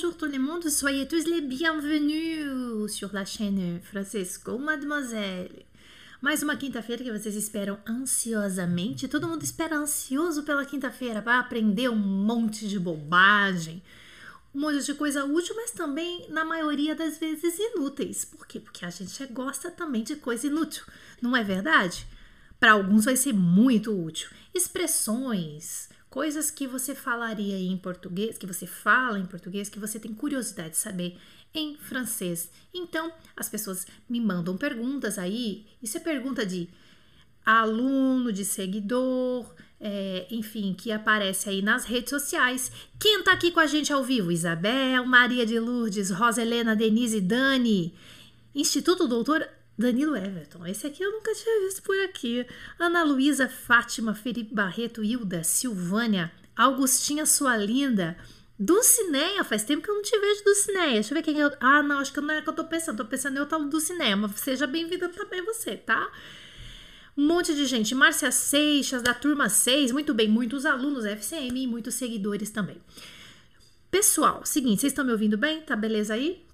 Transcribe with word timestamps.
bonjour 0.00 0.16
tout 0.16 0.26
le 0.26 0.38
monde, 0.38 0.62
soyez 0.68 1.08
tous 1.08 1.26
les 1.26 1.40
bienvenus 1.40 2.88
sur 2.88 3.12
la 3.12 3.24
chaîne 3.24 3.80
Francisco 3.82 4.56
Mademoiselle. 4.56 5.64
Mais 6.22 6.40
uma 6.40 6.54
quinta-feira 6.54 7.02
que 7.02 7.10
vocês 7.10 7.34
esperam 7.34 7.76
ansiosamente. 7.84 9.08
Todo 9.08 9.26
mundo 9.26 9.42
espera 9.42 9.76
ansioso 9.76 10.44
pela 10.44 10.64
quinta-feira 10.64 11.20
para 11.20 11.40
aprender 11.40 11.88
um 11.88 11.96
monte 11.96 12.68
de 12.68 12.78
bobagem, 12.78 13.82
um 14.54 14.60
monte 14.60 14.84
de 14.84 14.94
coisa 14.94 15.24
útil, 15.24 15.56
mas 15.56 15.72
também, 15.72 16.26
na 16.30 16.44
maioria 16.44 16.94
das 16.94 17.18
vezes, 17.18 17.58
inúteis. 17.58 18.24
Por 18.24 18.46
quê? 18.46 18.60
Porque 18.60 18.84
a 18.84 18.90
gente 18.90 19.26
gosta 19.26 19.68
também 19.68 20.04
de 20.04 20.14
coisa 20.14 20.46
inútil, 20.46 20.84
não 21.20 21.36
é 21.36 21.42
verdade? 21.42 22.06
Para 22.60 22.70
alguns 22.70 23.04
vai 23.04 23.16
ser 23.16 23.32
muito 23.32 23.90
útil. 24.00 24.30
Expressões, 24.54 25.88
coisas 26.10 26.50
que 26.50 26.66
você 26.66 26.94
falaria 26.94 27.58
em 27.58 27.76
português, 27.76 28.38
que 28.38 28.46
você 28.46 28.66
fala 28.66 29.18
em 29.18 29.26
português, 29.26 29.68
que 29.68 29.78
você 29.78 29.98
tem 29.98 30.14
curiosidade 30.14 30.70
de 30.70 30.76
saber 30.76 31.18
em 31.54 31.76
francês. 31.76 32.50
Então, 32.72 33.12
as 33.36 33.48
pessoas 33.48 33.86
me 34.08 34.20
mandam 34.20 34.56
perguntas 34.56 35.18
aí. 35.18 35.66
Isso 35.82 35.96
é 35.96 36.00
pergunta 36.00 36.44
de 36.44 36.68
aluno, 37.44 38.32
de 38.32 38.44
seguidor, 38.44 39.54
é, 39.80 40.26
enfim, 40.30 40.74
que 40.74 40.92
aparece 40.92 41.48
aí 41.48 41.62
nas 41.62 41.84
redes 41.84 42.10
sociais. 42.10 42.70
Quem 42.98 43.22
tá 43.22 43.32
aqui 43.32 43.50
com 43.50 43.60
a 43.60 43.66
gente 43.66 43.92
ao 43.92 44.04
vivo? 44.04 44.30
Isabel, 44.30 45.06
Maria 45.06 45.46
de 45.46 45.58
Lourdes, 45.58 46.10
Rosa 46.10 46.42
Helena, 46.42 46.76
Denise, 46.76 47.20
Dani. 47.20 47.94
Instituto 48.54 49.06
Doutor 49.06 49.48
Danilo 49.78 50.16
Everton. 50.16 50.66
Esse 50.66 50.88
aqui 50.88 51.04
eu 51.04 51.12
nunca 51.12 51.32
tinha 51.32 51.60
visto 51.64 51.82
por 51.82 51.96
aqui. 52.00 52.44
Ana 52.78 53.04
Luísa, 53.04 53.48
Fátima, 53.48 54.12
Felipe 54.12 54.52
Barreto, 54.52 55.04
Hilda, 55.04 55.44
Silvânia, 55.44 56.32
Augustinha, 56.56 57.24
sua 57.24 57.56
linda. 57.56 58.18
Dulcineia, 58.58 59.44
faz 59.44 59.62
tempo 59.62 59.84
que 59.84 59.88
eu 59.88 59.94
não 59.94 60.02
te 60.02 60.18
vejo 60.18 60.42
Dulcineia. 60.42 60.94
Deixa 60.94 61.14
eu 61.14 61.16
ver 61.16 61.22
quem 61.22 61.40
é. 61.40 61.56
Ah, 61.60 61.80
não, 61.80 62.00
acho 62.00 62.12
que 62.12 62.20
não 62.20 62.34
é 62.34 62.42
que 62.42 62.48
eu 62.48 62.52
tô 62.52 62.64
pensando. 62.64 62.96
Tô 62.96 63.04
pensando 63.04 63.36
em 63.36 63.40
outra 63.40 63.56
Dulcineia, 63.56 64.16
mas 64.16 64.32
seja 64.40 64.66
bem-vinda 64.66 65.08
também 65.08 65.44
você, 65.44 65.76
tá? 65.76 66.10
Um 67.16 67.24
monte 67.24 67.54
de 67.54 67.64
gente. 67.64 67.94
Márcia 67.94 68.32
Seixas, 68.32 69.00
da 69.00 69.14
turma 69.14 69.48
6. 69.48 69.92
Muito 69.92 70.12
bem, 70.12 70.28
muitos 70.28 70.66
alunos 70.66 71.04
FCM 71.04 71.62
e 71.62 71.66
muitos 71.68 71.94
seguidores 71.94 72.50
também. 72.50 72.82
Pessoal, 73.92 74.44
seguinte, 74.44 74.80
vocês 74.80 74.92
estão 74.92 75.04
me 75.04 75.12
ouvindo 75.12 75.38
bem? 75.38 75.60
Tá 75.62 75.76
beleza 75.76 76.14
aí? 76.14 76.44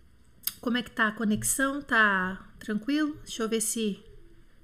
Como 0.60 0.76
é 0.76 0.82
que 0.82 0.90
tá 0.90 1.08
a 1.08 1.12
conexão? 1.12 1.80
Tá 1.80 2.38
tranquilo? 2.64 3.14
Deixa 3.22 3.42
eu 3.42 3.48
ver 3.48 3.60
se. 3.60 4.02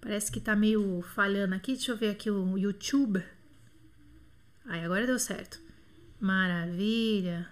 Parece 0.00 0.32
que 0.32 0.40
tá 0.40 0.56
meio 0.56 1.02
falhando 1.14 1.54
aqui. 1.54 1.72
Deixa 1.74 1.92
eu 1.92 1.96
ver 1.96 2.10
aqui 2.10 2.30
o 2.30 2.56
YouTube. 2.56 3.22
Aí, 4.64 4.84
agora 4.84 5.06
deu 5.06 5.18
certo. 5.18 5.60
Maravilha. 6.18 7.50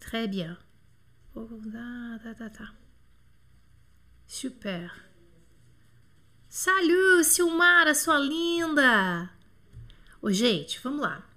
Très 0.00 0.28
bien. 0.28 0.56
Tá, 1.34 2.20
tá, 2.22 2.34
tá, 2.34 2.50
tá. 2.50 2.74
Super. 4.26 4.90
Salut, 6.48 7.24
Silmara, 7.24 7.94
sua 7.94 8.18
linda! 8.18 9.28
Ô, 10.22 10.30
gente, 10.30 10.78
vamos 10.80 11.00
lá. 11.00 11.28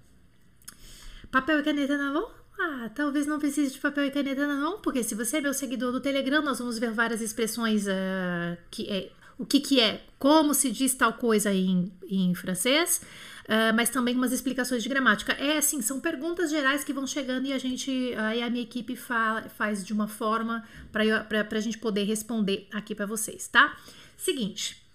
Papel 1.30 1.58
e 1.58 1.62
caneta 1.64 1.98
na 1.98 2.12
mão? 2.12 2.37
Ah, 2.60 2.90
talvez 2.92 3.24
não 3.26 3.38
precise 3.38 3.72
de 3.72 3.78
papel 3.78 4.06
e 4.06 4.10
caneta 4.10 4.46
não, 4.46 4.80
porque 4.80 5.04
se 5.04 5.14
você 5.14 5.36
é 5.36 5.40
meu 5.40 5.54
seguidor 5.54 5.92
do 5.92 6.00
Telegram, 6.00 6.42
nós 6.42 6.58
vamos 6.58 6.76
ver 6.76 6.90
várias 6.90 7.20
expressões 7.20 7.86
uh, 7.86 8.58
que 8.68 8.88
é 8.90 9.12
o 9.38 9.46
que, 9.46 9.60
que 9.60 9.80
é, 9.80 10.04
como 10.18 10.52
se 10.52 10.68
diz 10.72 10.92
tal 10.96 11.12
coisa 11.12 11.54
em, 11.54 11.92
em 12.10 12.34
francês, 12.34 13.00
uh, 13.44 13.72
mas 13.76 13.88
também 13.88 14.16
umas 14.16 14.32
explicações 14.32 14.82
de 14.82 14.88
gramática. 14.88 15.32
É 15.34 15.58
assim, 15.58 15.80
são 15.80 16.00
perguntas 16.00 16.50
gerais 16.50 16.82
que 16.82 16.92
vão 16.92 17.06
chegando 17.06 17.46
e 17.46 17.52
a 17.52 17.58
gente, 17.58 18.12
aí 18.16 18.42
a 18.42 18.50
minha 18.50 18.64
equipe 18.64 18.96
fa 18.96 19.44
faz 19.56 19.86
de 19.86 19.92
uma 19.92 20.08
forma 20.08 20.64
para 20.90 21.46
a 21.56 21.60
gente 21.60 21.78
poder 21.78 22.02
responder 22.02 22.66
aqui 22.72 22.92
para 22.92 23.06
vocês, 23.06 23.46
tá? 23.46 23.76
Seguinte. 24.16 24.87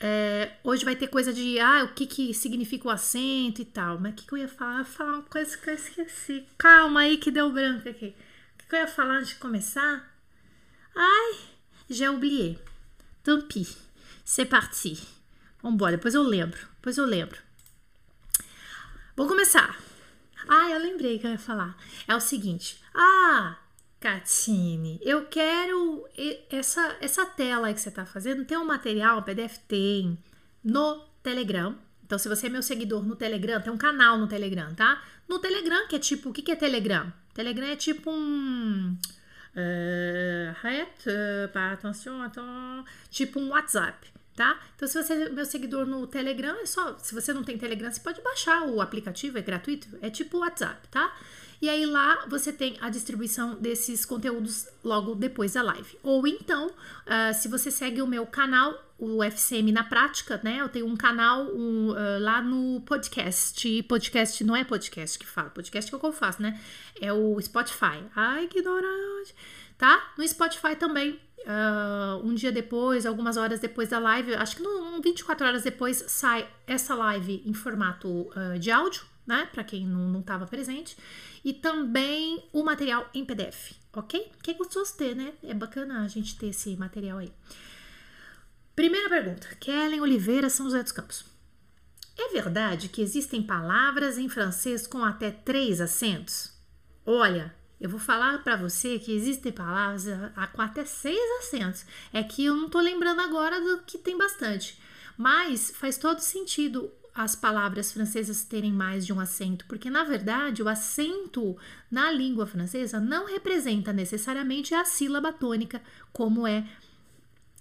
É, 0.00 0.52
hoje 0.62 0.84
vai 0.84 0.94
ter 0.94 1.08
coisa 1.08 1.32
de 1.32 1.58
ah, 1.58 1.84
o 1.84 1.94
que, 1.94 2.06
que 2.06 2.32
significa 2.32 2.88
o 2.88 2.90
acento 2.90 3.60
e 3.62 3.64
tal. 3.64 3.98
Mas 3.98 4.12
o 4.12 4.16
que, 4.16 4.26
que 4.26 4.32
eu 4.32 4.38
ia 4.38 4.48
falar? 4.48 4.80
Eu 4.80 4.84
falar 4.84 5.12
uma 5.14 5.22
coisa 5.22 5.56
que 5.56 5.70
eu 5.70 5.74
esqueci. 5.74 6.46
Calma 6.56 7.00
aí 7.00 7.16
que 7.16 7.30
deu 7.30 7.52
branco 7.52 7.88
aqui. 7.88 8.14
O 8.54 8.58
que, 8.58 8.68
que 8.68 8.74
eu 8.74 8.80
ia 8.80 8.86
falar 8.88 9.16
antes 9.18 9.30
de 9.30 9.36
começar? 9.36 10.14
Ai, 10.94 11.38
já 11.90 12.10
oublié. 12.10 12.56
Tant 13.22 13.42
pis. 13.42 13.76
C'est 14.24 14.48
parti. 14.48 14.98
Vambora, 15.62 15.96
depois 15.96 16.14
eu 16.14 16.22
lembro. 16.22 16.58
Depois 16.76 16.96
eu 16.96 17.04
lembro. 17.04 17.40
Vou 19.16 19.26
começar. 19.26 19.76
Ah, 20.48 20.70
eu 20.70 20.78
lembrei 20.78 21.18
que 21.18 21.26
eu 21.26 21.30
ia 21.32 21.38
falar. 21.38 21.76
É 22.06 22.14
o 22.14 22.20
seguinte. 22.20 22.80
Ah, 22.94 23.58
Catine, 24.00 25.00
eu 25.02 25.26
quero 25.26 26.06
essa, 26.50 26.96
essa 27.00 27.26
tela 27.26 27.72
que 27.74 27.80
você 27.80 27.88
está 27.88 28.06
fazendo, 28.06 28.44
tem 28.44 28.56
um 28.56 28.64
material, 28.64 29.18
um 29.18 29.22
PDF 29.22 29.58
tem 29.66 30.16
no 30.62 31.00
Telegram. 31.22 31.76
Então, 32.04 32.18
se 32.18 32.28
você 32.28 32.46
é 32.46 32.50
meu 32.50 32.62
seguidor 32.62 33.04
no 33.04 33.16
Telegram, 33.16 33.60
tem 33.60 33.72
um 33.72 33.76
canal 33.76 34.16
no 34.16 34.28
Telegram, 34.28 34.72
tá? 34.74 35.02
No 35.28 35.38
Telegram, 35.40 35.86
que 35.88 35.96
é 35.96 35.98
tipo, 35.98 36.30
o 36.30 36.32
que, 36.32 36.42
que 36.42 36.52
é 36.52 36.56
Telegram? 36.56 37.12
Telegram 37.34 37.66
é 37.66 37.76
tipo 37.76 38.10
um. 38.10 38.96
Uh, 39.52 40.54
tipo 43.10 43.40
um 43.40 43.50
WhatsApp, 43.50 44.06
tá? 44.34 44.58
Então, 44.76 44.88
se 44.88 45.02
você 45.02 45.24
é 45.24 45.28
meu 45.28 45.44
seguidor 45.44 45.84
no 45.84 46.06
Telegram, 46.06 46.56
é 46.60 46.66
só. 46.66 46.96
Se 46.98 47.14
você 47.14 47.32
não 47.32 47.42
tem 47.42 47.58
Telegram, 47.58 47.90
você 47.90 48.00
pode 48.00 48.22
baixar 48.22 48.62
o 48.62 48.80
aplicativo, 48.80 49.36
é 49.38 49.42
gratuito, 49.42 49.88
é 50.00 50.08
tipo 50.08 50.38
WhatsApp, 50.38 50.86
tá? 50.88 51.14
E 51.60 51.68
aí 51.68 51.84
lá 51.86 52.24
você 52.28 52.52
tem 52.52 52.76
a 52.80 52.88
distribuição 52.88 53.56
desses 53.56 54.04
conteúdos 54.04 54.68
logo 54.82 55.14
depois 55.16 55.54
da 55.54 55.62
live. 55.62 55.98
Ou 56.04 56.24
então, 56.26 56.68
uh, 56.68 57.34
se 57.34 57.48
você 57.48 57.68
segue 57.70 58.00
o 58.00 58.06
meu 58.06 58.24
canal, 58.26 58.74
o 58.96 59.22
FCM 59.24 59.72
na 59.72 59.82
prática, 59.82 60.40
né? 60.44 60.60
Eu 60.60 60.68
tenho 60.68 60.86
um 60.86 60.96
canal 60.96 61.46
um, 61.46 61.90
uh, 61.90 62.20
lá 62.20 62.40
no 62.40 62.80
podcast. 62.82 63.82
Podcast 63.84 64.44
não 64.44 64.54
é 64.54 64.62
podcast 64.62 65.18
que 65.18 65.26
fala, 65.26 65.50
podcast 65.50 65.90
que 65.90 65.96
é 65.96 65.98
que 65.98 66.06
eu 66.06 66.12
faço, 66.12 66.40
né? 66.40 66.60
É 67.00 67.12
o 67.12 67.40
Spotify. 67.40 68.04
Ai, 68.14 68.46
que 68.46 68.60
ignorante. 68.60 69.34
Tá? 69.76 70.12
No 70.16 70.26
Spotify 70.26 70.76
também. 70.76 71.20
Uh, 71.40 72.24
um 72.24 72.34
dia 72.34 72.52
depois, 72.52 73.04
algumas 73.04 73.36
horas 73.36 73.58
depois 73.58 73.88
da 73.88 73.98
live, 73.98 74.34
acho 74.34 74.56
que 74.56 74.62
no, 74.62 75.00
24 75.00 75.46
horas 75.46 75.62
depois 75.62 76.04
sai 76.06 76.48
essa 76.66 76.94
live 76.94 77.42
em 77.46 77.54
formato 77.54 78.28
de 78.58 78.70
áudio, 78.70 79.02
né? 79.28 79.46
Para 79.52 79.62
quem 79.62 79.86
não 79.86 80.20
estava 80.20 80.46
presente 80.46 80.96
e 81.44 81.52
também 81.52 82.42
o 82.52 82.64
material 82.64 83.08
em 83.14 83.24
PDF, 83.24 83.74
ok? 83.92 84.32
Que 84.42 84.52
é 84.52 84.54
gostoso 84.54 84.96
ter, 84.96 85.14
né? 85.14 85.34
É 85.42 85.52
bacana 85.52 86.02
a 86.02 86.08
gente 86.08 86.36
ter 86.36 86.48
esse 86.48 86.74
material 86.76 87.18
aí. 87.18 87.30
Primeira 88.74 89.08
pergunta, 89.08 89.54
Kellen 89.60 90.00
Oliveira, 90.00 90.48
São 90.48 90.66
José 90.66 90.82
dos 90.82 90.92
Campos. 90.92 91.24
É 92.16 92.32
verdade 92.32 92.88
que 92.88 93.02
existem 93.02 93.42
palavras 93.42 94.18
em 94.18 94.28
francês 94.28 94.86
com 94.86 95.04
até 95.04 95.30
três 95.30 95.80
acentos? 95.80 96.52
Olha, 97.04 97.54
eu 97.80 97.88
vou 97.88 98.00
falar 98.00 98.42
para 98.42 98.56
você 98.56 98.98
que 98.98 99.12
existem 99.12 99.52
palavras 99.52 100.06
com 100.52 100.62
até 100.62 100.84
seis 100.84 101.20
acentos. 101.40 101.84
É 102.12 102.22
que 102.22 102.44
eu 102.44 102.56
não 102.56 102.68
tô 102.68 102.80
lembrando 102.80 103.20
agora 103.20 103.60
do 103.60 103.82
que 103.82 103.98
tem 103.98 104.16
bastante. 104.16 104.80
Mas 105.16 105.70
faz 105.70 105.98
todo 105.98 106.20
sentido 106.20 106.92
as 107.18 107.34
palavras 107.34 107.92
francesas 107.92 108.44
terem 108.44 108.72
mais 108.72 109.04
de 109.04 109.12
um 109.12 109.18
acento, 109.18 109.64
porque 109.66 109.90
na 109.90 110.04
verdade 110.04 110.62
o 110.62 110.68
acento 110.68 111.56
na 111.90 112.12
língua 112.12 112.46
francesa 112.46 113.00
não 113.00 113.26
representa 113.26 113.92
necessariamente 113.92 114.72
a 114.72 114.84
sílaba 114.84 115.32
tônica, 115.32 115.82
como 116.12 116.46
é 116.46 116.64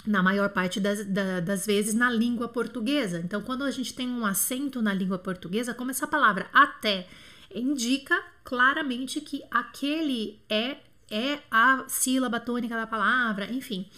na 0.05 0.21
maior 0.21 0.49
parte 0.49 0.79
das, 0.79 1.03
das 1.43 1.65
vezes 1.65 1.95
na 1.95 2.09
língua 2.11 2.47
portuguesa. 2.47 3.19
Então, 3.19 3.41
quando 3.41 3.63
a 3.63 3.71
gente 3.71 3.95
tem 3.95 4.07
um 4.07 4.27
acento 4.27 4.79
na 4.79 4.93
língua 4.93 5.17
portuguesa, 5.17 5.73
como 5.73 5.89
essa 5.89 6.05
palavra 6.05 6.47
até 6.53 7.07
indica 7.53 8.15
claramente 8.43 9.19
que 9.19 9.43
aquele 9.49 10.39
é 10.47 10.77
é 11.09 11.39
a 11.49 11.85
sílaba 11.87 12.37
tônica 12.37 12.75
da 12.75 12.85
palavra, 12.85 13.49
enfim. 13.49 13.89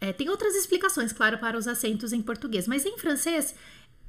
É, 0.00 0.12
tem 0.12 0.28
outras 0.28 0.54
explicações, 0.54 1.12
claro, 1.12 1.38
para 1.38 1.58
os 1.58 1.68
acentos 1.68 2.12
em 2.12 2.22
português, 2.22 2.66
mas 2.66 2.86
em 2.86 2.96
francês 2.96 3.54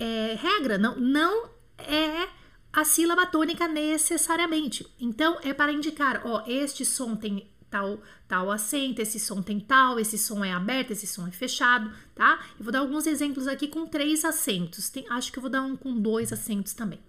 é, 0.03 0.35
regra, 0.35 0.77
não, 0.77 0.99
não 0.99 1.49
é 1.77 2.27
a 2.73 2.83
sílaba 2.83 3.25
tônica 3.25 3.69
necessariamente. 3.69 4.85
Então, 4.99 5.39
é 5.41 5.53
para 5.53 5.71
indicar, 5.71 6.21
ó, 6.25 6.43
este 6.45 6.83
som 6.83 7.15
tem 7.15 7.49
tal, 7.69 8.01
tal 8.27 8.51
acento, 8.51 9.01
esse 9.01 9.17
som 9.17 9.41
tem 9.41 9.61
tal, 9.61 9.97
esse 9.97 10.17
som 10.17 10.43
é 10.43 10.51
aberto, 10.51 10.91
esse 10.91 11.07
som 11.07 11.25
é 11.25 11.31
fechado, 11.31 11.89
tá? 12.13 12.37
Eu 12.59 12.65
vou 12.65 12.73
dar 12.73 12.79
alguns 12.79 13.07
exemplos 13.07 13.47
aqui 13.47 13.69
com 13.69 13.87
três 13.87 14.25
acentos. 14.25 14.89
Tem, 14.89 15.05
acho 15.09 15.31
que 15.31 15.39
eu 15.39 15.41
vou 15.41 15.49
dar 15.49 15.61
um 15.61 15.77
com 15.77 15.97
dois 15.97 16.33
acentos 16.33 16.73
também. 16.73 16.99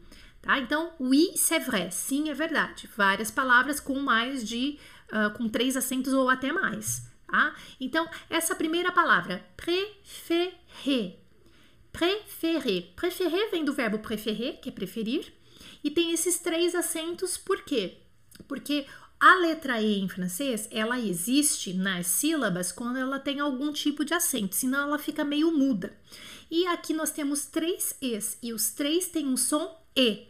Tá? 0.41 0.61
Então, 0.61 0.93
oui, 1.00 1.32
c'est 1.35 1.58
vrai. 1.58 1.91
Sim, 1.91 2.31
é 2.31 2.35
verdade. 2.35 2.88
Várias 2.96 3.31
palavras 3.31 3.81
com 3.81 3.99
mais 3.99 4.46
de, 4.46 4.79
uh, 5.11 5.37
com 5.37 5.49
três 5.49 5.76
acentos 5.76 6.12
ou 6.12 6.29
até 6.29 6.52
mais. 6.52 7.08
Tá? 7.26 7.55
Então, 7.81 8.08
essa 8.31 8.55
primeira 8.55 8.93
palavra, 8.93 9.44
préféré, 9.56 11.24
Préféré. 11.94 12.93
Préféré 12.96 13.50
vem 13.52 13.64
do 13.64 13.73
verbo 13.73 14.00
préférer, 14.00 14.58
que 14.61 14.69
é 14.69 14.73
preferir, 14.73 15.32
e 15.82 15.93
tem 15.93 16.11
esses 16.11 16.41
três 16.41 16.75
acentos, 16.75 17.38
por 17.38 17.62
quê? 17.62 17.99
Porque 18.49 18.85
A 19.20 19.37
letra 19.37 19.81
E 19.81 20.00
em 20.00 20.08
francês, 20.08 20.69
ela 20.73 20.99
existe 20.99 21.73
nas 21.73 22.08
sílabas 22.08 22.73
quando 22.73 22.99
ela 22.99 23.20
tem 23.20 23.38
algum 23.38 23.73
tipo 23.73 24.05
de 24.05 24.12
acento, 24.12 24.56
senão 24.56 24.88
ela 24.88 24.99
fica 24.99 25.25
meio 25.25 25.52
muda. 25.52 25.96
E 26.50 26.67
aqui 26.67 26.93
nós 26.93 27.12
temos 27.12 27.46
três 27.46 27.96
E's, 28.02 28.37
e 28.43 28.52
os 28.52 28.70
três 28.70 29.06
têm 29.06 29.29
um 29.29 29.37
som 29.37 29.81
E. 29.96 30.26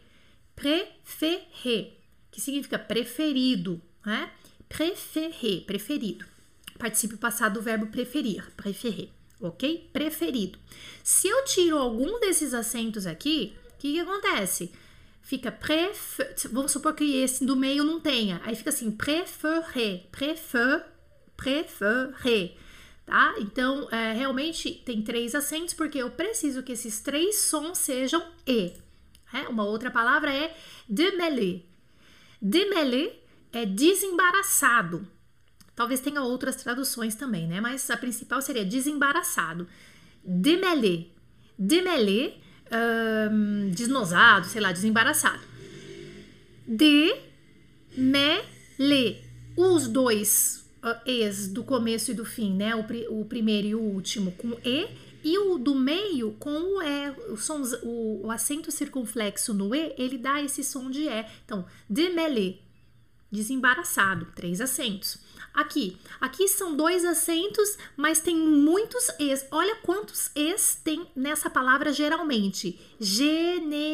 Préféré, 0.55 1.93
que 2.31 2.39
significa 2.39 2.77
preferido, 2.77 3.81
né? 4.05 4.31
Préféré, 4.69 5.61
preferido. 5.65 6.25
Participio 6.77 7.17
passado 7.17 7.55
do 7.55 7.61
verbo 7.61 7.87
preferir, 7.87 8.51
préféré, 8.55 9.09
ok? 9.47 9.89
Preferido. 9.91 10.59
Se 11.03 11.27
eu 11.27 11.43
tiro 11.45 11.77
algum 11.77 12.19
desses 12.19 12.53
acentos 12.53 13.05
aqui, 13.05 13.55
o 13.73 13.77
que, 13.77 13.93
que 13.93 13.99
acontece? 13.99 14.71
fica 15.25 15.51
pref... 15.51 16.19
Vamos 16.51 16.71
supor 16.71 16.93
que 16.93 17.17
esse 17.17 17.43
do 17.43 17.55
meio 17.55 17.83
não 17.83 17.99
tenha. 17.99 18.39
Aí 18.45 18.55
fica 18.55 18.69
assim, 18.69 18.91
préféré, 18.91 20.05
prefer, 20.11 20.85
préféré, 21.35 22.55
tá? 23.05 23.35
Então, 23.39 23.89
é, 23.91 24.13
realmente 24.13 24.71
tem 24.85 25.01
três 25.01 25.33
acentos 25.33 25.73
porque 25.73 25.97
eu 25.97 26.11
preciso 26.11 26.63
que 26.63 26.71
esses 26.71 27.01
três 27.01 27.39
sons 27.39 27.79
sejam 27.79 28.23
E. 28.47 28.73
É? 29.33 29.49
Uma 29.49 29.65
outra 29.65 29.89
palavra 29.89 30.31
é 30.31 30.55
démêler. 30.87 31.65
Démêler 32.39 33.19
é 33.51 33.65
desembaraçado. 33.65 35.07
Talvez 35.75 35.99
tenha 35.99 36.21
outras 36.21 36.55
traduções 36.55 37.15
também, 37.15 37.47
né? 37.47 37.59
Mas 37.59 37.89
a 37.89 37.97
principal 37.97 38.41
seria 38.41 38.63
desembaraçado. 38.63 39.67
Démêler. 40.23 41.07
Démêler 41.57 42.37
um, 43.31 43.69
desnosado, 43.71 44.47
sei 44.47 44.61
lá, 44.61 44.71
desembaraçado. 44.71 45.41
De, 46.67 47.13
me, 47.97 48.41
le. 48.79 49.23
Os 49.57 49.87
dois 49.87 50.65
uh, 50.83 50.99
es 51.05 51.47
do 51.47 51.63
começo 51.63 52.11
e 52.11 52.13
do 52.13 52.25
fim, 52.25 52.53
né? 52.53 52.75
O, 52.75 52.85
o 53.19 53.25
primeiro 53.25 53.67
e 53.67 53.75
o 53.75 53.81
último 53.81 54.31
com 54.31 54.57
e 54.63 54.87
e 55.25 55.39
o 55.39 55.57
do 55.57 55.73
meio 55.73 56.33
com 56.33 56.51
o 56.51 56.83
E, 56.83 57.09
o, 57.31 57.35
som, 57.35 57.59
o, 57.81 58.27
o, 58.27 58.31
acento 58.31 58.71
circunflexo 58.71 59.55
no 59.55 59.73
E, 59.73 59.95
ele 59.97 60.19
dá 60.19 60.39
esse 60.39 60.63
som 60.63 60.87
de 60.87 61.07
E. 61.07 61.25
Então, 61.43 61.65
démêlé, 61.89 62.59
desembaraçado, 63.31 64.27
três 64.35 64.61
acentos. 64.61 65.17
Aqui, 65.55 65.97
aqui 66.19 66.47
são 66.49 66.75
dois 66.75 67.05
acentos, 67.05 67.77
mas 67.95 68.19
tem 68.19 68.35
muitos 68.35 69.09
es. 69.17 69.47
Olha 69.49 69.77
quantos 69.77 70.29
es 70.35 70.75
tem 70.83 71.07
nessa 71.15 71.49
palavra 71.49 71.93
geralmente. 71.93 72.77
Generalement. 72.99 73.93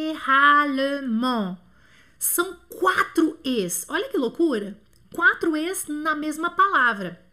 São 2.18 2.58
quatro 2.68 3.38
es. 3.44 3.86
Olha 3.88 4.10
que 4.10 4.18
loucura. 4.18 4.75
Quatro 5.13 5.56
es 5.56 5.86
na 5.88 6.16
mesma 6.16 6.50
palavra. 6.50 7.24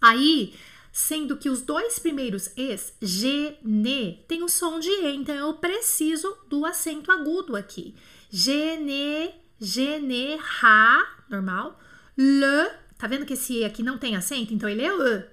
Aí, 0.00 0.54
sendo 0.90 1.36
que 1.36 1.50
os 1.50 1.60
dois 1.60 1.98
primeiros 1.98 2.50
es, 2.56 2.94
gene, 3.02 4.24
tem 4.26 4.42
o 4.42 4.48
som 4.48 4.80
de 4.80 4.88
e, 4.88 5.14
então 5.14 5.34
eu 5.34 5.54
preciso 5.54 6.36
do 6.48 6.64
acento 6.64 7.12
agudo 7.12 7.54
aqui. 7.54 7.94
Gene, 8.30 9.34
genera, 9.60 11.06
normal. 11.28 11.78
Le, 12.16 12.70
Tá 12.98 13.06
vendo 13.06 13.24
que 13.24 13.34
esse 13.34 13.58
E 13.58 13.64
aqui 13.64 13.82
não 13.82 13.96
tem 13.96 14.16
acento? 14.16 14.52
Então 14.52 14.68
ele 14.68 14.82
é 14.82 14.92
E. 14.92 15.24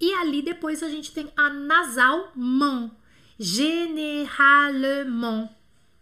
E 0.00 0.12
ali 0.14 0.42
depois 0.42 0.82
a 0.82 0.88
gente 0.88 1.12
tem 1.12 1.32
a 1.36 1.48
nasal 1.48 2.32
man. 2.34 2.90
Generalement. 3.38 5.48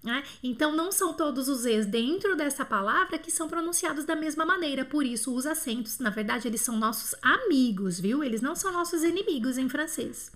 Né? 0.03 0.25
Então 0.43 0.75
não 0.75 0.91
são 0.91 1.12
todos 1.14 1.49
os 1.49 1.64
E's 1.64 1.87
dentro 1.87 2.35
dessa 2.35 2.64
palavra 2.64 3.19
que 3.19 3.31
são 3.31 3.49
pronunciados 3.49 4.05
da 4.05 4.17
mesma 4.17 4.44
maneira. 4.44 4.85
Por 4.85 5.05
isso 5.05 5.32
os 5.32 5.47
acentos, 5.47 6.00
na 6.00 6.11
verdade, 6.11 6.49
eles 6.49 6.62
são 6.62 6.76
nossos 6.76 7.14
amigos, 7.23 8.00
viu? 8.00 8.25
Eles 8.25 8.41
não 8.41 8.56
são 8.56 8.73
nossos 8.73 9.05
inimigos 9.05 9.59
em 9.59 9.69
francês. 9.69 10.32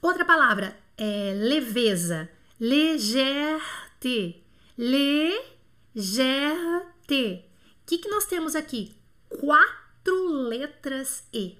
Outra 0.00 0.24
palavra 0.24 0.74
é 0.96 1.34
leveza. 1.36 2.30
Légèreté. 2.58 4.40
Légèreté 4.78 7.49
que, 7.90 7.98
que 7.98 8.08
nós 8.08 8.24
temos 8.24 8.54
aqui? 8.54 8.92
Quatro 9.28 10.28
letras 10.46 11.24
E. 11.32 11.56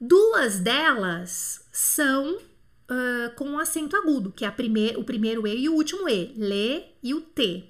Duas 0.00 0.60
delas 0.60 1.66
são 1.72 2.36
uh, 2.36 3.34
com 3.34 3.58
acento 3.58 3.96
agudo, 3.96 4.30
que 4.30 4.44
é 4.44 4.50
primeir, 4.50 4.96
o 4.96 5.02
primeiro 5.02 5.44
E 5.44 5.64
e 5.64 5.68
o 5.68 5.74
último 5.74 6.08
E, 6.08 6.32
Le 6.36 6.84
e 7.02 7.12
o 7.12 7.20
T. 7.20 7.64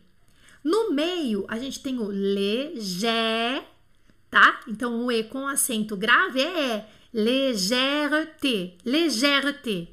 No 0.62 0.92
meio, 0.92 1.46
a 1.48 1.58
gente 1.58 1.82
tem 1.82 1.98
o 1.98 2.12
Gé, 2.78 3.66
tá? 4.30 4.60
Então, 4.68 5.06
o 5.06 5.10
E 5.10 5.24
com 5.24 5.48
acento 5.48 5.96
grave 5.96 6.42
é 6.42 6.86
légèreté, 7.14 8.76
légèreté 8.84 9.88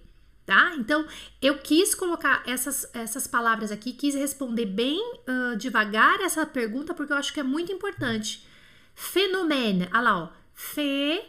tá? 0.47 0.73
Então, 0.77 1.05
eu 1.41 1.59
quis 1.59 1.93
colocar 1.93 2.41
essas, 2.47 2.89
essas 2.95 3.27
palavras 3.27 3.69
aqui, 3.69 3.91
quis 3.91 4.15
responder 4.15 4.65
bem 4.65 4.97
uh, 5.27 5.57
devagar 5.57 6.21
essa 6.21 6.45
pergunta, 6.45 6.93
porque 6.93 7.11
eu 7.11 7.17
acho 7.17 7.33
que 7.33 7.41
é 7.41 7.43
muito 7.43 7.69
importante. 7.71 8.47
Fenômeno, 8.95 9.87
olha 9.91 10.01
lá, 10.01 10.23
ó. 10.23 10.29
Fenômeno. 10.55 11.27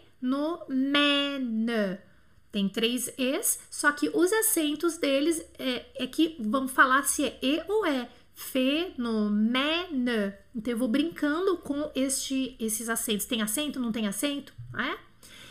Tem 2.53 2.69
três 2.69 3.13
Es, 3.19 3.59
só 3.69 3.91
que 3.93 4.09
os 4.15 4.33
acentos 4.33 4.97
deles 4.97 5.45
é, 5.59 5.85
é 5.97 6.07
que 6.07 6.37
vão 6.39 6.69
falar 6.69 7.03
se 7.03 7.25
é 7.25 7.39
E 7.43 7.61
ou 7.69 7.85
é. 7.85 8.09
Fenômeno. 8.33 10.33
Então, 10.55 10.73
eu 10.73 10.79
vou 10.79 10.87
brincando 10.87 11.57
com 11.59 11.91
este, 11.93 12.55
esses 12.61 12.89
acentos. 12.89 13.27
Tem 13.27 13.43
acento, 13.43 13.81
não 13.81 13.91
tem 13.91 14.07
acento? 14.07 14.55
É? 14.79 15.08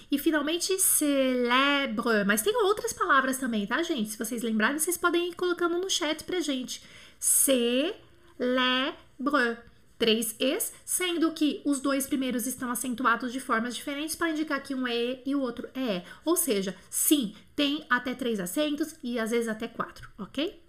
E 0.10 0.18
finalmente, 0.18 0.80
celebre. 0.80 2.24
Mas 2.26 2.42
tem 2.42 2.56
outras 2.64 2.94
palavras 2.94 3.38
também, 3.38 3.68
tá, 3.68 3.84
gente? 3.84 4.10
Se 4.10 4.18
vocês 4.18 4.42
lembrarem, 4.42 4.80
vocês 4.80 4.98
podem 4.98 5.30
ir 5.30 5.36
colocando 5.36 5.78
no 5.78 5.90
chat 5.90 6.24
pra 6.24 6.40
gente. 6.40 6.82
Celebre. 7.20 7.98
Três 9.98 10.36
Es, 10.40 10.74
sendo 10.86 11.32
que 11.32 11.60
os 11.66 11.80
dois 11.80 12.06
primeiros 12.06 12.46
estão 12.46 12.70
acentuados 12.70 13.34
de 13.34 13.40
formas 13.40 13.76
diferentes 13.76 14.16
para 14.16 14.30
indicar 14.30 14.62
que 14.62 14.76
um 14.76 14.88
é 14.88 14.96
E 14.96 15.24
e 15.26 15.36
o 15.36 15.42
outro 15.42 15.68
é 15.74 15.98
E. 15.98 16.04
Ou 16.24 16.38
seja, 16.38 16.76
sim, 16.88 17.36
tem 17.56 17.84
até 17.90 18.14
três 18.14 18.40
acentos 18.40 18.96
e 19.02 19.18
às 19.18 19.32
vezes 19.32 19.48
até 19.48 19.68
quatro, 19.68 20.08
ok? 20.20 20.62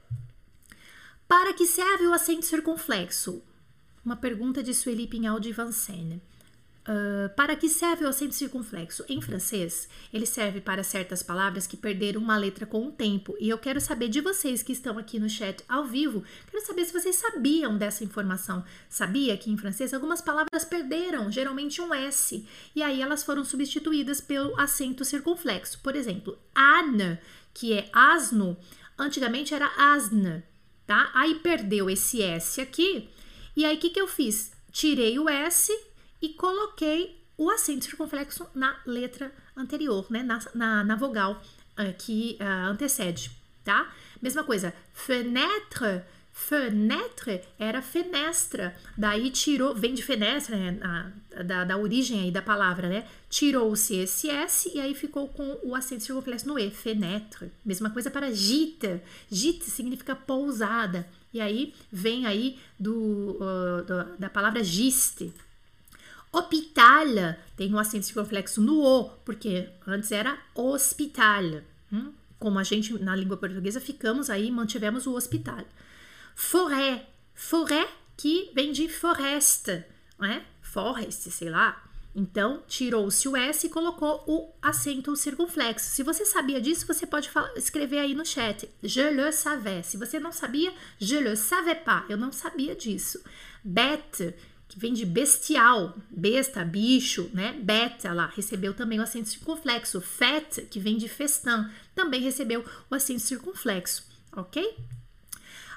Para 1.29 1.53
que 1.53 1.67
serve 1.67 2.07
o 2.07 2.15
acento 2.15 2.47
circunflexo? 2.47 3.43
Uma 4.03 4.17
pergunta 4.17 4.63
de 4.63 4.73
Sueli 4.73 5.07
Pinhal 5.07 5.39
de 5.39 5.53
Vincennes. 5.53 6.23
Uh, 6.89 7.29
para 7.37 7.55
que 7.55 7.69
serve 7.69 8.07
o 8.07 8.09
acento 8.09 8.35
circunflexo? 8.35 9.05
Em 9.11 9.21
francês, 9.21 9.87
ele 10.11 10.25
serve 10.25 10.59
para 10.59 10.83
certas 10.83 11.23
palavras 11.23 11.67
que 11.67 11.77
perderam 11.77 12.19
uma 12.19 12.39
letra 12.39 12.65
com 12.65 12.87
o 12.87 12.91
tempo. 12.91 13.37
E 13.39 13.47
eu 13.47 13.59
quero 13.59 13.79
saber 13.79 14.09
de 14.09 14.23
vocês 14.23 14.63
que 14.63 14.73
estão 14.73 14.97
aqui 14.97 15.19
no 15.19 15.29
chat 15.29 15.63
ao 15.69 15.85
vivo, 15.85 16.25
quero 16.51 16.65
saber 16.65 16.87
se 16.87 16.95
vocês 16.95 17.17
sabiam 17.17 17.77
dessa 17.77 18.05
informação. 18.05 18.65
Sabia 18.89 19.37
que 19.37 19.51
em 19.51 19.59
francês 19.59 19.93
algumas 19.93 20.23
palavras 20.23 20.65
perderam 20.65 21.31
geralmente 21.31 21.79
um 21.83 21.93
S 21.93 22.47
e 22.75 22.83
aí 22.83 23.03
elas 23.03 23.23
foram 23.23 23.45
substituídas 23.45 24.23
pelo 24.23 24.59
acento 24.59 25.05
circunflexo. 25.05 25.81
Por 25.83 25.95
exemplo, 25.95 26.39
âne, 26.57 27.19
que 27.53 27.75
é 27.75 27.91
asno, 27.93 28.57
antigamente 28.99 29.53
era 29.53 29.71
asne, 29.77 30.43
tá? 30.87 31.11
Aí 31.13 31.35
perdeu 31.35 31.91
esse 31.91 32.23
S 32.23 32.63
aqui. 32.63 33.11
E 33.55 33.67
aí 33.67 33.77
o 33.77 33.79
que, 33.79 33.91
que 33.91 34.01
eu 34.01 34.09
fiz? 34.09 34.53
Tirei 34.73 35.19
o 35.19 35.29
S 35.29 35.88
e 36.21 36.31
coloquei 36.31 37.19
o 37.37 37.49
acento 37.49 37.85
circunflexo 37.85 38.49
na 38.55 38.77
letra 38.85 39.33
anterior, 39.57 40.07
né? 40.11 40.23
Na, 40.23 40.41
na, 40.55 40.85
na 40.85 40.97
vogal 40.97 41.41
uh, 41.79 41.95
que 41.97 42.37
uh, 42.41 42.71
antecede, 42.71 43.31
tá? 43.65 43.93
Mesma 44.21 44.43
coisa, 44.43 44.75
fenêtre, 44.93 46.03
fenêtre 46.33 47.41
era 47.59 47.81
fenestra, 47.81 48.77
daí 48.97 49.31
tirou, 49.31 49.75
vem 49.75 49.95
de 49.95 50.03
fenestra, 50.03 50.57
né? 50.57 51.13
Da, 51.45 51.63
da 51.65 51.77
origem 51.77 52.23
aí 52.23 52.33
da 52.33 52.43
palavra, 52.43 52.89
né? 52.89 53.07
Tirou-se 53.31 53.95
esse 53.95 54.29
S 54.29 54.73
e 54.75 54.81
aí 54.81 54.95
ficou 54.95 55.29
com 55.29 55.61
o 55.63 55.77
acento 55.77 56.03
circunflexo 56.03 56.49
no 56.49 56.59
E, 56.59 56.71
fenêtre. 56.71 57.53
Mesma 57.65 57.91
coisa 57.91 58.11
para 58.11 58.33
gite, 58.33 59.01
gite 59.31 59.71
significa 59.71 60.17
pousada, 60.17 61.09
e 61.33 61.41
aí 61.41 61.75
vem 61.93 62.27
aí 62.27 62.59
do, 62.81 63.39
uh, 63.41 63.85
do 63.85 64.17
da 64.19 64.29
palavra 64.29 64.65
giste, 64.65 65.33
Hospital 66.33 67.37
tem 67.57 67.75
um 67.75 67.79
acento 67.79 68.07
circunflexo 68.07 68.61
no 68.61 68.83
O, 68.83 69.05
porque 69.25 69.69
antes 69.87 70.13
era 70.13 70.39
hospital. 70.55 71.63
Hum? 71.93 72.13
Como 72.39 72.59
a 72.59 72.63
gente 72.63 72.93
na 73.03 73.17
língua 73.17 73.37
portuguesa 73.37 73.81
ficamos 73.81 74.31
aí, 74.31 74.51
mantivemos 74.51 75.07
o 75.07 75.15
hospital. 75.15 75.65
Forêt, 76.35 77.05
forêt 77.35 77.89
que 78.17 78.51
vem 78.55 78.73
de 78.73 78.89
floresta, 78.89 79.87
né? 80.19 80.45
Forest, 80.61 81.31
sei 81.31 81.51
lá. 81.51 81.83
Então, 82.15 82.63
tirou-se 82.67 83.29
o 83.29 83.37
S 83.37 83.67
e 83.67 83.71
colocou 83.71 84.25
o 84.27 84.53
acento 84.61 85.15
circunflexo. 85.15 85.89
Se 85.89 86.03
você 86.03 86.25
sabia 86.25 86.61
disso, 86.61 86.87
você 86.87 87.07
pode 87.07 87.31
falar, 87.31 87.53
escrever 87.57 88.01
aí 88.01 88.15
no 88.15 88.27
chat. 88.27 88.69
Je 88.83 89.11
le 89.11 89.31
savais. 89.31 89.87
Se 89.87 89.97
você 89.97 90.19
não 90.19 90.33
sabia, 90.33 90.73
je 90.99 91.21
le 91.21 91.37
savais 91.37 91.79
pas. 91.79 92.05
Eu 92.09 92.17
não 92.17 92.33
sabia 92.33 92.75
disso. 92.75 93.23
Bête, 93.63 94.35
que 94.69 94.79
vem 94.79 94.93
de 94.93 95.07
bestial, 95.07 95.97
besta, 96.11 96.63
bicho, 96.63 97.31
né? 97.33 97.59
Bête, 97.63 98.07
lá, 98.07 98.27
recebeu 98.27 98.75
também 98.75 99.01
o 99.01 99.03
acento 99.03 99.29
circunflexo. 99.29 100.01
Fête, 100.01 100.63
que 100.63 100.79
vem 100.79 100.99
de 100.99 101.09
festin, 101.09 101.67
também 101.95 102.21
recebeu 102.21 102.65
o 102.91 102.95
acento 102.95 103.21
circunflexo, 103.21 104.05
ok? 104.37 104.77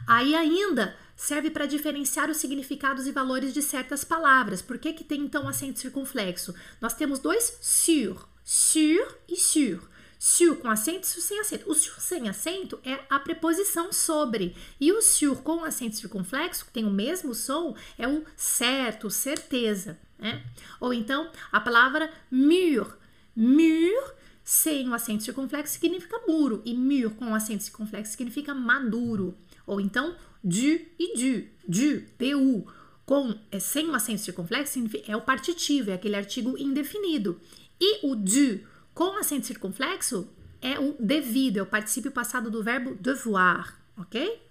Aí 0.05 0.35
ainda 0.35 0.95
serve 1.15 1.49
para 1.49 1.65
diferenciar 1.65 2.29
os 2.29 2.37
significados 2.37 3.07
e 3.07 3.11
valores 3.11 3.53
de 3.53 3.61
certas 3.61 4.03
palavras. 4.03 4.61
Por 4.61 4.77
que, 4.77 4.91
que 4.91 5.03
tem 5.03 5.21
então 5.21 5.47
acento 5.47 5.79
circunflexo? 5.79 6.53
Nós 6.81 6.93
temos 6.93 7.19
dois 7.19 7.57
sur, 7.61 8.27
sur 8.43 9.17
e 9.29 9.37
sur. 9.37 9.89
Sur 10.23 10.57
com 10.57 10.69
acento 10.69 11.07
sur 11.07 11.19
sem 11.19 11.39
acento. 11.39 11.67
O 11.67 11.73
sur 11.73 11.99
sem 11.99 12.29
acento 12.29 12.79
é 12.85 12.99
a 13.09 13.17
preposição 13.17 13.91
sobre. 13.91 14.55
E 14.79 14.91
o 14.91 15.01
sur 15.01 15.37
com 15.37 15.63
acento 15.63 15.95
circunflexo, 15.95 16.63
que 16.63 16.71
tem 16.71 16.85
o 16.85 16.91
mesmo 16.91 17.33
som, 17.33 17.75
é 17.97 18.07
o 18.07 18.23
certo, 18.35 19.09
certeza. 19.09 19.99
Né? 20.19 20.45
Ou 20.79 20.93
então 20.93 21.31
a 21.51 21.59
palavra 21.59 22.13
mur. 22.29 22.95
Mur 23.35 24.13
sem 24.43 24.87
o 24.87 24.93
acento 24.93 25.23
circunflexo 25.23 25.73
significa 25.73 26.21
muro. 26.27 26.61
E 26.63 26.75
mur 26.75 27.15
com 27.15 27.33
acento 27.33 27.63
circunflexo 27.63 28.11
significa 28.11 28.53
maduro. 28.53 29.35
Ou 29.65 29.81
então 29.81 30.15
du 30.43 30.79
e 30.99 31.17
du, 31.17 31.47
du, 31.67 32.03
du, 32.19 32.67
com, 33.07 33.39
é, 33.51 33.57
sem 33.57 33.89
um 33.89 33.95
acento 33.95 34.21
circunflexo, 34.21 34.77
é 35.07 35.17
o 35.17 35.21
partitivo, 35.21 35.89
é 35.89 35.95
aquele 35.95 36.15
artigo 36.15 36.55
indefinido. 36.59 37.41
E 37.79 38.05
o 38.05 38.15
du 38.15 38.69
com 38.93 39.17
acento 39.17 39.47
circunflexo 39.47 40.29
é 40.61 40.79
o 40.79 40.95
devido, 40.99 41.57
é 41.57 41.61
o 41.61 41.65
particípio 41.65 42.11
passado 42.11 42.51
do 42.51 42.63
verbo 42.63 42.95
devoir, 42.95 43.75
ok? 43.97 44.41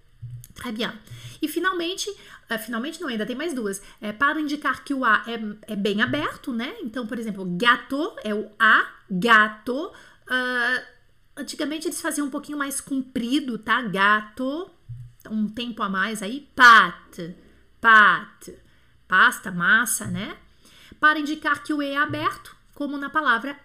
Très 0.55 0.73
bien. 0.73 0.93
E 1.41 1.49
finalmente, 1.49 2.11
uh, 2.11 2.59
finalmente 2.59 3.01
não, 3.01 3.09
ainda 3.09 3.25
tem 3.25 3.37
mais 3.37 3.55
duas. 3.55 3.81
É, 4.01 4.13
para 4.13 4.41
indicar 4.41 4.85
que 4.85 4.93
o 4.93 5.05
A 5.05 5.25
é, 5.27 5.73
é 5.73 5.77
bem 5.77 6.03
aberto, 6.03 6.53
né? 6.53 6.75
Então, 6.83 7.07
por 7.07 7.19
exemplo, 7.19 7.45
gato 7.57 8.15
é 8.23 8.35
o 8.35 8.51
A, 8.59 8.87
gato. 9.11 9.87
Uh, 9.87 10.85
antigamente 11.37 11.87
eles 11.89 12.01
faziam 12.01 12.27
um 12.27 12.31
pouquinho 12.31 12.59
mais 12.59 12.81
comprido, 12.81 13.59
tá? 13.59 13.81
Gato, 13.83 14.71
um 15.31 15.49
tempo 15.49 15.83
a 15.83 15.89
mais 15.89 16.23
aí, 16.23 16.49
pat, 16.55 17.35
pat, 17.81 18.51
pasta, 19.09 19.51
massa, 19.51 20.07
né? 20.07 20.37
Para 20.99 21.19
indicar 21.19 21.63
que 21.63 21.73
o 21.73 21.83
E 21.83 21.93
é 21.93 21.97
aberto, 21.97 22.55
como 22.75 22.99
na 22.99 23.09
palavra 23.09 23.59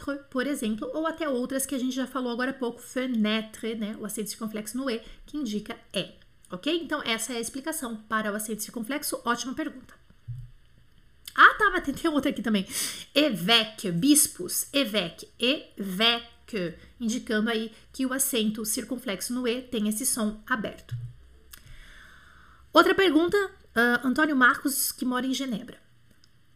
être, 0.00 0.24
por 0.30 0.46
exemplo, 0.46 0.90
ou 0.94 1.06
até 1.06 1.28
outras 1.28 1.66
que 1.66 1.74
a 1.74 1.78
gente 1.78 1.94
já 1.94 2.06
falou 2.06 2.32
agora 2.32 2.50
há 2.50 2.54
pouco, 2.54 2.80
fenêtre, 2.80 3.74
né? 3.74 3.96
O 4.00 4.06
acento 4.06 4.30
circunflexo 4.30 4.76
no 4.76 4.90
E, 4.90 5.02
que 5.26 5.36
indica 5.36 5.76
é, 5.92 6.14
ok? 6.50 6.80
Então, 6.82 7.02
essa 7.02 7.32
é 7.32 7.36
a 7.36 7.40
explicação 7.40 7.96
para 7.96 8.32
o 8.32 8.34
acento 8.34 8.62
circunflexo. 8.62 9.20
Ótima 9.24 9.54
pergunta. 9.54 9.94
Ah, 11.34 11.54
tá, 11.58 11.70
mas 11.70 11.84
tem 11.84 12.10
outra 12.10 12.30
aqui 12.30 12.42
também. 12.42 12.66
Évêque, 13.14 13.90
bispos, 13.92 14.66
évêque, 14.72 15.28
évêque 15.38 16.74
indicando 16.98 17.48
aí 17.48 17.72
que 17.92 18.04
o 18.04 18.12
acento 18.12 18.64
circunflexo 18.64 19.32
no 19.32 19.46
E 19.46 19.62
tem 19.62 19.88
esse 19.88 20.04
som 20.04 20.42
aberto. 20.46 20.96
Outra 22.72 22.92
pergunta, 22.92 23.36
uh, 23.36 24.06
Antônio 24.06 24.34
Marcos, 24.34 24.90
que 24.90 25.04
mora 25.04 25.26
em 25.26 25.32
Genebra. 25.32 25.78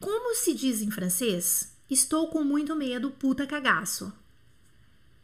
Como 0.01 0.35
se 0.35 0.53
diz 0.53 0.83
em 0.83 0.91
francês? 0.91 1.74
Estou 1.91 2.29
com 2.29 2.43
muito 2.43 2.75
medo, 2.75 3.11
puta 3.11 3.47
cagaço. 3.47 4.13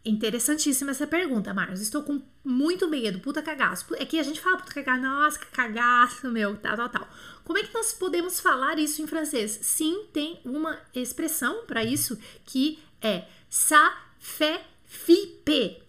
Interessantíssima 0.04 0.92
essa 0.92 1.06
pergunta, 1.06 1.52
Marcos. 1.52 1.80
Estou 1.80 2.02
com 2.02 2.22
muito 2.42 2.88
medo, 2.88 3.20
puta 3.20 3.42
cagaço. 3.42 3.94
É 3.96 4.04
que 4.04 4.18
a 4.18 4.22
gente 4.22 4.40
fala 4.40 4.56
puta 4.58 4.72
cagaço, 4.72 5.02
nossa, 5.02 5.38
cagaço, 5.38 6.30
meu, 6.30 6.56
tal, 6.56 6.76
tal, 6.76 6.88
tal. 6.88 7.08
Como 7.44 7.58
é 7.58 7.62
que 7.62 7.74
nós 7.74 7.92
podemos 7.92 8.40
falar 8.40 8.78
isso 8.78 9.02
em 9.02 9.06
francês? 9.06 9.58
Sim, 9.62 10.06
tem 10.12 10.40
uma 10.44 10.78
expressão 10.94 11.66
para 11.66 11.84
isso 11.84 12.18
que 12.44 12.78
é 13.02 13.24
ça 13.48 13.96
fait 14.18 14.62
flipper. 14.84 15.82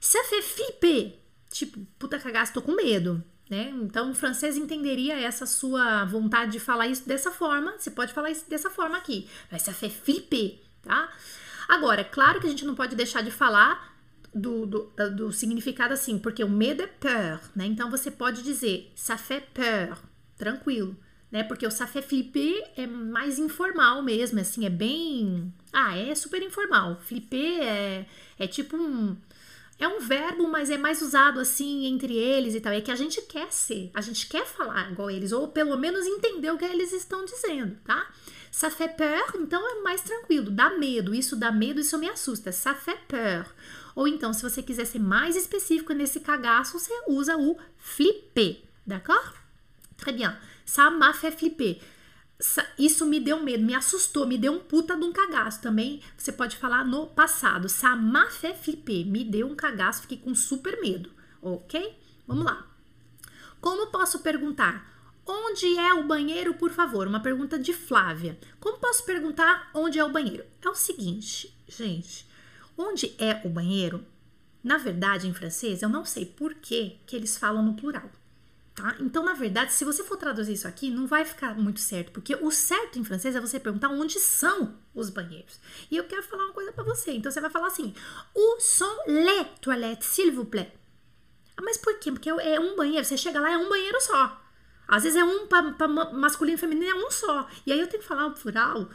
Ça 0.00 0.22
fait 0.24 0.42
flipper. 0.42 1.18
Tipo, 1.50 1.86
puta 1.98 2.18
cagaço, 2.18 2.54
tô 2.54 2.62
com 2.62 2.72
medo. 2.72 3.22
Né? 3.52 3.70
Então, 3.82 4.10
o 4.10 4.14
francês 4.14 4.56
entenderia 4.56 5.20
essa 5.20 5.44
sua 5.44 6.06
vontade 6.06 6.52
de 6.52 6.58
falar 6.58 6.86
isso 6.86 7.06
dessa 7.06 7.30
forma. 7.30 7.74
Você 7.76 7.90
pode 7.90 8.10
falar 8.14 8.30
isso 8.30 8.48
dessa 8.48 8.70
forma 8.70 8.96
aqui. 8.96 9.28
Ça 9.58 9.74
fait 9.74 9.90
flipper, 9.90 10.58
tá? 10.80 11.12
Agora, 11.68 12.02
claro 12.02 12.40
que 12.40 12.46
a 12.46 12.48
gente 12.48 12.64
não 12.64 12.74
pode 12.74 12.96
deixar 12.96 13.20
de 13.20 13.30
falar 13.30 13.94
do, 14.34 14.64
do, 14.64 14.92
do, 15.14 15.32
significado 15.32 15.92
assim, 15.92 16.18
porque 16.18 16.42
o 16.42 16.48
medo 16.48 16.82
é 16.82 16.86
peur, 16.86 17.42
né? 17.54 17.66
Então 17.66 17.90
você 17.90 18.10
pode 18.10 18.42
dizer 18.42 18.90
ça 18.94 19.18
fait 19.18 19.42
peur, 19.52 19.98
tranquilo, 20.38 20.96
né? 21.30 21.44
Porque 21.44 21.66
o 21.66 21.70
ça 21.70 21.86
fait 21.86 22.00
flipper 22.00 22.70
é 22.74 22.86
mais 22.86 23.38
informal 23.38 24.02
mesmo, 24.02 24.40
assim, 24.40 24.64
é 24.64 24.70
bem. 24.70 25.52
Ah, 25.70 25.94
é 25.94 26.14
super 26.14 26.42
informal. 26.42 26.98
Flipper 27.02 27.60
é, 27.62 28.06
é 28.38 28.46
tipo 28.46 28.78
um. 28.78 29.14
É 29.82 29.88
um 29.88 29.98
verbo, 29.98 30.46
mas 30.46 30.70
é 30.70 30.78
mais 30.78 31.02
usado 31.02 31.40
assim 31.40 31.86
entre 31.86 32.16
eles 32.16 32.54
e 32.54 32.60
tal. 32.60 32.72
É 32.72 32.80
que 32.80 32.92
a 32.92 32.94
gente 32.94 33.20
quer 33.22 33.50
ser, 33.52 33.90
a 33.92 34.00
gente 34.00 34.28
quer 34.28 34.46
falar 34.46 34.92
igual 34.92 35.10
eles, 35.10 35.32
ou 35.32 35.48
pelo 35.48 35.76
menos 35.76 36.06
entender 36.06 36.52
o 36.52 36.56
que 36.56 36.64
eles 36.64 36.92
estão 36.92 37.24
dizendo, 37.24 37.76
tá? 37.84 38.08
Ça 38.52 38.70
fait 38.70 38.90
peur, 38.90 39.34
então 39.34 39.60
é 39.68 39.82
mais 39.82 40.00
tranquilo, 40.00 40.52
dá 40.52 40.70
medo, 40.70 41.12
isso 41.12 41.34
dá 41.34 41.50
medo, 41.50 41.80
isso 41.80 41.98
me 41.98 42.08
assusta. 42.08 42.52
Ça 42.52 42.76
fait 42.76 42.96
peur. 43.08 43.52
Ou 43.96 44.06
então, 44.06 44.32
se 44.32 44.44
você 44.44 44.62
quiser 44.62 44.84
ser 44.84 45.00
mais 45.00 45.34
específico 45.34 45.92
nesse 45.92 46.20
cagaço, 46.20 46.78
você 46.78 46.92
usa 47.08 47.36
o 47.36 47.58
flipper, 47.76 48.62
d'accord? 48.86 49.34
Très 49.96 50.14
bien. 50.14 50.38
Ça 50.64 50.90
m'a 50.90 51.12
fait 51.12 51.32
flipper 51.32 51.80
isso 52.78 53.06
me 53.06 53.20
deu 53.20 53.42
medo, 53.42 53.64
me 53.64 53.74
assustou, 53.74 54.26
me 54.26 54.36
deu 54.36 54.52
um 54.52 54.58
puta 54.58 54.96
de 54.96 55.04
um 55.04 55.12
cagaço. 55.12 55.60
Também 55.60 56.02
você 56.16 56.32
pode 56.32 56.56
falar 56.56 56.84
no 56.84 57.06
passado. 57.06 57.68
Ça 57.68 57.94
m'a. 57.94 58.28
Me 59.06 59.24
deu 59.24 59.46
um 59.46 59.54
cagaço, 59.54 60.02
fiquei 60.02 60.18
com 60.18 60.34
super 60.34 60.80
medo. 60.80 61.10
Ok? 61.40 61.96
Vamos 62.26 62.44
lá. 62.44 62.66
Como 63.60 63.88
posso 63.88 64.20
perguntar? 64.20 64.90
Onde 65.24 65.78
é 65.78 65.94
o 65.94 66.06
banheiro, 66.06 66.54
por 66.54 66.70
favor? 66.70 67.06
Uma 67.06 67.20
pergunta 67.20 67.58
de 67.58 67.72
Flávia. 67.72 68.36
Como 68.58 68.78
posso 68.78 69.04
perguntar 69.04 69.70
onde 69.72 69.98
é 69.98 70.04
o 70.04 70.10
banheiro? 70.10 70.44
É 70.60 70.68
o 70.68 70.74
seguinte, 70.74 71.56
gente. 71.68 72.26
Onde 72.76 73.14
é 73.18 73.40
o 73.44 73.48
banheiro? 73.48 74.04
Na 74.64 74.78
verdade, 74.78 75.28
em 75.28 75.34
francês, 75.34 75.82
eu 75.82 75.88
não 75.88 76.04
sei 76.04 76.26
por 76.26 76.54
que, 76.54 76.98
que 77.06 77.14
eles 77.14 77.36
falam 77.36 77.62
no 77.62 77.74
plural. 77.74 78.10
Tá? 78.74 78.96
Então, 79.00 79.22
na 79.22 79.34
verdade, 79.34 79.72
se 79.72 79.84
você 79.84 80.02
for 80.02 80.16
traduzir 80.16 80.54
isso 80.54 80.66
aqui, 80.66 80.90
não 80.90 81.06
vai 81.06 81.26
ficar 81.26 81.54
muito 81.54 81.78
certo, 81.78 82.10
porque 82.10 82.34
o 82.36 82.50
certo 82.50 82.98
em 82.98 83.04
francês 83.04 83.36
é 83.36 83.40
você 83.40 83.60
perguntar 83.60 83.88
onde 83.88 84.18
são 84.18 84.74
os 84.94 85.10
banheiros. 85.10 85.60
E 85.90 85.96
eu 85.96 86.04
quero 86.04 86.22
falar 86.22 86.44
uma 86.44 86.54
coisa 86.54 86.72
para 86.72 86.84
você. 86.84 87.12
Então, 87.12 87.30
você 87.30 87.40
vai 87.40 87.50
falar 87.50 87.66
assim: 87.66 87.94
Où 88.34 88.60
sont 88.60 89.04
les 89.06 89.46
toilettes, 89.60 90.06
s'il 90.06 90.32
vous 90.32 90.48
plaît? 90.48 90.72
Ah, 91.56 91.62
mas 91.62 91.76
por 91.76 91.98
quê? 91.98 92.10
Porque 92.10 92.30
é 92.30 92.58
um 92.58 92.74
banheiro. 92.74 93.04
Você 93.04 93.16
chega 93.16 93.40
lá, 93.40 93.52
é 93.52 93.58
um 93.58 93.68
banheiro 93.68 94.00
só. 94.00 94.40
Às 94.88 95.04
vezes 95.04 95.18
é 95.18 95.24
um 95.24 95.46
para 95.46 95.88
masculino 95.88 96.56
e 96.56 96.60
feminino, 96.60 96.90
é 96.90 96.94
um 96.94 97.10
só. 97.10 97.48
E 97.66 97.72
aí 97.72 97.80
eu 97.80 97.86
tenho 97.86 98.02
que 98.02 98.08
falar 98.08 98.26
o 98.26 98.32
plural. 98.32 98.88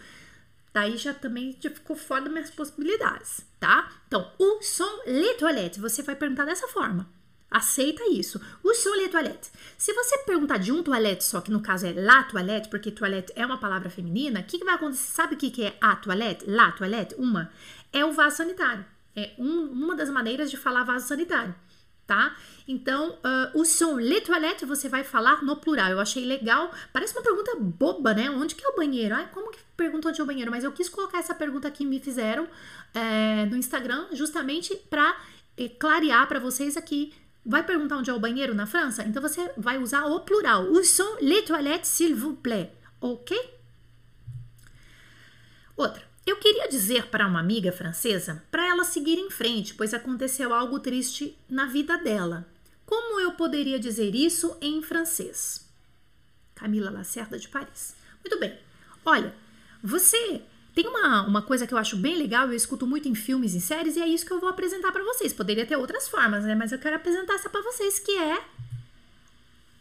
Daí 0.74 0.98
já 0.98 1.14
também 1.14 1.58
já 1.60 1.70
ficou 1.70 1.96
fora 1.96 2.22
das 2.22 2.32
minhas 2.32 2.50
possibilidades, 2.52 3.46
tá? 3.60 3.92
Então, 4.08 4.32
où 4.40 4.62
sont 4.62 5.02
les 5.08 5.36
toilettes? 5.38 5.80
Você 5.80 6.04
vai 6.04 6.16
perguntar 6.16 6.46
dessa 6.46 6.68
forma. 6.68 7.10
Aceita 7.50 8.04
isso. 8.12 8.42
O 8.62 8.74
sont 8.74 8.96
les 8.98 9.10
toilettes? 9.10 9.52
Se 9.78 9.94
você 9.94 10.18
perguntar 10.20 10.58
de 10.58 10.72
um 10.72 10.84
toalete 10.84 11.24
só, 11.24 11.40
que 11.40 11.50
no 11.50 11.62
caso 11.62 11.86
é 11.86 11.94
la 11.94 12.24
toilette, 12.24 12.70
porque 12.70 12.92
toilette 12.92 13.32
é 13.36 13.46
uma 13.46 13.58
palavra 13.58 13.90
feminina, 13.90 14.42
o 14.42 14.44
que, 14.44 14.60
que, 14.60 14.66
vai 14.66 14.76
acontecer? 14.76 15.14
Sabe 15.14 15.36
o 15.36 15.38
que, 15.38 15.50
que 15.50 15.64
é 15.64 15.78
a 15.80 15.96
toilette? 15.96 16.46
La 16.46 16.74
toilette? 16.74 17.16
Uma. 17.18 17.50
É 17.94 18.04
o 18.04 18.12
vaso 18.12 18.38
sanitário. 18.38 18.86
É 19.16 19.32
um, 19.40 19.64
uma 19.72 19.96
das 19.96 20.10
maneiras 20.10 20.52
de 20.52 20.58
falar 20.58 20.84
vaso 20.84 21.08
sanitário, 21.08 21.56
tá? 22.06 22.36
Então, 22.68 23.12
uh, 23.12 23.60
o 23.60 23.64
sont 23.64 23.96
les 23.96 24.22
toilettes 24.22 24.68
você 24.68 24.90
vai 24.90 25.06
falar 25.06 25.42
no 25.42 25.56
plural. 25.56 25.90
Eu 25.90 26.02
achei 26.02 26.26
legal. 26.26 26.70
Parece 26.92 27.14
uma 27.14 27.24
pergunta 27.24 27.56
boba, 27.56 28.14
né? 28.14 28.30
Onde 28.30 28.56
que 28.56 28.66
é 28.66 28.70
o 28.70 28.76
banheiro? 28.76 29.16
Ai, 29.16 29.30
como 29.34 29.52
que 29.52 29.60
pergunta 29.78 30.10
onde 30.10 30.20
é 30.20 30.24
o 30.24 30.28
banheiro? 30.28 30.52
Mas 30.52 30.66
eu 30.66 30.72
quis 30.74 30.90
colocar 30.90 31.20
essa 31.20 31.34
pergunta 31.34 31.72
que 31.72 31.86
me 31.86 32.00
fizeram 32.02 32.46
é, 32.94 33.46
no 33.46 33.56
Instagram, 33.56 34.08
justamente 34.12 34.76
para 34.90 35.18
é, 35.58 35.70
clarear 35.70 36.28
para 36.28 36.40
vocês 36.40 36.76
aqui 36.76 37.14
Vai 37.50 37.64
perguntar 37.64 37.96
onde 37.96 38.10
é 38.10 38.14
o 38.14 38.20
banheiro 38.20 38.54
na 38.54 38.66
França? 38.66 39.04
Então 39.04 39.22
você 39.22 39.54
vai 39.56 39.78
usar 39.78 40.04
o 40.04 40.20
plural. 40.20 40.66
Où 40.66 40.84
sont 40.84 41.18
les 41.22 41.46
toilettes, 41.46 41.88
s'il 41.88 42.14
vous 42.14 42.36
plaît? 42.36 42.74
Ok? 43.00 43.38
Outra. 45.78 46.04
Eu 46.26 46.36
queria 46.36 46.68
dizer 46.68 47.08
para 47.08 47.26
uma 47.26 47.40
amiga 47.40 47.72
francesa 47.72 48.44
para 48.52 48.68
ela 48.68 48.84
seguir 48.84 49.18
em 49.18 49.30
frente, 49.30 49.74
pois 49.76 49.94
aconteceu 49.94 50.54
algo 50.54 50.78
triste 50.78 51.38
na 51.50 51.68
vida 51.68 51.98
dela. 51.98 52.46
Como 52.86 53.18
eu 53.22 53.32
poderia 53.32 53.80
dizer 53.80 54.14
isso 54.14 54.58
em 54.60 54.82
francês? 54.82 55.66
Camila 56.54 56.90
Lacerda 56.90 57.40
de 57.40 57.48
Paris. 57.48 57.96
Muito 58.22 58.38
bem. 58.42 58.60
Olha, 59.06 59.34
você 59.82 60.42
tem 60.78 60.88
uma, 60.88 61.24
uma 61.24 61.42
coisa 61.42 61.66
que 61.66 61.74
eu 61.74 61.78
acho 61.80 61.98
bem 61.98 62.16
legal, 62.16 62.46
eu 62.46 62.54
escuto 62.54 62.86
muito 62.86 63.10
em 63.10 63.16
filmes 63.16 63.56
e 63.56 63.60
séries, 63.60 63.96
e 63.96 64.00
é 64.00 64.08
isso 64.08 64.24
que 64.24 64.32
eu 64.32 64.40
vou 64.40 64.48
apresentar 64.48 64.92
para 64.92 65.04
vocês. 65.04 65.34
Poderia 65.34 65.66
ter 65.66 65.76
outras 65.76 66.08
formas, 66.08 66.44
né? 66.44 66.54
Mas 66.54 66.72
eu 66.72 66.78
quero 66.78 66.96
apresentar 66.96 67.34
essa 67.34 67.50
para 67.50 67.64
vocês, 67.64 67.98
que 67.98 68.12
é. 68.12 68.40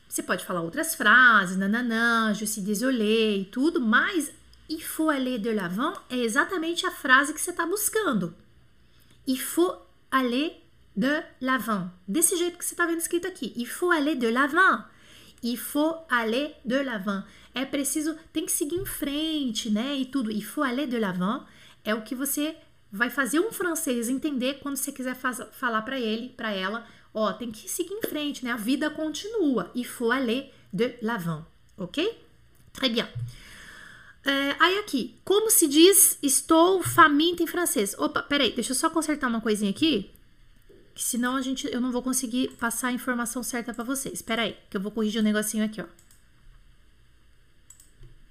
Você 0.08 0.22
pode 0.22 0.46
falar 0.46 0.62
outras 0.62 0.94
frases, 0.94 1.58
nananã, 1.58 2.32
je 2.32 2.46
suis 2.46 2.64
désolé 2.64 3.36
e 3.36 3.44
tudo, 3.44 3.78
mas 3.78 4.32
il 4.70 4.82
faut 4.82 5.10
aller 5.10 5.38
de 5.38 5.52
l'avant 5.52 5.92
é 6.08 6.16
exatamente 6.16 6.86
a 6.86 6.90
frase 6.90 7.34
que 7.34 7.42
você 7.42 7.50
está 7.50 7.66
buscando. 7.66 8.34
Il 9.26 9.38
faut 9.38 9.76
aller 10.10 10.62
de 10.96 11.22
l'avant. 11.42 11.90
Desse 12.08 12.38
jeito 12.38 12.56
que 12.56 12.64
você 12.64 12.72
está 12.72 12.86
vendo 12.86 13.00
escrito 13.00 13.26
aqui. 13.26 13.52
Il 13.54 13.66
faut 13.66 13.92
aller 13.92 14.16
de 14.16 14.30
l'avant. 14.30 14.82
Il 15.46 15.56
faut 15.56 15.94
aller 16.10 16.56
de 16.64 16.82
l'avant. 16.82 17.22
É 17.54 17.64
preciso, 17.64 18.16
tem 18.32 18.44
que 18.44 18.50
seguir 18.50 18.76
em 18.76 18.84
frente, 18.84 19.70
né? 19.70 19.94
E 19.94 20.04
tudo. 20.04 20.28
Il 20.28 20.44
faut 20.44 20.64
aller 20.64 20.88
de 20.88 20.98
l'avant 20.98 21.46
é 21.84 21.94
o 21.94 22.02
que 22.02 22.16
você 22.16 22.56
vai 22.90 23.10
fazer 23.10 23.38
um 23.38 23.52
francês 23.52 24.08
entender 24.08 24.58
quando 24.60 24.76
você 24.76 24.90
quiser 24.90 25.14
faz, 25.14 25.40
falar 25.52 25.82
para 25.82 26.00
ele, 26.00 26.30
para 26.30 26.50
ela, 26.50 26.84
ó, 27.14 27.32
tem 27.32 27.52
que 27.52 27.70
seguir 27.70 27.94
em 27.94 28.02
frente, 28.02 28.44
né? 28.44 28.50
A 28.50 28.56
vida 28.56 28.90
continua. 28.90 29.70
Il 29.72 29.84
faut 29.84 30.10
aller 30.10 30.52
de 30.72 30.96
l'avant, 31.00 31.44
ok? 31.78 32.04
Très 32.72 32.90
bien. 32.92 33.06
É, 34.24 34.56
aí 34.58 34.78
aqui, 34.80 35.14
como 35.24 35.48
se 35.48 35.68
diz 35.68 36.18
estou 36.20 36.82
faminta 36.82 37.44
em 37.44 37.46
francês? 37.46 37.94
Opa, 37.96 38.20
peraí, 38.20 38.52
deixa 38.52 38.72
eu 38.72 38.76
só 38.76 38.90
consertar 38.90 39.28
uma 39.28 39.40
coisinha 39.40 39.70
aqui, 39.70 40.10
que 40.96 41.04
senão 41.04 41.36
a 41.36 41.42
gente, 41.42 41.68
eu 41.70 41.78
não 41.78 41.92
vou 41.92 42.02
conseguir 42.02 42.48
passar 42.56 42.88
a 42.88 42.92
informação 42.92 43.42
certa 43.42 43.74
para 43.74 43.84
vocês. 43.84 44.22
Peraí, 44.22 44.56
que 44.70 44.78
eu 44.78 44.80
vou 44.80 44.90
corrigir 44.90 45.20
um 45.20 45.24
negocinho 45.24 45.62
aqui, 45.62 45.82
ó. 45.82 45.84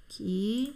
Aqui. 0.08 0.74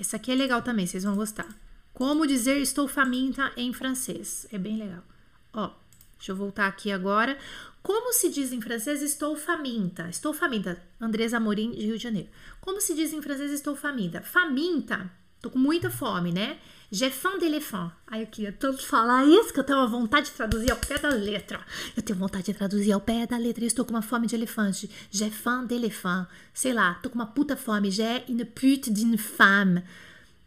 Essa 0.00 0.16
aqui 0.16 0.32
é 0.32 0.34
legal 0.34 0.62
também, 0.62 0.86
vocês 0.86 1.04
vão 1.04 1.14
gostar. 1.14 1.46
Como 1.92 2.26
dizer 2.26 2.56
estou 2.56 2.88
faminta 2.88 3.52
em 3.54 3.70
francês? 3.74 4.46
É 4.50 4.56
bem 4.56 4.78
legal. 4.78 5.04
Ó, 5.52 5.70
deixa 6.16 6.32
eu 6.32 6.36
voltar 6.36 6.66
aqui 6.66 6.90
agora. 6.90 7.38
Como 7.82 8.14
se 8.14 8.30
diz 8.30 8.50
em 8.50 8.62
francês 8.62 9.02
estou 9.02 9.36
faminta? 9.36 10.08
Estou 10.08 10.32
faminta. 10.32 10.82
Andresa 10.98 11.36
Amorim, 11.36 11.72
de 11.72 11.84
Rio 11.84 11.98
de 11.98 12.02
Janeiro. 12.02 12.30
Como 12.62 12.80
se 12.80 12.94
diz 12.94 13.12
em 13.12 13.20
francês 13.20 13.52
estou 13.52 13.76
faminta? 13.76 14.22
Faminta, 14.22 15.12
tô 15.42 15.50
com 15.50 15.58
muita 15.58 15.90
fome, 15.90 16.32
né? 16.32 16.58
J'ai 16.92 17.10
faim 17.10 17.38
d'éléphant. 17.38 17.90
Aí 18.06 18.22
eu 18.22 18.26
queria 18.26 18.52
tanto 18.52 18.86
falar 18.86 19.24
isso 19.24 19.52
que 19.52 19.60
eu 19.60 19.64
tenho 19.64 19.78
uma 19.78 19.86
vontade 19.86 20.26
de 20.26 20.32
traduzir 20.32 20.70
ao 20.70 20.76
pé 20.76 20.98
da 20.98 21.08
letra. 21.08 21.60
Eu 21.96 22.02
tenho 22.02 22.18
vontade 22.18 22.44
de 22.44 22.54
traduzir 22.54 22.92
ao 22.92 23.00
pé 23.00 23.26
da 23.26 23.36
letra. 23.36 23.64
Eu 23.64 23.68
estou 23.68 23.84
com 23.84 23.90
uma 23.92 24.02
fome 24.02 24.26
de 24.26 24.34
elefante. 24.34 24.90
J'ai 25.10 25.30
faim 25.30 25.66
d'éléphant. 25.66 26.26
Sei 26.52 26.72
lá, 26.72 26.94
tô 27.02 27.10
com 27.10 27.16
uma 27.16 27.26
puta 27.26 27.56
fome. 27.56 27.90
J'ai 27.90 28.24
une 28.28 28.44
pute 28.44 28.90
d'une 28.92 29.18
femme. 29.18 29.82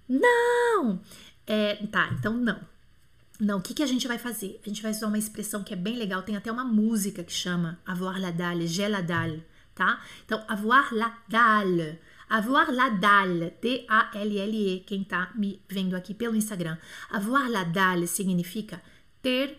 Não! 0.08 1.00
É, 1.46 1.76
tá, 1.92 2.10
então 2.18 2.34
não. 2.34 2.60
Não, 3.40 3.60
o 3.60 3.62
que, 3.62 3.74
que 3.74 3.84
a 3.84 3.88
gente 3.88 4.08
vai 4.08 4.18
fazer? 4.18 4.60
A 4.66 4.70
gente 4.70 4.82
vai 4.82 4.92
usar 4.92 5.08
uma 5.08 5.18
expressão 5.18 5.64
que 5.64 5.74
é 5.74 5.78
bem 5.78 5.96
legal, 5.96 6.24
tem 6.24 6.36
até 6.36 6.52
uma 6.52 6.66
música 6.66 7.24
que 7.24 7.32
chama 7.32 7.80
avoir 7.86 8.20
la 8.20 8.32
dalle, 8.32 8.66
j'ai 8.68 8.88
la 8.88 9.02
dalle, 9.02 9.46
tá? 9.76 10.02
Então, 10.26 10.44
avoir 10.48 10.92
la 10.92 11.16
dalle. 11.28 12.00
Avoir 12.30 12.72
la 12.72 12.90
dalle, 12.90 13.58
D-A-L-L-E, 13.62 14.84
quem 14.86 15.04
tá 15.04 15.32
me 15.36 15.62
vendo 15.70 15.96
aqui 15.96 16.14
pelo 16.14 16.36
Instagram. 16.36 16.78
Avoir 17.10 17.50
la 17.50 17.64
dalle 17.64 18.08
significa 18.08 18.82
ter, 19.22 19.58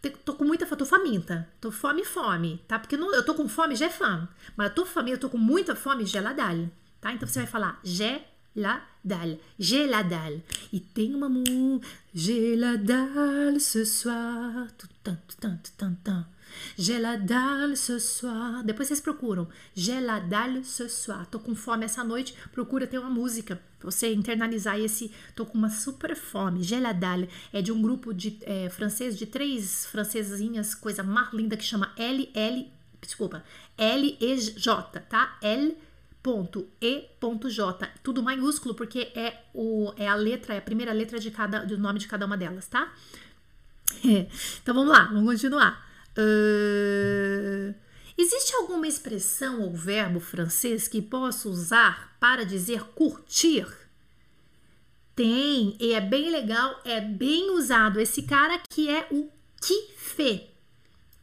ter 0.00 0.10
tô 0.24 0.34
com 0.34 0.44
muita 0.44 0.66
fome, 0.66 0.78
tô 0.78 0.86
faminta, 0.86 1.48
tô 1.60 1.70
fome, 1.70 2.04
fome, 2.04 2.60
tá? 2.66 2.78
Porque 2.78 2.96
não, 2.96 3.14
eu 3.14 3.24
tô 3.24 3.34
com 3.34 3.48
fome, 3.48 3.76
já 3.76 3.86
é 3.86 3.90
fome, 3.90 4.26
mas 4.56 4.68
eu 4.68 4.74
tô 4.74 4.86
faminta, 4.86 5.16
eu 5.16 5.20
tô 5.20 5.28
com 5.28 5.38
muita 5.38 5.76
fome, 5.76 6.06
j'ai 6.06 6.20
la 6.20 6.32
dalle, 6.32 6.70
tá? 7.00 7.12
Então 7.12 7.28
você 7.28 7.40
vai 7.40 7.48
falar 7.48 7.80
j'ai 7.84 8.22
la 8.54 8.80
dalle. 9.04 9.38
J'ai 9.58 9.86
la 9.86 10.02
dalle. 10.02 10.42
E 10.72 10.80
tem 10.80 11.14
uma 11.14 11.28
mu. 11.28 11.80
La 12.56 12.76
dalle 12.76 13.60
ce 13.60 13.84
soir. 13.84 14.70
Tutan, 14.78 15.16
tutan, 15.26 15.58
tutan, 15.62 15.94
tutan. 15.94 16.26
J'ai 16.78 16.98
la 16.98 17.16
dalle 17.16 17.76
ce 17.76 17.98
soir. 17.98 18.64
Depois 18.64 18.84
vocês 18.84 19.00
procuram. 19.00 19.46
J'ai 19.76 20.00
la 20.00 20.20
dalle 20.20 20.64
ce 20.64 20.88
soir. 20.88 21.26
Tô 21.30 21.38
com 21.38 21.54
fome 21.54 21.84
essa 21.84 22.04
noite. 22.04 22.34
Procura 22.52 22.86
ter 22.86 22.98
uma 22.98 23.10
música. 23.10 23.60
Pra 23.78 23.90
você 23.90 24.12
internalizar 24.12 24.78
esse. 24.78 25.10
Tô 25.34 25.44
com 25.44 25.58
uma 25.58 25.70
super 25.70 26.14
fome. 26.14 26.62
J'ai 26.62 26.80
la 26.80 26.92
dalle. 26.92 27.28
É 27.52 27.62
de 27.62 27.72
um 27.72 27.80
grupo 27.80 28.12
de 28.12 28.38
é, 28.42 28.68
francês, 28.70 29.18
de 29.18 29.26
três 29.26 29.86
francesinhas, 29.86 30.74
coisa 30.74 31.02
mais 31.02 31.32
linda 31.32 31.56
que 31.56 31.64
chama 31.64 31.92
L, 31.96 32.30
L. 32.34 32.70
Desculpa. 33.00 33.44
L, 33.76 34.16
E, 34.20 34.36
J, 34.36 35.00
tá? 35.00 35.36
L, 35.42 35.76
ponto 36.22 36.68
e 36.80 37.08
ponto 37.18 37.50
j 37.50 37.90
tudo 38.02 38.22
maiúsculo 38.22 38.74
porque 38.74 39.10
é 39.14 39.42
o 39.52 39.92
é 39.96 40.06
a 40.06 40.14
letra 40.14 40.54
é 40.54 40.58
a 40.58 40.62
primeira 40.62 40.92
letra 40.92 41.18
de 41.18 41.30
cada 41.30 41.64
do 41.64 41.76
nome 41.76 41.98
de 41.98 42.06
cada 42.06 42.24
uma 42.24 42.36
delas 42.36 42.68
tá 42.68 42.92
então 44.04 44.74
vamos 44.74 44.90
lá 44.90 45.06
vamos 45.06 45.32
continuar 45.32 45.91
uh, 46.18 47.74
existe 48.16 48.54
alguma 48.56 48.86
expressão 48.86 49.62
ou 49.62 49.74
verbo 49.74 50.20
francês 50.20 50.88
que 50.88 51.00
posso 51.02 51.50
usar 51.50 52.16
para 52.20 52.44
dizer 52.44 52.84
curtir 52.94 53.66
tem 55.14 55.76
e 55.78 55.92
é 55.92 56.00
bem 56.00 56.30
legal 56.30 56.80
é 56.84 57.00
bem 57.00 57.50
usado 57.50 58.00
esse 58.00 58.22
cara 58.22 58.60
que 58.70 58.88
é 58.88 59.06
o 59.10 59.30
kiffer 59.60 60.52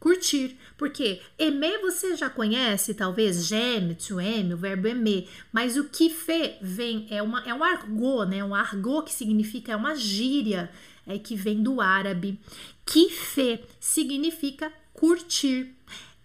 curtir. 0.00 0.56
Porque 0.76 1.20
aimer 1.38 1.80
você 1.82 2.16
já 2.16 2.30
conhece, 2.30 2.94
talvez, 2.94 3.46
j'aime, 3.46 3.94
tu 3.94 4.18
aimes, 4.18 4.54
o 4.54 4.56
verbo 4.56 4.88
aimer, 4.88 5.28
mas 5.52 5.76
o 5.76 5.84
kiffer 5.84 6.58
vem, 6.62 7.06
é, 7.10 7.22
uma, 7.22 7.46
é 7.46 7.52
um 7.52 7.62
argot, 7.62 8.24
né? 8.24 8.42
Um 8.42 8.54
argot 8.54 9.04
que 9.04 9.12
significa, 9.12 9.72
é 9.72 9.76
uma 9.76 9.94
gíria 9.94 10.70
é, 11.10 11.18
que 11.18 11.34
vem 11.34 11.62
do 11.62 11.80
árabe. 11.80 12.40
Kiffer 12.86 13.64
significa 13.78 14.72
curtir. 14.92 15.74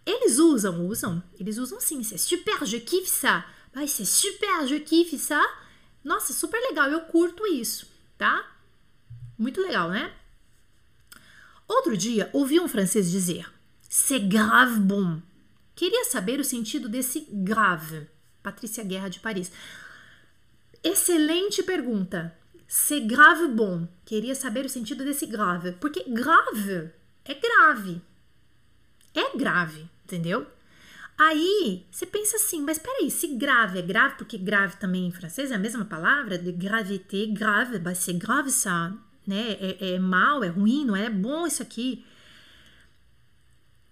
Eles 0.06 0.38
usam, 0.38 0.88
usam, 0.88 1.24
eles 1.40 1.58
usam 1.58 1.80
sim, 1.80 2.04
c'est 2.04 2.18
super, 2.18 2.66
je 2.66 2.78
kiffe 2.80 3.08
ça. 3.08 3.46
Ai, 3.74 3.88
c'est 3.88 4.06
super, 4.06 4.68
je 4.68 4.80
kiffe 4.80 5.18
ça. 5.18 5.44
Nossa, 6.04 6.32
super 6.34 6.60
legal, 6.70 6.92
eu 6.92 7.02
curto 7.02 7.48
isso, 7.48 7.88
tá? 8.18 8.46
Muito 9.38 9.60
legal, 9.60 9.90
né? 9.90 10.14
Outro 11.68 11.98
dia, 11.98 12.30
ouvi 12.32 12.60
um 12.60 12.68
francês 12.68 13.10
dizer: 13.10 13.52
C'est 13.90 14.20
grave 14.20 14.80
bon. 14.80 15.22
Queria 15.76 16.06
saber 16.06 16.40
o 16.40 16.44
sentido 16.44 16.88
desse 16.88 17.28
grave. 17.32 18.08
Patrícia 18.44 18.84
Guerra 18.84 19.10
de 19.10 19.20
Paris. 19.20 19.52
Excelente 20.84 21.64
pergunta. 21.64 22.38
C'est 22.68 23.02
grave 23.02 23.48
bon. 23.50 23.88
Queria 24.06 24.36
saber 24.36 24.66
o 24.66 24.70
sentido 24.70 25.04
desse 25.04 25.26
grave. 25.26 25.74
Porque 25.74 26.04
grave 26.08 26.92
é 27.24 27.34
grave. 27.34 28.02
É 29.14 29.38
grave, 29.38 29.90
entendeu? 30.04 30.46
Aí 31.18 31.86
você 31.90 32.06
pensa 32.06 32.36
assim, 32.36 32.62
mas 32.62 32.78
peraí, 32.78 33.10
se 33.10 33.28
grave 33.28 33.80
é 33.80 33.82
grave, 33.82 34.16
porque 34.18 34.38
grave 34.38 34.76
também 34.78 35.08
em 35.08 35.12
francês 35.12 35.50
é 35.50 35.56
a 35.56 35.60
mesma 35.60 35.86
palavra, 35.86 36.38
de 36.38 36.52
gravité, 36.52 37.26
grave, 37.28 37.80
bah, 37.80 37.96
c'est 37.96 38.18
grave 38.20 38.52
ça, 38.52 38.94
né? 39.26 39.52
É, 39.62 39.94
é 39.94 40.00
mal, 40.00 40.44
é 40.44 40.50
ruim, 40.50 40.84
não 40.86 40.96
é 40.96 41.10
bom 41.10 41.48
isso 41.48 41.64
aqui. 41.64 42.06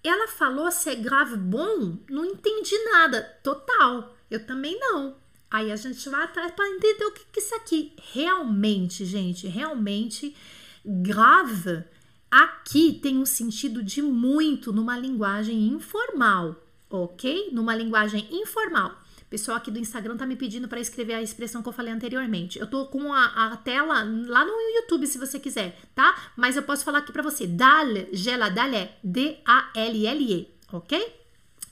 Ela 0.03 0.27
falou 0.27 0.69
se 0.69 0.89
é 0.89 0.95
grave 0.95 1.37
bom, 1.37 1.97
não 2.09 2.25
entendi 2.25 2.77
nada, 2.91 3.21
total. 3.41 4.17
Eu 4.29 4.45
também 4.45 4.77
não. 4.77 5.15
Aí 5.53 5.71
a 5.71 5.75
gente 5.75 6.09
vai 6.09 6.23
atrás 6.23 6.51
para 6.51 6.67
entender 6.67 7.05
o 7.05 7.11
que, 7.11 7.25
que 7.31 7.39
isso 7.39 7.53
aqui. 7.55 7.93
Realmente, 8.11 9.05
gente, 9.05 9.47
realmente 9.47 10.35
grave 10.83 11.83
aqui 12.29 12.99
tem 13.01 13.17
um 13.17 13.25
sentido 13.25 13.83
de 13.83 14.01
muito 14.01 14.73
numa 14.73 14.97
linguagem 14.97 15.67
informal, 15.67 16.55
ok? 16.89 17.51
Numa 17.51 17.75
linguagem 17.75 18.27
informal 18.31 19.03
pessoal 19.33 19.57
aqui 19.57 19.71
do 19.71 19.79
Instagram 19.79 20.15
tá 20.15 20.27
me 20.27 20.35
pedindo 20.35 20.67
para 20.67 20.79
escrever 20.79 21.15
a 21.15 21.21
expressão 21.21 21.63
que 21.63 21.67
eu 21.67 21.73
falei 21.73 21.91
anteriormente. 21.91 22.59
Eu 22.59 22.67
tô 22.67 22.85
com 22.85 23.11
a, 23.11 23.47
a, 23.47 23.57
tela 23.57 24.03
lá 24.27 24.45
no 24.45 24.51
YouTube, 24.75 25.07
se 25.07 25.17
você 25.17 25.39
quiser, 25.39 25.75
tá? 25.95 26.31
Mas 26.37 26.55
eu 26.55 26.61
posso 26.61 26.85
falar 26.85 26.99
aqui 26.99 27.11
para 27.11 27.23
você. 27.23 27.47
Dalle, 27.47 28.09
gela, 28.13 28.49
dalle 28.49 28.75
é 28.75 28.95
D-A-L-L-E, 29.03 30.47
ok? 30.71 31.15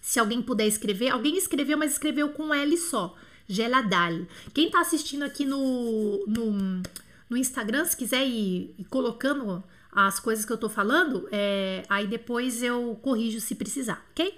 Se 0.02 0.20
alguém 0.20 0.41
puder 0.41 0.65
escrever, 0.65 1.10
alguém 1.10 1.38
escreveu, 1.38 1.78
mas 1.78 1.91
escreveu 1.91 2.30
com 2.30 2.52
L 2.52 2.76
só. 2.80 3.15
Geladal. 3.54 4.26
Quem 4.54 4.70
tá 4.70 4.80
assistindo 4.80 5.24
aqui 5.24 5.46
no, 5.46 6.26
no, 6.28 6.82
no 7.30 7.38
Instagram, 7.38 7.86
se 7.86 7.98
quiser 7.98 8.26
ir, 8.26 8.74
ir, 8.78 8.86
colocando 8.86 9.64
as 9.92 10.20
coisas 10.20 10.46
que 10.46 10.54
eu 10.54 10.58
tô 10.58 10.70
falando, 10.70 11.28
é, 11.32 11.84
aí 11.90 12.08
depois 12.08 12.64
eu 12.64 12.98
corrijo 13.02 13.42
se 13.42 13.56
precisar, 13.56 14.06
ok? 14.12 14.38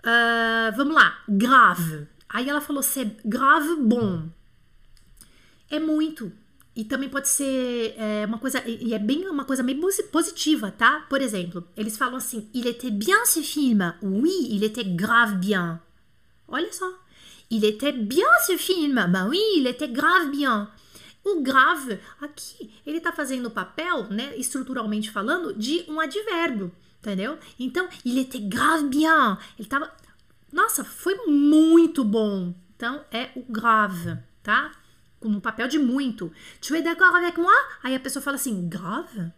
Uh, 0.00 0.76
vamos 0.76 0.94
lá. 0.94 1.18
Grave. 1.28 2.06
Aí 2.28 2.48
ela 2.48 2.60
falou 2.60 2.82
ser 2.82 3.16
grave 3.24 3.76
bom. 3.76 4.28
É 5.70 5.80
muito. 5.80 6.30
E 6.76 6.84
também 6.84 7.08
pode 7.08 7.28
ser 7.28 7.94
é, 7.96 8.24
uma 8.26 8.38
coisa, 8.38 8.60
e 8.66 8.92
é 8.92 8.98
bem 8.98 9.28
uma 9.28 9.44
coisa 9.44 9.62
meio 9.62 9.80
positiva, 10.10 10.72
tá? 10.72 11.06
Por 11.08 11.20
exemplo, 11.22 11.66
eles 11.76 11.96
falam 11.96 12.16
assim: 12.16 12.48
Il 12.52 12.66
était 12.66 12.90
bien 12.90 13.24
ce 13.24 13.42
film. 13.42 13.80
Oui, 14.02 14.48
il 14.50 14.64
était 14.64 14.84
grave 14.84 15.36
bien. 15.36 15.80
Olha 16.48 16.72
só. 16.72 17.03
Il 17.50 17.64
était 17.64 17.92
bien 17.92 18.28
ce 18.46 18.56
film. 18.56 18.94
Ben 19.08 19.28
oui, 19.28 19.40
il 19.56 19.66
était 19.66 19.88
grave 19.88 20.30
bien. 20.30 20.70
O 21.24 21.40
grave 21.40 21.98
aqui, 22.20 22.70
ele 22.86 23.00
tá 23.00 23.10
fazendo 23.10 23.46
o 23.46 23.50
papel, 23.50 24.04
né, 24.10 24.36
estruturalmente 24.36 25.10
falando, 25.10 25.54
de 25.54 25.82
um 25.88 25.98
advérbio, 25.98 26.70
entendeu? 27.00 27.38
Então, 27.58 27.88
il 28.04 28.18
était 28.18 28.40
grave 28.40 28.88
bien. 28.88 29.38
Ele 29.58 29.66
tava. 29.66 29.90
Nossa, 30.52 30.84
foi 30.84 31.16
muito 31.26 32.04
bom. 32.04 32.54
Então, 32.76 33.02
é 33.10 33.30
o 33.34 33.42
grave, 33.42 34.18
tá? 34.42 34.72
No 35.22 35.40
papel 35.40 35.66
de 35.68 35.78
muito. 35.78 36.30
Tu 36.60 36.74
es 36.74 36.84
d'accord 36.84 37.16
avec 37.16 37.38
moi? 37.38 37.54
Aí 37.82 37.94
a 37.94 38.00
pessoa 38.00 38.22
fala 38.22 38.36
assim, 38.36 38.68
grave? 38.68 39.32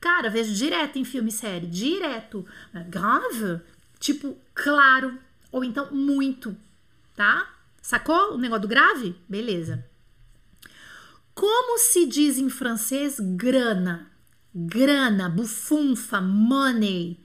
Cara, 0.00 0.28
vejo 0.28 0.52
direto 0.52 0.98
em 0.98 1.04
filme 1.04 1.28
e 1.28 1.32
série, 1.32 1.66
direto. 1.66 2.44
Grave? 2.88 3.60
Tipo, 4.00 4.36
claro. 4.52 5.16
Ou 5.52 5.62
então, 5.62 5.88
muito, 5.92 6.56
tá? 7.18 7.52
Sacou 7.82 8.34
o 8.34 8.38
negócio 8.38 8.62
do 8.62 8.68
grave? 8.68 9.16
Beleza. 9.28 9.84
Como 11.34 11.76
se 11.78 12.06
diz 12.06 12.38
em 12.38 12.48
francês 12.48 13.18
grana? 13.18 14.08
Grana, 14.54 15.28
bufunfa, 15.28 16.20
money. 16.20 17.18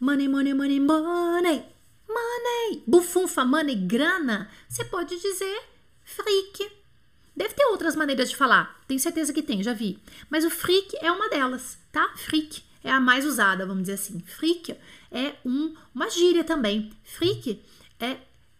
Money, 0.00 0.26
money, 0.26 0.52
money, 0.52 0.80
money. 0.80 1.64
Money. 2.08 2.82
Bufunfa, 2.88 3.44
money, 3.44 3.76
grana. 3.76 4.50
Você 4.68 4.84
pode 4.84 5.16
dizer 5.16 5.62
fric. 6.04 6.72
Deve 7.36 7.54
ter 7.54 7.66
outras 7.66 7.94
maneiras 7.94 8.28
de 8.28 8.36
falar. 8.36 8.80
Tenho 8.88 8.98
certeza 8.98 9.32
que 9.32 9.42
tem, 9.42 9.62
já 9.62 9.72
vi. 9.72 10.02
Mas 10.28 10.44
o 10.44 10.50
fric 10.50 10.96
é 11.00 11.12
uma 11.12 11.28
delas, 11.28 11.78
tá? 11.92 12.12
Fric 12.16 12.64
é 12.82 12.90
a 12.90 12.98
mais 12.98 13.24
usada, 13.24 13.64
vamos 13.64 13.84
dizer 13.84 13.94
assim. 13.94 14.18
Fric 14.26 14.76
é 15.12 15.36
um, 15.44 15.72
uma 15.94 16.10
gíria 16.10 16.42
também. 16.42 16.90
Fric 17.04 17.62
é 18.00 18.16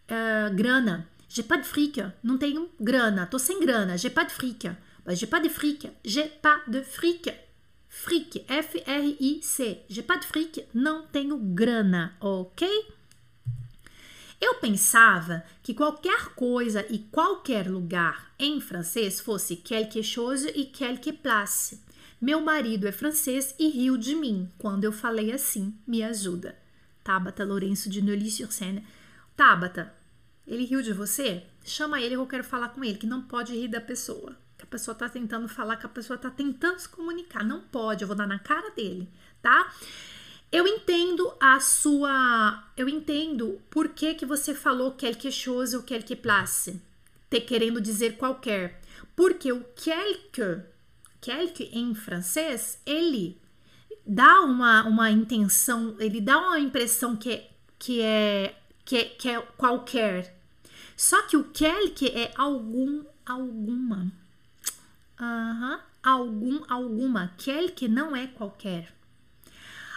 uh, 0.09 0.55
grana. 0.55 1.07
J'ai 1.29 1.43
pas 1.43 1.57
de 1.57 1.65
fric. 1.65 2.01
Não 2.23 2.37
tenho 2.37 2.69
grana. 2.79 3.25
Tô 3.25 3.37
sem 3.37 3.59
grana. 3.59 3.97
J'ai 3.97 4.09
pas 4.09 4.23
de 4.23 4.31
fric. 4.31 4.67
J'ai 5.07 5.27
pas 5.27 5.39
de 5.39 5.49
fric. 5.49 5.87
J'ai 6.03 6.25
pas 6.41 6.61
de 6.67 6.81
fric. 6.81 7.29
Fric, 7.89 8.45
F-R-I-C. 8.47 9.81
J'ai 9.89 10.03
pas 10.03 10.17
de 10.17 10.25
fric, 10.25 10.65
não 10.73 11.07
tenho 11.07 11.37
grana, 11.37 12.15
ok? 12.21 12.67
Eu 14.39 14.55
pensava 14.55 15.43
que 15.63 15.73
qualquer 15.73 16.35
coisa 16.35 16.85
e 16.91 16.99
qualquer 16.99 17.67
lugar 17.67 18.31
em 18.37 18.61
francês 18.61 19.19
fosse 19.19 19.55
quelque 19.55 20.03
chose 20.03 20.47
e 20.55 20.65
quelque 20.65 21.11
place. 21.11 21.81
Meu 22.21 22.39
marido 22.39 22.87
é 22.87 22.91
francês 22.91 23.55
e 23.57 23.67
riu 23.67 23.97
de 23.97 24.15
mim 24.15 24.47
quando 24.59 24.83
eu 24.83 24.91
falei 24.91 25.31
assim. 25.31 25.73
Me 25.87 26.03
ajuda. 26.03 26.55
Tabata 27.03 27.43
Lourenço 27.43 27.89
de 27.89 28.01
Neuilly-sur-Seine. 28.01 28.85
Tabata, 29.35 29.91
ele 30.47 30.65
riu 30.65 30.81
de 30.81 30.93
você? 30.93 31.43
Chama 31.65 32.01
ele 32.01 32.15
que 32.15 32.21
eu 32.21 32.27
quero 32.27 32.43
falar 32.43 32.69
com 32.69 32.83
ele, 32.83 32.97
que 32.97 33.05
não 33.05 33.21
pode 33.21 33.53
rir 33.53 33.67
da 33.67 33.81
pessoa 33.81 34.35
que 34.57 34.63
a 34.63 34.67
pessoa 34.67 34.93
está 34.93 35.07
tentando 35.07 35.47
falar, 35.47 35.77
que 35.77 35.85
a 35.85 35.89
pessoa 35.89 36.15
está 36.15 36.29
tentando 36.29 36.79
se 36.79 36.89
comunicar. 36.89 37.43
Não 37.43 37.61
pode, 37.61 38.01
eu 38.01 38.07
vou 38.07 38.17
dar 38.17 38.27
na 38.27 38.39
cara 38.39 38.71
dele, 38.71 39.07
tá? 39.41 39.71
Eu 40.51 40.65
entendo 40.65 41.31
a 41.39 41.59
sua. 41.59 42.63
Eu 42.75 42.89
entendo 42.89 43.61
por 43.69 43.89
que, 43.89 44.15
que 44.15 44.25
você 44.25 44.53
falou 44.55 44.93
quelque 44.93 45.31
chose 45.31 45.75
ou 45.75 45.83
quelque 45.83 46.15
place. 46.15 46.81
Ter 47.29 47.41
querendo 47.41 47.81
dizer 47.81 48.17
qualquer. 48.17 48.81
Porque 49.15 49.51
o 49.51 49.63
quelque, 49.75 50.63
quelque 51.19 51.69
em 51.73 51.93
francês, 51.93 52.79
ele 52.85 53.39
dá 54.05 54.41
uma, 54.41 54.83
uma 54.85 55.11
intenção, 55.11 55.97
ele 55.99 56.21
dá 56.21 56.37
uma 56.37 56.59
impressão 56.59 57.17
que, 57.17 57.31
é, 57.31 57.49
que, 57.77 58.01
é, 58.01 58.55
que, 58.85 58.97
é, 58.97 59.03
que 59.05 59.29
é 59.29 59.41
qualquer. 59.57 60.36
Só 60.97 61.21
que 61.27 61.37
o 61.37 61.43
quelque 61.43 62.07
é 62.07 62.33
algum, 62.35 63.05
alguma. 63.23 64.11
Uhum. 65.19 65.79
Algum, 66.01 66.63
alguma. 66.67 67.33
Quelque 67.37 67.87
não 67.87 68.15
é 68.15 68.25
qualquer. 68.25 68.91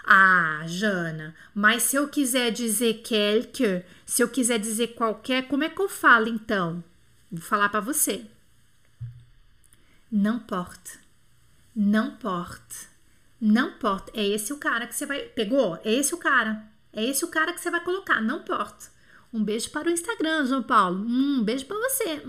Ah, 0.05 0.63
Jana, 0.67 1.35
mas 1.55 1.85
se 1.85 1.97
eu 1.97 2.09
quiser 2.09 2.51
dizer 2.51 3.03
quelque, 3.03 3.83
se 4.05 4.23
eu 4.23 4.29
quiser 4.29 4.59
dizer 4.59 4.89
qualquer, 4.89 5.49
como 5.49 5.65
é 5.65 5.71
que 5.71 5.81
eu 5.81 5.89
falo 5.89 6.29
então? 6.29 6.85
Vou 7.33 7.41
falar 7.41 7.71
para 7.71 7.81
você. 7.81 8.27
Não 10.13 10.39
porte. 10.39 10.99
Não 11.75 12.17
porte. 12.17 12.89
Não 13.41 13.73
porte. 13.79 14.11
É 14.13 14.27
esse 14.27 14.53
o 14.53 14.59
cara 14.59 14.87
que 14.87 14.95
você 14.95 15.07
vai. 15.07 15.21
Pegou? 15.21 15.81
É 15.85 15.93
esse 15.93 16.15
o 16.15 16.19
cara. 16.19 16.63
É 16.93 17.03
esse 17.05 17.25
o 17.25 17.29
cara 17.29 17.53
que 17.53 17.61
você 17.61 17.71
vai 17.71 17.83
colocar. 17.83 18.21
Não 18.21 18.43
porte. 18.43 18.89
Um 19.33 19.45
beijo 19.45 19.71
para 19.71 19.89
o 19.89 19.93
Instagram, 19.93 20.47
João 20.47 20.63
Paulo. 20.63 21.05
Um 21.05 21.43
beijo 21.43 21.67
para 21.67 21.77
você. 21.77 22.23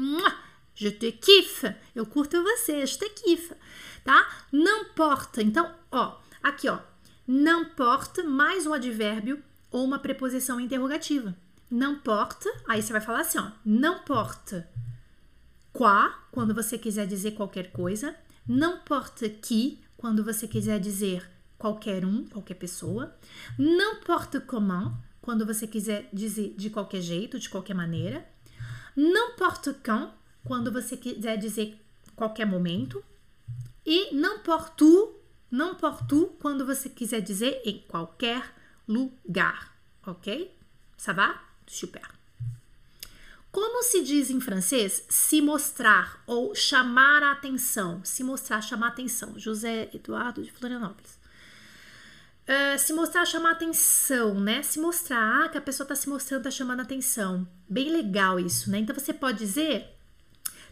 Je 0.76 0.92
te 0.92 1.12
kiffe. 1.12 1.76
Eu 1.96 2.06
curto 2.06 2.42
você, 2.42 2.86
je 2.86 2.98
te 2.98 3.10
kiffe, 3.10 3.54
tá? 4.04 4.28
Não 4.52 4.86
porta. 4.94 5.42
Então, 5.42 5.74
ó, 5.92 6.20
aqui, 6.42 6.70
ó. 6.70 6.80
Não 7.28 7.66
porta 7.66 8.24
mais 8.24 8.66
um 8.66 8.74
advérbio 8.74 9.42
ou 9.72 9.84
uma 9.84 10.00
preposição 10.00 10.60
interrogativa. 10.60 11.36
Não 11.70 12.00
porta, 12.00 12.50
aí 12.68 12.82
você 12.82 12.92
vai 12.92 13.02
falar 13.02 13.22
assim, 13.22 13.40
ó. 13.40 13.52
Não 13.66 14.00
porta 14.00 14.70
quoi, 15.72 16.12
quando 16.32 16.54
você 16.54 16.78
quiser 16.78 17.08
dizer 17.08 17.32
qualquer 17.32 17.72
coisa. 17.72 18.16
Não 18.48 18.80
porta 18.80 19.30
qui, 19.30 19.80
quando 19.98 20.24
você 20.24 20.48
quiser 20.48 20.80
dizer 20.80 21.30
qualquer 21.58 22.04
um, 22.04 22.26
qualquer 22.26 22.56
pessoa. 22.56 23.16
Não 23.58 24.02
porta 24.02 24.42
comment, 24.42 24.94
quando 25.22 25.46
você 25.46 25.68
quiser 25.68 26.10
dizer 26.12 26.56
de 26.58 26.70
qualquer 26.70 27.02
jeito, 27.02 27.40
de 27.40 27.50
qualquer 27.50 27.76
maneira. 27.76 28.28
Não 28.96 29.36
porta 29.36 29.74
quand, 29.84 30.14
quando 30.44 30.72
você 30.72 30.98
quiser 30.98 31.38
dizer 31.38 31.80
qualquer 32.16 32.46
momento. 32.46 33.04
E 33.86 34.14
não 34.14 34.40
tu, 34.76 35.16
não 35.50 35.76
tu, 36.08 36.36
quando 36.40 36.66
você 36.66 36.90
quiser 36.90 37.22
dizer 37.22 37.62
em 37.66 37.80
qualquer 37.88 38.44
lugar. 38.88 39.76
Ok? 40.06 40.58
Ça 40.98 41.14
va? 41.14 41.42
Super. 41.68 42.22
Como 43.52 43.84
se 43.84 44.04
diz 44.04 44.30
em 44.30 44.40
francês 44.40 45.04
se 45.10 45.42
mostrar 45.42 46.24
ou 46.26 46.56
chamar 46.56 47.22
a 47.22 47.34
atenção? 47.34 48.04
Se 48.06 48.24
mostrar, 48.24 48.62
chamar 48.62 48.88
a 48.88 48.90
atenção. 48.90 49.38
José 49.38 49.90
Eduardo 49.94 50.42
de 50.42 50.52
Florianópolis. 50.52 51.21
Uh, 52.52 52.78
se 52.78 52.92
mostrar, 52.92 53.26
chamar 53.26 53.52
atenção, 53.52 54.38
né? 54.38 54.62
Se 54.62 54.78
mostrar, 54.78 55.46
ah, 55.46 55.50
que 55.50 55.58
a 55.58 55.62
pessoa 55.62 55.86
está 55.86 55.96
se 55.96 56.10
mostrando, 56.10 56.42
está 56.42 56.52
chamando 56.52 56.82
atenção. 56.82 57.48
Bem 57.70 57.90
legal 57.90 58.38
isso, 58.38 58.70
né? 58.70 58.80
Então 58.80 58.94
você 58.94 59.14
pode 59.14 59.38
dizer 59.38 59.88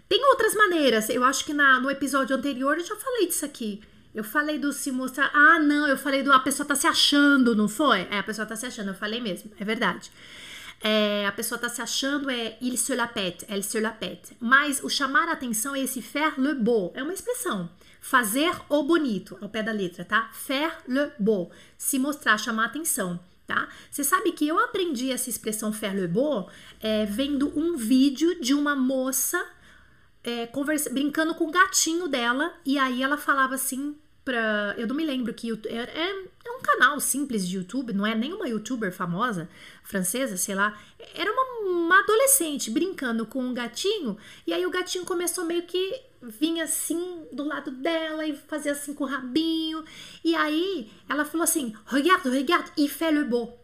tem 0.10 0.26
outras 0.26 0.56
maneiras. 0.56 1.08
Eu 1.08 1.24
acho 1.24 1.46
que 1.46 1.54
na, 1.54 1.80
no 1.80 1.90
episódio 1.90 2.36
anterior 2.36 2.80
eu 2.80 2.84
já 2.84 2.96
falei 2.96 3.28
disso 3.28 3.46
aqui. 3.46 3.80
Eu 4.14 4.24
falei 4.24 4.58
do 4.58 4.74
se 4.74 4.92
mostrar. 4.92 5.30
Ah, 5.32 5.60
não, 5.60 5.88
eu 5.88 5.96
falei 5.96 6.24
do 6.24 6.34
a 6.34 6.40
pessoa 6.40 6.68
tá 6.68 6.74
se 6.74 6.88
achando, 6.88 7.56
não 7.56 7.70
foi? 7.70 8.08
É, 8.10 8.18
a 8.18 8.24
pessoa 8.24 8.48
tá 8.48 8.56
se 8.56 8.66
achando, 8.66 8.88
eu 8.88 8.96
falei 8.96 9.22
mesmo, 9.22 9.52
é 9.60 9.64
verdade. 9.64 10.12
É, 10.82 11.28
a 11.28 11.32
pessoa 11.32 11.60
tá 11.60 11.70
se 11.70 11.82
achando 11.82 12.32
é 12.32 12.58
il 12.60 12.76
se 12.78 12.96
la 12.96 13.08
pète, 13.08 13.46
elle 13.48 13.62
se 13.62 13.80
la 13.80 13.92
pète. 13.92 14.36
Mas 14.40 14.82
o 14.84 14.90
chamar 14.90 15.28
a 15.30 15.34
atenção 15.34 15.76
é 15.76 15.82
esse 15.82 16.02
faire 16.02 16.42
le 16.42 16.56
beau, 16.56 16.92
é 16.96 17.04
uma 17.04 17.14
expressão. 17.14 17.70
Fazer 18.00 18.52
o 18.70 18.84
bonito, 18.84 19.38
ao 19.42 19.50
pé 19.50 19.62
da 19.62 19.72
letra, 19.72 20.06
tá? 20.06 20.30
Faire 20.34 20.74
le 20.88 21.12
beau, 21.20 21.52
se 21.78 22.00
mostrar, 22.00 22.38
chamar 22.38 22.66
atenção. 22.66 23.20
Tá? 23.46 23.68
Você 23.90 24.04
sabe 24.04 24.32
que 24.32 24.48
eu 24.48 24.60
aprendi 24.60 25.12
essa 25.12 25.28
expressão 25.28 25.74
faire 25.74 26.00
le 26.00 26.08
beau 26.08 26.52
é, 26.80 27.06
vendo 27.08 27.52
um 27.60 27.76
vídeo 27.76 28.40
de 28.40 28.54
uma 28.54 28.76
moça 28.76 29.44
é, 30.24 30.46
conversa, 30.48 30.90
brincando 30.90 31.34
com 31.34 31.46
o 31.46 31.52
gatinho 31.52 32.08
dela, 32.08 32.54
e 32.66 32.78
aí 32.78 33.02
ela 33.02 33.18
falava 33.18 33.56
assim 33.56 33.96
pra. 34.24 34.76
Eu 34.78 34.88
não 34.88 34.96
me 34.96 35.06
lembro 35.06 35.34
que. 35.34 35.52
É, 35.66 35.76
é, 35.76 36.26
é 36.46 36.52
um 36.52 36.62
canal 36.62 37.00
simples 37.00 37.48
de 37.48 37.56
YouTube, 37.58 37.94
não 37.94 38.06
é 38.06 38.14
nenhuma 38.14 38.48
youtuber 38.48 38.92
famosa, 38.92 39.50
francesa, 39.84 40.38
sei 40.38 40.56
lá. 40.56 40.78
Era 41.16 41.32
uma, 41.32 41.70
uma 41.70 42.00
adolescente 42.00 42.70
brincando 42.70 43.26
com 43.26 43.42
um 43.42 43.54
gatinho, 43.54 44.18
e 44.46 44.54
aí 44.54 44.66
o 44.66 44.72
gatinho 44.72 45.06
começou 45.06 45.46
meio 45.46 45.64
que 45.64 46.02
vinha 46.22 46.66
assim 46.66 47.28
do 47.32 47.44
lado 47.44 47.72
dela 47.72 48.26
e 48.26 48.36
fazia 48.36 48.72
assim 48.72 48.94
com 48.94 49.04
o 49.04 49.08
rabinho. 49.08 49.84
E 50.24 50.36
aí 50.36 50.92
ela 51.08 51.26
falou 51.26 51.44
assim: 51.44 51.74
Regarde, 51.86 52.30
regarde, 52.30 52.72
il 52.78 52.90
fait 52.90 53.12
le 53.12 53.24
beau. 53.24 53.58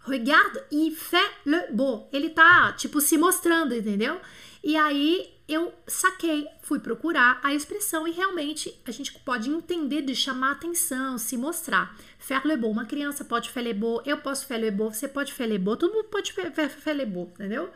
Regarde, 0.00 0.60
il 0.70 0.90
fait 0.90 1.30
le 1.46 1.72
beau. 1.72 2.08
Ele 2.12 2.30
tá, 2.30 2.72
tipo, 2.72 3.00
se 3.00 3.16
mostrando, 3.16 3.74
entendeu? 3.74 4.20
E 4.62 4.76
aí 4.76 5.32
eu 5.48 5.72
saquei, 5.86 6.46
fui 6.62 6.78
procurar 6.78 7.40
a 7.42 7.52
expressão 7.52 8.06
e 8.06 8.12
realmente 8.12 8.80
a 8.86 8.90
gente 8.90 9.12
pode 9.20 9.50
entender 9.50 10.02
de 10.02 10.14
chamar 10.14 10.52
atenção, 10.52 11.18
se 11.18 11.36
mostrar. 11.36 11.96
Faire 12.18 12.46
le 12.46 12.56
beau, 12.56 12.70
uma 12.70 12.86
criança 12.86 13.24
pode 13.24 13.50
faire 13.50 13.68
le 13.68 13.74
beau, 13.74 14.02
eu 14.06 14.18
posso 14.18 14.46
faire 14.46 14.62
le 14.64 14.70
beau, 14.70 14.92
você 14.92 15.08
pode 15.08 15.32
faire 15.32 15.52
le 15.52 15.58
beau, 15.58 15.76
todo 15.76 15.92
mundo 15.92 16.08
pode 16.08 16.32
faire 16.32 16.96
le 16.96 17.06
beau, 17.06 17.30
entendeu? 17.34 17.70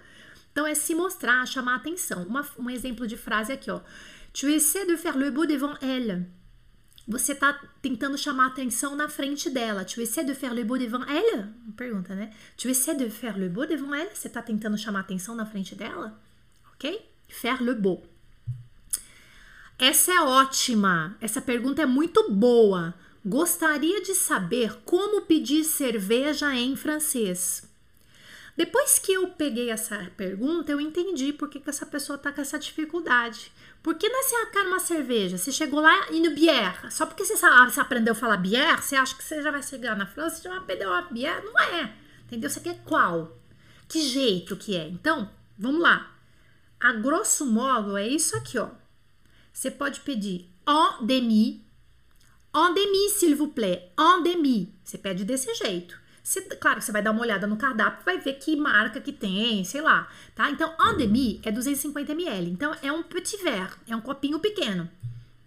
Então 0.56 0.66
é 0.66 0.74
se 0.74 0.94
mostrar, 0.94 1.46
chamar 1.46 1.74
atenção. 1.74 2.22
Uma, 2.22 2.42
um 2.58 2.70
exemplo 2.70 3.06
de 3.06 3.14
frase 3.14 3.52
aqui, 3.52 3.70
ó. 3.70 3.82
Tu 4.32 4.48
essaies 4.48 4.86
de 4.86 4.96
faire 4.96 5.18
le 5.18 5.30
beau 5.30 5.44
devant 5.44 5.76
elle. 5.82 6.24
você 7.06 7.34
tá 7.34 7.52
tentando 7.82 8.16
chamar 8.16 8.46
atenção 8.46 8.96
na 8.96 9.06
frente 9.06 9.50
dela. 9.50 9.84
Tu 9.84 10.00
essaies 10.00 10.24
de 10.24 10.34
faire 10.34 10.54
le 10.54 10.64
beau 10.64 10.78
devant 10.78 11.04
elle? 11.06 11.48
Pergunta, 11.76 12.14
né? 12.14 12.32
Tu 12.56 12.70
essaies 12.70 12.96
de 12.96 13.10
faire 13.10 13.36
le 13.38 13.50
beau 13.50 13.66
devant 13.66 13.92
elle? 13.92 14.08
Você 14.14 14.30
tá 14.30 14.40
tentando 14.40 14.78
chamar 14.78 15.00
atenção 15.00 15.34
na 15.34 15.44
frente 15.44 15.74
dela? 15.74 16.18
Ok? 16.72 17.06
Faire 17.28 17.62
le 17.62 17.74
beau. 17.74 18.02
Essa 19.78 20.10
é 20.10 20.20
ótima. 20.22 21.18
Essa 21.20 21.42
pergunta 21.42 21.82
é 21.82 21.86
muito 21.86 22.32
boa. 22.32 22.94
Gostaria 23.22 24.00
de 24.00 24.14
saber 24.14 24.78
como 24.86 25.20
pedir 25.26 25.64
cerveja 25.64 26.54
em 26.54 26.74
francês. 26.76 27.75
Depois 28.56 28.98
que 28.98 29.12
eu 29.12 29.28
peguei 29.28 29.70
essa 29.70 30.10
pergunta, 30.16 30.72
eu 30.72 30.80
entendi 30.80 31.32
por 31.32 31.50
que, 31.50 31.60
que 31.60 31.68
essa 31.68 31.84
pessoa 31.84 32.16
tá 32.16 32.32
com 32.32 32.40
essa 32.40 32.58
dificuldade. 32.58 33.52
Porque 33.82 34.08
não 34.08 34.18
é 34.18 34.22
você 34.22 34.46
quer 34.46 34.66
uma 34.66 34.80
cerveja, 34.80 35.36
você 35.36 35.52
chegou 35.52 35.80
lá 35.80 36.10
e 36.10 36.20
no 36.20 36.34
bière. 36.34 36.90
Só 36.90 37.04
porque 37.04 37.24
você, 37.24 37.36
sabe, 37.36 37.70
você 37.70 37.80
aprendeu 37.80 38.12
a 38.12 38.16
falar 38.16 38.38
bière, 38.38 38.82
você 38.82 38.96
acha 38.96 39.14
que 39.14 39.22
você 39.22 39.42
já 39.42 39.50
vai 39.50 39.62
chegar 39.62 39.94
na 39.94 40.06
França 40.06 40.40
e 40.40 40.44
já 40.44 40.50
vai 40.50 40.60
pedir 40.64 40.86
uma 40.86 41.02
bière? 41.02 41.44
Não 41.44 41.60
é. 41.60 41.94
Entendeu? 42.24 42.48
Você 42.48 42.60
quer 42.60 42.80
qual? 42.84 43.38
Que 43.86 44.00
jeito 44.00 44.56
que 44.56 44.74
é? 44.74 44.88
Então, 44.88 45.30
vamos 45.58 45.82
lá. 45.82 46.16
A 46.80 46.92
grosso 46.94 47.44
modo 47.46 47.96
é 47.96 48.08
isso 48.08 48.36
aqui, 48.36 48.58
ó. 48.58 48.70
Você 49.52 49.70
pode 49.70 50.00
pedir 50.00 50.50
en 50.66 51.06
demi, 51.06 51.64
en 52.54 52.74
demi, 52.74 53.08
s'il 53.10 53.36
vous 53.36 53.52
plaît, 53.52 53.92
en 53.98 54.22
demi. 54.22 54.74
Você 54.82 54.98
pede 54.98 55.24
desse 55.24 55.54
jeito. 55.54 56.05
Você, 56.26 56.40
claro, 56.40 56.82
você 56.82 56.90
vai 56.90 57.00
dar 57.00 57.12
uma 57.12 57.20
olhada 57.20 57.46
no 57.46 57.56
cardápio, 57.56 58.04
vai 58.04 58.18
ver 58.18 58.32
que 58.32 58.56
marca 58.56 59.00
que 59.00 59.12
tem, 59.12 59.62
sei 59.62 59.80
lá, 59.80 60.10
tá? 60.34 60.50
Então, 60.50 60.74
en 60.80 60.96
demi 60.96 61.40
é 61.44 61.52
250 61.52 62.10
ml. 62.10 62.50
Então, 62.50 62.74
é 62.82 62.90
um 62.90 63.04
petit 63.04 63.40
verre, 63.44 63.70
é 63.86 63.94
um 63.94 64.00
copinho 64.00 64.40
pequeno, 64.40 64.90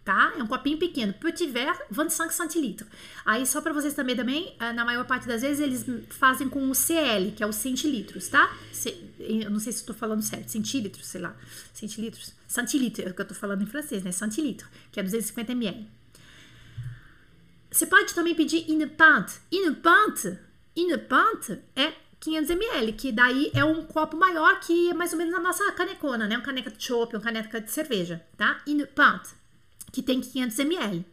tá? 0.05 0.31
É 0.37 0.41
um 0.41 0.47
copinho 0.47 0.77
pequeno. 0.77 1.11
Petit 1.15 1.47
verre, 1.47 1.77
25 1.91 2.31
centilitros. 2.31 2.89
Aí, 3.25 3.45
só 3.45 3.59
para 3.59 3.73
vocês 3.73 3.93
também, 3.93 4.15
também, 4.15 4.55
eh, 4.57 4.71
na 4.71 4.85
maior 4.85 5.05
parte 5.05 5.27
das 5.27 5.41
vezes, 5.41 5.59
eles 5.59 5.85
fazem 6.11 6.47
com 6.47 6.69
o 6.69 6.73
CL, 6.73 7.33
que 7.33 7.43
é 7.43 7.45
os 7.45 7.57
centilitros, 7.57 8.29
tá? 8.29 8.49
Eu 9.19 9.51
não 9.51 9.59
sei 9.59 9.73
se 9.73 9.79
estou 9.79 9.93
falando 9.93 10.21
certo, 10.21 10.47
centímetros, 10.47 11.07
sei 11.07 11.19
lá, 11.19 11.35
centilitros. 11.73 12.33
Centilitro, 12.47 13.05
é 13.05 13.11
o 13.11 13.13
que 13.13 13.21
eu 13.21 13.27
tô 13.27 13.35
falando 13.35 13.61
em 13.63 13.67
francês, 13.67 14.01
né? 14.01 14.13
Centilitro, 14.13 14.65
que 14.93 14.99
é 15.01 15.03
250 15.03 15.51
ml. 15.51 15.85
Você 17.69 17.85
pode 17.85 18.13
também 18.15 18.33
pedir 18.33 18.63
une 18.69 18.87
pinte. 18.87 19.41
Une 19.51 19.75
pinte 19.75 20.48
Une 20.79 20.97
pinte 20.97 21.59
é 21.75 21.93
500 22.19 22.49
ml, 22.51 22.93
que 22.93 23.11
daí 23.11 23.51
é 23.53 23.63
um 23.63 23.83
copo 23.85 24.17
maior 24.17 24.59
que 24.59 24.89
é 24.89 24.93
mais 24.93 25.11
ou 25.11 25.17
menos 25.17 25.33
a 25.33 25.39
nossa 25.39 25.71
canecona, 25.73 26.27
né? 26.27 26.37
Uma 26.37 26.43
caneca 26.43 26.71
de 26.71 26.83
chopp, 26.83 27.15
uma 27.15 27.21
caneca 27.21 27.61
de 27.61 27.71
cerveja, 27.71 28.25
tá? 28.37 28.61
Une 28.67 28.85
pinte, 28.85 29.29
que 29.91 30.01
tem 30.01 30.21
500 30.21 30.59
ml. 30.59 31.05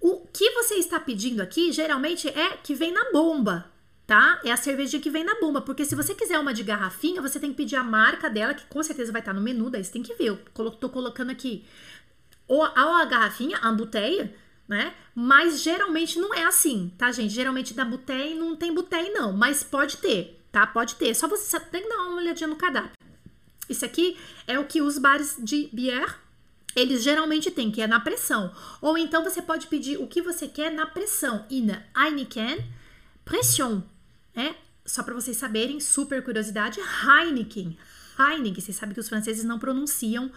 O 0.00 0.26
que 0.32 0.50
você 0.52 0.74
está 0.74 1.00
pedindo 1.00 1.40
aqui, 1.40 1.72
geralmente, 1.72 2.28
é 2.28 2.56
que 2.56 2.74
vem 2.74 2.92
na 2.92 3.10
bomba, 3.10 3.70
tá? 4.06 4.40
É 4.44 4.52
a 4.52 4.56
cerveja 4.56 4.98
que 4.98 5.10
vem 5.10 5.24
na 5.24 5.40
bomba, 5.40 5.60
porque 5.60 5.84
se 5.84 5.94
você 5.94 6.14
quiser 6.14 6.38
uma 6.38 6.54
de 6.54 6.62
garrafinha, 6.62 7.20
você 7.20 7.40
tem 7.40 7.50
que 7.50 7.56
pedir 7.56 7.76
a 7.76 7.82
marca 7.82 8.30
dela, 8.30 8.54
que 8.54 8.66
com 8.66 8.82
certeza 8.82 9.10
vai 9.10 9.20
estar 9.20 9.32
no 9.32 9.40
menu, 9.40 9.70
daí 9.70 9.82
você 9.82 9.92
tem 9.92 10.02
que 10.02 10.14
ver. 10.14 10.26
Eu 10.26 10.36
tô 10.70 10.88
colocando 10.88 11.30
aqui 11.30 11.64
ou 12.48 12.64
a, 12.64 13.04
garrafinha, 13.04 13.58
a 13.58 13.70
bouteille, 13.70 14.34
né? 14.68 14.94
Mas 15.14 15.62
geralmente 15.62 16.18
não 16.18 16.34
é 16.34 16.44
assim, 16.44 16.92
tá, 16.98 17.10
gente? 17.10 17.32
Geralmente 17.32 17.72
da 17.72 17.84
butei 17.84 18.34
não 18.34 18.54
tem 18.54 18.74
butei, 18.74 19.10
não, 19.10 19.32
mas 19.32 19.64
pode 19.64 19.96
ter, 19.96 20.44
tá? 20.52 20.66
Pode 20.66 20.96
ter. 20.96 21.14
Só 21.14 21.26
você 21.26 21.58
tem 21.58 21.82
que 21.82 21.88
dar 21.88 22.02
uma 22.02 22.16
olhadinha 22.16 22.48
no 22.48 22.56
cardápio. 22.56 22.92
Isso 23.68 23.84
aqui 23.84 24.16
é 24.46 24.58
o 24.58 24.66
que 24.66 24.82
os 24.82 24.98
bares 24.98 25.36
de 25.38 25.68
bière 25.72 26.14
eles 26.76 27.02
geralmente 27.02 27.50
têm, 27.50 27.70
que 27.70 27.82
é 27.82 27.86
na 27.86 27.98
pressão. 27.98 28.52
Ou 28.80 28.96
então 28.96 29.24
você 29.24 29.42
pode 29.42 29.66
pedir 29.66 29.96
o 29.96 30.06
que 30.06 30.22
você 30.22 30.46
quer 30.46 30.70
na 30.70 30.86
pressão. 30.86 31.44
In 31.50 31.70
Heineken, 31.96 32.64
pression. 33.24 33.82
É, 34.34 34.54
só 34.86 35.02
para 35.02 35.14
vocês 35.14 35.36
saberem, 35.36 35.80
super 35.80 36.22
curiosidade, 36.22 36.78
Heineken. 36.80 37.76
Heineken, 38.18 38.62
vocês 38.62 38.76
sabem 38.76 38.94
que 38.94 39.00
os 39.00 39.08
franceses 39.08 39.44
não 39.44 39.58
pronunciam 39.58 40.30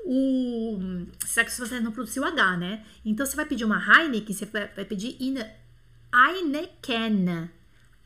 o. 0.00 1.06
Que 1.20 1.50
você 1.50 1.80
não 1.80 1.92
produziu 1.92 2.24
H, 2.24 2.56
né? 2.56 2.84
Então 3.04 3.24
você 3.24 3.36
vai 3.36 3.44
pedir 3.44 3.64
uma 3.64 3.78
Heineken, 3.78 4.34
você 4.34 4.46
vai, 4.46 4.84
pedir 4.84 5.16
in 5.20 5.36
Heineken. 6.14 7.50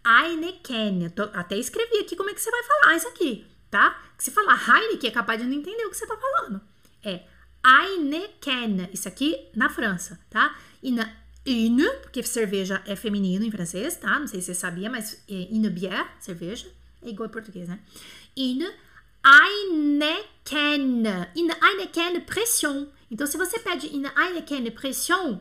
Heineken. 0.05 1.13
Até 1.33 1.57
escrevi 1.57 1.99
aqui 1.99 2.17
como 2.17 2.31
é 2.31 2.35
que 2.35 2.41
você 2.41 2.51
vai 2.51 2.63
falar 2.63 2.97
isso 2.97 3.09
aqui, 3.09 3.47
tá? 3.71 4.03
Se 4.19 4.31
falar 4.31 4.61
Heineken 4.69 5.11
é 5.11 5.13
capaz 5.13 5.41
de 5.41 5.47
não 5.47 5.55
entender 5.55 5.85
o 5.85 5.91
que 5.91 5.97
você 5.97 6.07
tá 6.07 6.17
falando. 6.17 6.61
É 7.05 7.23
Heineken. 7.65 8.91
Isso 8.93 9.09
aqui 9.09 9.49
na 9.55 9.69
França, 9.69 10.21
tá? 10.29 10.57
In 10.83 10.99
une, 11.45 11.91
porque 12.03 12.23
cerveja 12.23 12.83
é 12.87 12.95
feminino 12.95 13.45
em 13.45 13.51
francês, 13.51 13.97
tá? 13.97 14.19
Não 14.19 14.27
sei 14.27 14.41
se 14.41 14.47
você 14.47 14.55
sabia, 14.55 14.89
mas 14.89 15.23
é 15.29 15.49
une 15.51 15.69
bière, 15.69 16.09
cerveja, 16.21 16.69
é 17.03 17.09
igual 17.09 17.29
em 17.29 17.33
português, 17.33 17.69
né? 17.69 17.81
Heineken. 19.25 21.05
In 21.37 21.49
Heineken 21.51 22.21
Pression. 22.23 22.89
Então, 23.11 23.27
se 23.27 23.37
você 23.37 23.59
pede 23.59 23.87
in 23.89 24.05
Heineken 24.05 24.71
Pression, 24.71 25.41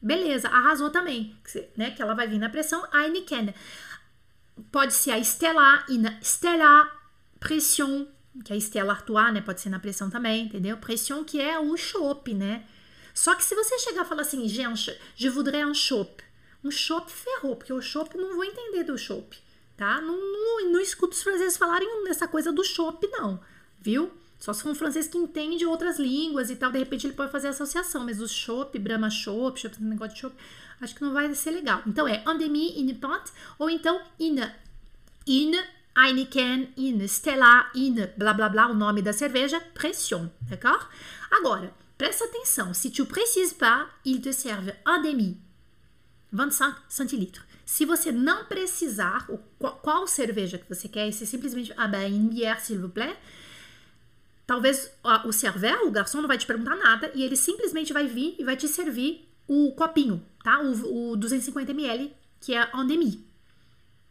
beleza, 0.00 0.48
arrasou 0.48 0.90
também. 0.90 1.36
Né, 1.76 1.90
que 1.90 2.00
ela 2.00 2.14
vai 2.14 2.26
vir 2.26 2.38
na 2.38 2.48
pressão 2.48 2.82
Heineken. 2.92 3.54
Pode 4.72 4.94
ser 4.94 5.12
a 5.12 5.18
Stella, 5.18 5.84
in 5.88 6.04
Stella 6.22 6.90
Pression, 7.38 8.06
que 8.44 8.52
é 8.52 8.56
a 8.56 8.60
Stella 8.60 8.92
Artois, 8.92 9.32
né? 9.32 9.40
Pode 9.40 9.60
ser 9.60 9.68
na 9.68 9.78
pressão 9.78 10.10
também, 10.10 10.46
entendeu? 10.46 10.76
Pression 10.78 11.22
que 11.22 11.40
é 11.40 11.58
o 11.58 11.76
chopp, 11.76 12.34
né? 12.34 12.64
Só 13.14 13.34
que 13.34 13.44
se 13.44 13.54
você 13.54 13.78
chegar 13.78 14.04
e 14.04 14.08
falar 14.08 14.22
assim, 14.22 14.48
gente, 14.48 14.96
je 15.16 15.28
voudrais 15.28 15.66
un 15.66 15.74
chopp. 15.74 16.24
Um 16.64 16.70
chopp 16.70 17.10
ferrou, 17.10 17.56
porque 17.56 17.72
o 17.72 17.80
chopp 17.80 18.16
não 18.16 18.34
vou 18.34 18.44
entender 18.44 18.84
do 18.84 18.98
chopp 18.98 19.36
tá? 19.78 20.00
Não, 20.00 20.16
não, 20.16 20.72
não 20.72 20.80
escuto 20.80 21.14
os 21.14 21.22
franceses 21.22 21.56
falarem 21.56 22.04
dessa 22.04 22.28
coisa 22.28 22.52
do 22.52 22.64
chopp, 22.64 23.06
não, 23.12 23.40
viu? 23.80 24.10
Só 24.38 24.52
se 24.52 24.62
for 24.62 24.70
um 24.70 24.74
francês 24.74 25.08
que 25.08 25.16
entende 25.16 25.64
outras 25.64 25.98
línguas 25.98 26.50
e 26.50 26.56
tal, 26.56 26.70
de 26.70 26.78
repente 26.78 27.06
ele 27.06 27.14
pode 27.14 27.32
fazer 27.32 27.48
associação, 27.48 28.04
mas 28.04 28.20
o 28.20 28.28
chopp, 28.28 28.78
Brahma 28.78 29.08
chopp, 29.08 29.58
chopp, 29.60 29.82
negócio 29.82 30.14
de 30.14 30.20
chopp, 30.20 30.36
acho 30.80 30.94
que 30.94 31.02
não 31.02 31.12
vai 31.12 31.32
ser 31.34 31.52
legal. 31.52 31.82
Então 31.86 32.06
é 32.06 32.22
en 32.26 32.36
demi, 32.36 32.78
in 32.80 32.92
pot, 32.94 33.32
ou 33.58 33.70
então 33.70 34.00
in, 34.18 34.36
in 35.26 35.52
Heineken, 35.96 36.72
in 36.76 37.00
Stella, 37.06 37.70
in 37.74 37.94
blá 38.16 38.32
blá 38.32 38.48
blá, 38.48 38.68
o 38.68 38.74
nome 38.74 39.00
da 39.00 39.12
cerveja, 39.12 39.60
pression, 39.74 40.28
d'accord? 40.42 40.86
Agora, 41.30 41.72
presta 41.96 42.24
atenção, 42.24 42.74
se 42.74 42.90
tu 42.90 43.06
précises 43.06 43.52
pas, 43.52 43.88
il 44.04 44.20
te 44.20 44.32
serve 44.32 44.74
en 44.86 45.02
demi, 45.02 45.40
25 46.32 46.82
centilitros. 46.88 47.47
Se 47.68 47.84
você 47.84 48.10
não 48.10 48.46
precisar, 48.46 49.26
o, 49.28 49.36
qual, 49.58 49.76
qual, 49.76 50.06
cerveja 50.06 50.56
que 50.56 50.66
você 50.66 50.88
quer, 50.88 51.06
e 51.06 51.12
você 51.12 51.26
simplesmente, 51.26 51.70
ah 51.76 51.86
ben, 51.86 52.10
une 52.10 52.30
bière, 52.30 52.58
s'il 52.60 52.78
vous 52.78 52.90
plaît, 52.90 53.14
talvez 54.46 54.90
o 55.26 55.32
server, 55.32 55.84
o 55.84 55.90
garçom, 55.90 56.22
não 56.22 56.28
vai 56.28 56.38
te 56.38 56.46
perguntar 56.46 56.74
nada 56.76 57.12
e 57.14 57.22
ele 57.22 57.36
simplesmente 57.36 57.92
vai 57.92 58.06
vir 58.06 58.36
e 58.38 58.42
vai 58.42 58.56
te 58.56 58.66
servir 58.66 59.28
o 59.46 59.72
copinho, 59.72 60.24
tá? 60.42 60.62
O, 60.62 61.12
o 61.12 61.18
250ml, 61.18 62.10
que 62.40 62.54
é 62.54 62.70
en 62.74 62.86
demi. 62.86 63.28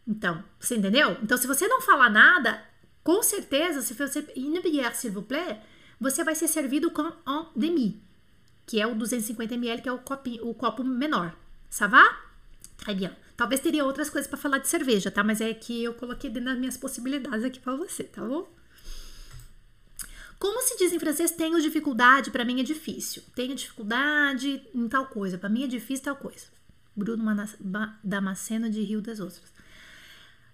Então, 0.06 0.40
você 0.60 0.76
entendeu? 0.76 1.18
Então, 1.20 1.36
se 1.36 1.48
você 1.48 1.66
não 1.66 1.80
falar 1.80 2.10
nada, 2.10 2.62
com 3.02 3.20
certeza, 3.24 3.82
se 3.82 3.92
você 3.92 4.24
une 4.36 4.60
bière, 4.62 4.94
s'il 4.94 5.10
vous 5.10 5.26
plaît, 5.26 5.58
você 6.00 6.22
vai 6.22 6.36
ser 6.36 6.46
servido 6.46 6.92
com 6.92 7.12
en 7.26 7.46
demi, 7.56 8.00
que 8.64 8.80
é 8.80 8.86
o 8.86 8.94
250ml, 8.94 9.82
que 9.82 9.88
é 9.88 9.92
o, 9.92 9.98
copinho, 9.98 10.48
o 10.48 10.54
copo 10.54 10.84
menor. 10.84 11.34
Ça 11.68 11.88
va? 11.88 12.04
Très 12.76 12.94
bien. 12.94 13.10
Talvez 13.38 13.60
teria 13.60 13.84
outras 13.84 14.10
coisas 14.10 14.28
para 14.28 14.36
falar 14.36 14.58
de 14.58 14.66
cerveja, 14.66 15.12
tá? 15.12 15.22
Mas 15.22 15.40
é 15.40 15.54
que 15.54 15.84
eu 15.84 15.94
coloquei 15.94 16.28
dentro 16.28 16.48
das 16.48 16.58
minhas 16.58 16.76
possibilidades 16.76 17.44
aqui 17.44 17.60
para 17.60 17.76
você, 17.76 18.02
tá 18.02 18.20
bom? 18.20 18.52
Como 20.40 20.60
se 20.62 20.76
diz 20.76 20.92
em 20.92 20.98
francês, 20.98 21.30
tenho 21.30 21.60
dificuldade, 21.60 22.32
para 22.32 22.44
mim 22.44 22.58
é 22.58 22.64
difícil. 22.64 23.22
Tenho 23.36 23.54
dificuldade 23.54 24.60
em 24.74 24.88
tal 24.88 25.06
coisa, 25.06 25.38
para 25.38 25.48
mim 25.48 25.62
é 25.62 25.68
difícil 25.68 26.06
tal 26.06 26.16
coisa. 26.16 26.46
Bruno 26.96 27.24
Damasceno 28.02 28.68
de 28.68 28.82
Rio 28.82 29.00
das 29.00 29.20
Ostras. 29.20 29.52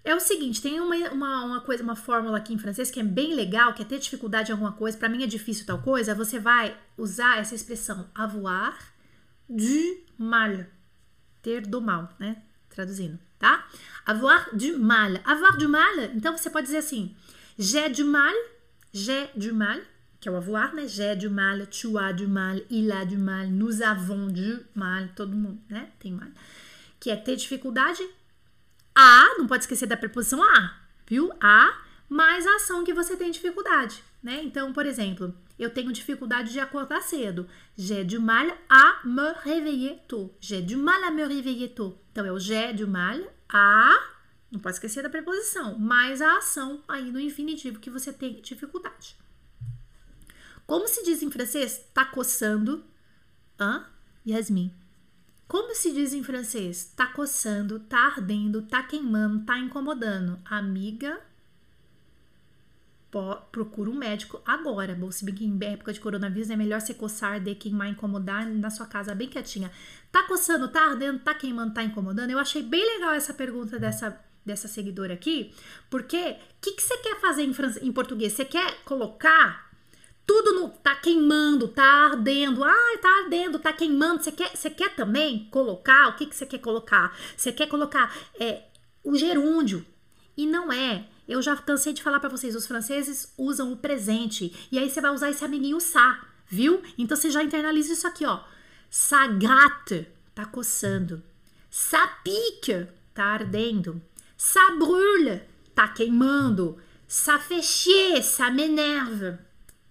É 0.03 0.13
o 0.13 0.19
seguinte, 0.19 0.61
tem 0.61 0.79
uma, 0.79 0.95
uma, 1.09 1.43
uma, 1.43 1.61
coisa, 1.61 1.81
uma 1.81 1.95
fórmula 1.95 2.37
aqui 2.37 2.53
em 2.53 2.59
francês 2.59 2.91
que 2.91 2.99
é 2.99 3.03
bem 3.03 3.33
legal, 3.33 3.73
que 3.73 3.81
é 3.81 3.85
ter 3.85 3.97
dificuldade 3.97 4.51
em 4.51 4.53
alguma 4.53 4.73
coisa, 4.73 4.95
para 4.95 5.09
mim 5.09 5.23
é 5.23 5.27
difícil 5.27 5.65
tal 5.65 5.81
coisa, 5.81 6.13
você 6.13 6.37
vai 6.37 6.77
usar 6.95 7.39
essa 7.39 7.55
expressão 7.55 8.07
avoir 8.13 8.77
du 9.49 10.03
mal, 10.19 10.65
ter 11.41 11.65
do 11.65 11.81
mal, 11.81 12.13
né? 12.19 12.43
Traduzindo, 12.75 13.17
tá? 13.39 13.67
Avoir 14.05 14.49
du 14.53 14.77
mal. 14.77 15.11
Avoir 15.23 15.57
du 15.57 15.67
mal, 15.67 15.99
então 16.13 16.37
você 16.37 16.49
pode 16.49 16.67
dizer 16.67 16.77
assim: 16.77 17.15
j'ai 17.57 17.89
du 17.89 18.05
mal, 18.05 18.33
j'ai 18.93 19.29
du 19.35 19.53
mal, 19.53 19.79
que 20.19 20.27
é 20.27 20.31
o 20.31 20.35
avoir, 20.35 20.73
né? 20.73 20.87
J'ai 20.87 21.15
du 21.15 21.29
mal, 21.29 21.65
tu 21.67 21.97
as 21.97 22.13
du 22.13 22.27
mal, 22.27 22.57
il 22.69 22.91
a 22.91 23.05
du 23.05 23.17
mal, 23.17 23.47
nous 23.47 23.81
avons 23.81 24.31
du 24.31 24.65
mal, 24.75 25.07
todo 25.15 25.35
mundo, 25.35 25.61
né? 25.69 25.89
Tem 25.99 26.11
mal. 26.11 26.29
Que 26.99 27.09
é 27.11 27.15
ter 27.15 27.35
dificuldade. 27.35 28.03
A, 28.93 29.37
não 29.37 29.47
pode 29.47 29.63
esquecer 29.63 29.87
da 29.87 29.97
preposição 29.97 30.41
a, 30.41 30.73
viu? 31.07 31.31
A 31.41 31.81
mais 32.07 32.45
a 32.45 32.55
ação 32.55 32.83
que 32.83 32.93
você 32.93 33.17
tem 33.17 33.31
dificuldade, 33.31 34.03
né? 34.21 34.41
Então, 34.43 34.71
por 34.71 34.85
exemplo, 34.85 35.33
eu 35.57 35.69
tenho 35.69 35.91
dificuldade 35.91 36.51
de 36.51 36.59
acordar 36.59 37.01
cedo. 37.01 37.47
J'ai 37.77 38.03
du 38.03 38.19
mal 38.19 38.47
à 38.69 39.01
me 39.05 39.33
réveiller 39.43 40.01
tôt. 40.07 40.35
J'ai 40.39 40.61
du 40.61 40.75
mal 40.75 41.03
à 41.03 41.11
me 41.11 41.23
réveiller 41.23 41.69
tôt. 41.69 41.97
Então, 42.11 42.25
é 42.25 42.31
o 42.31 42.39
j'ai 42.39 42.73
du 42.73 42.87
mal 42.87 43.19
à, 43.49 43.91
não 44.51 44.59
pode 44.59 44.75
esquecer 44.75 45.03
da 45.03 45.09
preposição, 45.09 45.77
mais 45.77 46.21
a 46.21 46.37
ação 46.37 46.83
aí 46.87 47.11
no 47.11 47.19
infinitivo 47.19 47.79
que 47.79 47.89
você 47.89 48.11
tem 48.11 48.41
dificuldade. 48.41 49.15
Como 50.65 50.87
se 50.87 51.03
diz 51.03 51.21
em 51.21 51.29
francês? 51.29 51.85
Tá 51.93 52.05
coçando. 52.05 52.83
Hã? 53.59 53.85
Yasmin. 54.27 54.73
Como 55.47 55.75
se 55.75 55.93
diz 55.93 56.11
em 56.11 56.23
francês? 56.23 56.91
Tá 56.95 57.05
coçando, 57.05 57.79
tá 57.81 57.99
ardendo, 57.99 58.63
tá 58.63 58.81
queimando, 58.81 59.45
tá 59.45 59.59
incomodando. 59.59 60.39
Amiga, 60.43 61.21
procura 63.51 63.89
um 63.89 63.95
médico 63.95 64.41
agora. 64.45 64.93
Bom, 64.93 65.11
se 65.11 65.23
bem 65.23 65.33
que 65.33 65.45
em 65.45 65.57
época 65.61 65.93
de 65.93 65.99
coronavírus 65.99 66.49
é 66.49 66.55
melhor 66.55 66.81
você 66.81 66.93
coçar, 66.93 67.39
de 67.39 67.55
queimar, 67.55 67.89
incomodar 67.89 68.47
na 68.47 68.69
sua 68.69 68.85
casa 68.85 69.15
bem 69.15 69.27
quietinha. 69.27 69.71
Tá 70.11 70.23
coçando, 70.23 70.67
tá 70.67 70.89
ardendo, 70.89 71.19
tá 71.19 71.33
queimando, 71.33 71.73
tá 71.73 71.83
incomodando? 71.83 72.29
Eu 72.29 72.39
achei 72.39 72.61
bem 72.61 72.83
legal 72.95 73.13
essa 73.13 73.33
pergunta 73.33 73.79
dessa, 73.79 74.19
dessa 74.45 74.67
seguidora 74.67 75.13
aqui, 75.13 75.53
porque 75.89 76.17
o 76.17 76.37
que, 76.61 76.71
que 76.73 76.81
você 76.81 76.97
quer 76.97 77.19
fazer 77.19 77.43
em, 77.43 77.55
em 77.81 77.91
português? 77.91 78.33
Você 78.33 78.45
quer 78.45 78.83
colocar 78.83 79.65
tudo 80.25 80.53
no, 80.53 80.69
tá 80.69 80.95
queimando, 80.95 81.67
tá 81.67 81.83
ardendo. 81.83 82.63
Ai, 82.63 82.97
tá 82.97 83.09
ardendo, 83.23 83.59
tá 83.59 83.71
queimando. 83.71 84.23
Você 84.23 84.31
quer, 84.31 84.55
você 84.55 84.69
quer 84.69 84.95
também 84.95 85.47
colocar? 85.51 86.09
O 86.09 86.15
que, 86.15 86.25
que 86.25 86.35
você 86.35 86.45
quer 86.45 86.59
colocar? 86.59 87.15
Você 87.37 87.51
quer 87.51 87.67
colocar 87.67 88.13
é, 88.39 88.63
o 89.03 89.15
gerúndio. 89.15 89.85
E 90.35 90.45
não 90.45 90.71
é. 90.73 91.05
Eu 91.27 91.41
já 91.41 91.55
cansei 91.55 91.93
de 91.93 92.03
falar 92.03 92.19
para 92.19 92.29
vocês, 92.29 92.55
os 92.55 92.67
franceses 92.67 93.33
usam 93.37 93.71
o 93.71 93.77
presente. 93.77 94.67
E 94.71 94.77
aí 94.77 94.89
você 94.89 95.01
vai 95.01 95.11
usar 95.11 95.29
esse 95.29 95.43
amiguinho 95.43 95.79
sa, 95.79 96.19
viu? 96.47 96.81
Então 96.97 97.17
você 97.17 97.29
já 97.31 97.43
internaliza 97.43 97.93
isso 97.93 98.07
aqui, 98.07 98.25
ó. 98.25 98.41
Ça 98.89 99.27
gratte, 99.27 100.07
tá 100.33 100.45
coçando. 100.45 101.21
Ça 101.69 102.07
pique, 102.23 102.87
tá 103.13 103.25
ardendo. 103.25 104.01
Ça 104.37 104.75
brûle, 104.77 105.41
tá 105.73 105.87
queimando. 105.87 106.77
Ça 107.07 107.39
fait 107.39 107.61
chier, 107.61 108.23
ça 108.23 108.49
m'énerve 108.51 109.37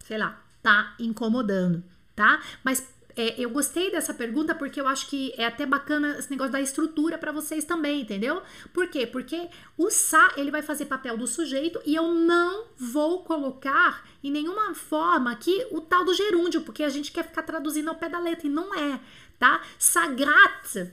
sei 0.04 0.18
lá, 0.18 0.40
tá 0.62 0.94
incomodando, 0.98 1.82
tá? 2.14 2.40
Mas 2.62 2.86
é, 3.16 3.40
eu 3.40 3.48
gostei 3.50 3.90
dessa 3.90 4.12
pergunta 4.12 4.54
porque 4.54 4.80
eu 4.80 4.88
acho 4.88 5.08
que 5.08 5.32
é 5.36 5.46
até 5.46 5.64
bacana 5.64 6.18
esse 6.18 6.30
negócio 6.30 6.52
da 6.52 6.60
estrutura 6.60 7.16
para 7.16 7.30
vocês 7.30 7.64
também, 7.64 8.00
entendeu? 8.00 8.42
Por 8.72 8.88
quê? 8.88 9.06
Porque 9.06 9.48
o 9.78 9.90
sa 9.90 10.32
ele 10.36 10.50
vai 10.50 10.62
fazer 10.62 10.86
papel 10.86 11.16
do 11.16 11.26
sujeito 11.26 11.80
e 11.86 11.94
eu 11.94 12.12
não 12.12 12.66
vou 12.76 13.22
colocar 13.22 14.04
em 14.22 14.32
nenhuma 14.32 14.74
forma 14.74 15.30
aqui 15.30 15.64
o 15.70 15.80
tal 15.80 16.04
do 16.04 16.14
gerúndio, 16.14 16.62
porque 16.62 16.82
a 16.82 16.88
gente 16.88 17.12
quer 17.12 17.24
ficar 17.24 17.42
traduzindo 17.42 17.88
ao 17.88 17.96
pé 17.96 18.08
da 18.08 18.18
letra 18.18 18.48
e 18.48 18.50
não 18.50 18.74
é, 18.74 18.98
tá? 19.38 19.62
Sagrat, 19.78 20.90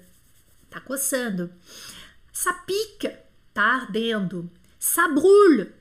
tá 0.70 0.80
coçando. 0.80 1.52
Sapica, 2.32 3.20
tá 3.54 3.64
ardendo. 3.64 4.50
Sabrulho, 4.78 5.74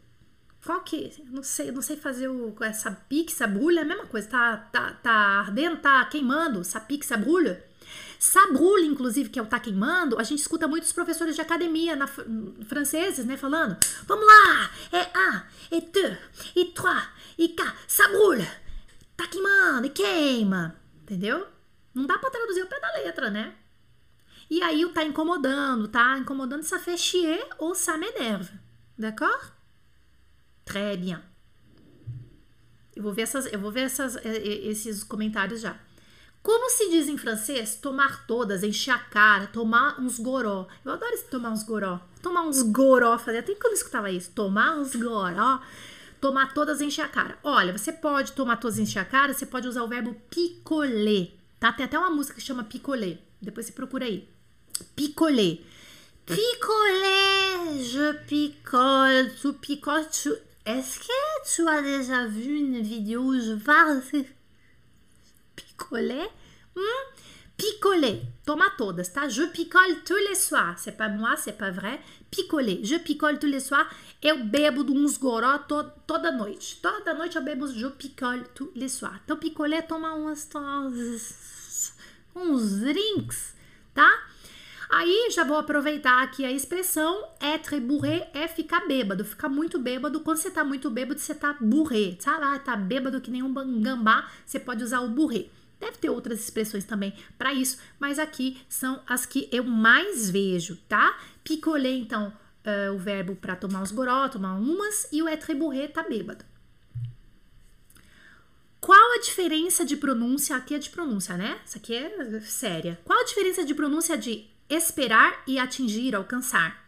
qual 0.64 0.80
que. 0.80 1.12
Não 1.30 1.42
sei, 1.42 1.70
não 1.72 1.82
sei 1.82 1.96
fazer 1.96 2.28
o, 2.28 2.54
essa 2.60 2.90
pique, 3.08 3.34
brulha, 3.46 3.80
é 3.80 3.82
a 3.82 3.86
mesma 3.86 4.06
coisa. 4.06 4.28
Tá, 4.28 4.56
tá, 4.56 4.92
tá 5.02 5.12
ardendo, 5.12 5.78
tá 5.78 6.04
queimando, 6.06 6.60
essa 6.60 6.80
pique, 6.80 7.06
brulha. 7.16 7.64
Sabrulha, 8.18 8.84
inclusive, 8.84 9.30
que 9.30 9.38
é 9.38 9.42
o 9.42 9.46
tá 9.46 9.58
queimando, 9.58 10.18
a 10.18 10.22
gente 10.22 10.40
escuta 10.40 10.68
muitos 10.68 10.92
professores 10.92 11.34
de 11.34 11.40
academia 11.40 11.96
na, 11.96 12.06
franceses, 12.06 13.24
né, 13.24 13.34
falando: 13.36 13.78
vamos 14.04 14.26
lá, 14.26 14.70
é 14.92 15.00
a, 15.00 15.46
é 15.70 15.80
deux, 15.80 16.18
e 16.54 16.66
trois, 16.66 17.08
e 17.38 17.48
cá, 17.48 17.74
sabrulha, 17.88 18.46
tá 19.16 19.26
queimando 19.26 19.86
e 19.86 19.90
queima, 19.90 20.76
entendeu? 21.02 21.46
Não 21.94 22.06
dá 22.06 22.18
para 22.18 22.30
traduzir 22.30 22.62
o 22.62 22.66
pé 22.66 22.78
da 22.78 22.92
letra, 22.92 23.30
né? 23.30 23.54
E 24.50 24.62
aí 24.62 24.84
o 24.84 24.92
tá 24.92 25.02
incomodando, 25.02 25.88
tá 25.88 26.18
incomodando, 26.18 26.62
ça 26.62 26.78
fait 26.78 26.98
chier 26.98 27.48
ou 27.58 27.74
ça 27.74 27.96
m'énerve, 27.96 28.52
d'accord? 28.98 29.59
Très 30.70 30.96
bien. 30.96 31.18
Eu 32.94 33.02
vou 33.02 33.12
ver, 33.12 33.22
essas, 33.22 33.52
eu 33.52 33.58
vou 33.58 33.72
ver 33.72 33.80
essas, 33.80 34.16
esses 34.24 35.02
comentários 35.02 35.60
já. 35.60 35.76
Como 36.42 36.70
se 36.70 36.88
diz 36.90 37.08
em 37.08 37.18
francês, 37.18 37.74
tomar 37.74 38.24
todas, 38.24 38.62
encher 38.62 38.92
a 38.92 38.98
cara, 38.98 39.48
tomar 39.48 40.00
uns 40.00 40.20
goró. 40.20 40.68
Eu 40.84 40.92
adoro 40.92 41.12
esse 41.12 41.28
tomar 41.28 41.50
uns 41.50 41.64
goró. 41.64 41.98
Tomar 42.22 42.42
uns 42.42 42.62
goró, 42.62 43.18
fazia 43.18 43.42
tempo 43.42 43.58
que 43.58 43.66
eu 43.66 43.70
não 43.70 43.76
escutava 43.76 44.12
isso. 44.12 44.30
Tomar 44.30 44.76
uns 44.76 44.94
goró. 44.94 45.60
Tomar 46.20 46.54
todas, 46.54 46.80
encher 46.80 47.04
a 47.04 47.08
cara. 47.08 47.36
Olha, 47.42 47.76
você 47.76 47.92
pode 47.92 48.30
tomar 48.32 48.58
todas, 48.58 48.78
encher 48.78 49.00
a 49.00 49.04
cara, 49.04 49.34
você 49.34 49.46
pode 49.46 49.66
usar 49.66 49.82
o 49.82 49.88
verbo 49.88 50.14
picoler, 50.30 51.32
tá? 51.58 51.72
Tem 51.72 51.84
até 51.84 51.98
uma 51.98 52.10
música 52.10 52.36
que 52.36 52.46
chama 52.46 52.62
picoler. 52.62 53.18
Depois 53.42 53.66
você 53.66 53.72
procura 53.72 54.04
aí. 54.04 54.28
Picoler. 54.94 55.62
Picoler, 56.26 57.82
je 57.82 58.14
picole, 58.28 59.30
tu 59.40 59.54
picoles, 59.54 60.22
tu... 60.22 60.49
Est-ce 60.70 61.00
que 61.00 61.54
tu 61.54 61.68
as 61.68 61.82
déjà 61.82 62.26
vu 62.26 62.58
une 62.58 62.80
vidéo 62.80 63.22
où 63.22 63.40
je 63.40 63.54
parle 63.54 64.00
picoler? 65.56 66.28
Hum? 66.76 66.84
Picoler. 67.56 68.22
Toma 68.46 68.70
todas, 68.78 69.08
tá? 69.12 69.28
Je 69.28 69.42
picole 69.42 70.04
tous 70.06 70.22
les 70.28 70.36
soirs. 70.36 70.78
C'est 70.78 70.96
pas 70.96 71.08
moi, 71.08 71.34
c'est 71.36 71.58
pas 71.58 71.72
vrai. 71.72 72.00
Picoler. 72.30 72.80
Je 72.84 72.94
picole 72.96 73.40
tous 73.40 73.48
les 73.48 73.58
soirs. 73.58 73.86
Eu 74.22 74.44
bebo 74.44 74.82
uns 74.92 75.18
goró 75.18 75.58
to 75.66 75.82
toda 76.06 76.30
noite. 76.30 76.78
Toda 76.80 77.14
noite 77.14 77.36
eu 77.36 77.42
bebo 77.42 77.66
je 77.66 77.88
picole 77.88 78.44
tous 78.54 78.70
les 78.76 78.88
soirs. 78.88 79.18
Então, 79.24 79.36
picoler 79.36 79.78
é 79.78 79.82
tomar 79.82 80.14
uns 80.14 80.48
drinks, 82.80 83.54
tá? 83.92 84.08
Aí 84.92 85.30
já 85.30 85.44
vou 85.44 85.56
aproveitar 85.56 86.20
aqui 86.20 86.44
a 86.44 86.50
expressão 86.50 87.24
être 87.40 87.78
bourré 87.78 88.28
é 88.34 88.48
ficar 88.48 88.88
bêbado, 88.88 89.24
ficar 89.24 89.48
muito 89.48 89.78
bêbado. 89.78 90.18
Quando 90.18 90.38
você 90.38 90.50
tá 90.50 90.64
muito 90.64 90.90
bêbado, 90.90 91.20
você 91.20 91.32
tá 91.32 91.56
bourré, 91.60 92.16
sabe? 92.18 92.44
Ah, 92.44 92.58
tá 92.58 92.74
bêbado 92.74 93.20
que 93.20 93.30
nem 93.30 93.40
um 93.40 93.80
gambá, 93.80 94.28
você 94.44 94.58
pode 94.58 94.82
usar 94.82 94.98
o 95.00 95.08
bourré. 95.08 95.46
Deve 95.78 95.96
ter 95.98 96.10
outras 96.10 96.40
expressões 96.40 96.84
também 96.84 97.14
para 97.38 97.54
isso, 97.54 97.78
mas 98.00 98.18
aqui 98.18 98.60
são 98.68 99.00
as 99.06 99.24
que 99.24 99.48
eu 99.52 99.62
mais 99.62 100.28
vejo, 100.28 100.76
tá? 100.88 101.16
Picolé, 101.44 101.92
então, 101.92 102.32
uh, 102.66 102.92
o 102.92 102.98
verbo 102.98 103.36
para 103.36 103.54
tomar 103.54 103.82
uns 103.82 103.92
goró, 103.92 104.28
tomar 104.28 104.54
umas, 104.54 105.06
e 105.12 105.22
o 105.22 105.28
être 105.28 105.54
bourré 105.54 105.86
tá 105.86 106.02
bêbado. 106.02 106.44
Qual 108.80 109.12
a 109.12 109.20
diferença 109.20 109.84
de 109.84 109.96
pronúncia? 109.96 110.56
Aqui 110.56 110.74
é 110.74 110.78
de 110.78 110.90
pronúncia, 110.90 111.36
né? 111.36 111.60
Isso 111.64 111.78
aqui 111.78 111.94
é 111.94 112.40
séria. 112.40 112.98
Qual 113.04 113.20
a 113.20 113.24
diferença 113.24 113.64
de 113.64 113.74
pronúncia 113.74 114.18
de 114.18 114.49
esperar 114.70 115.42
e 115.46 115.58
atingir, 115.58 116.14
alcançar. 116.14 116.78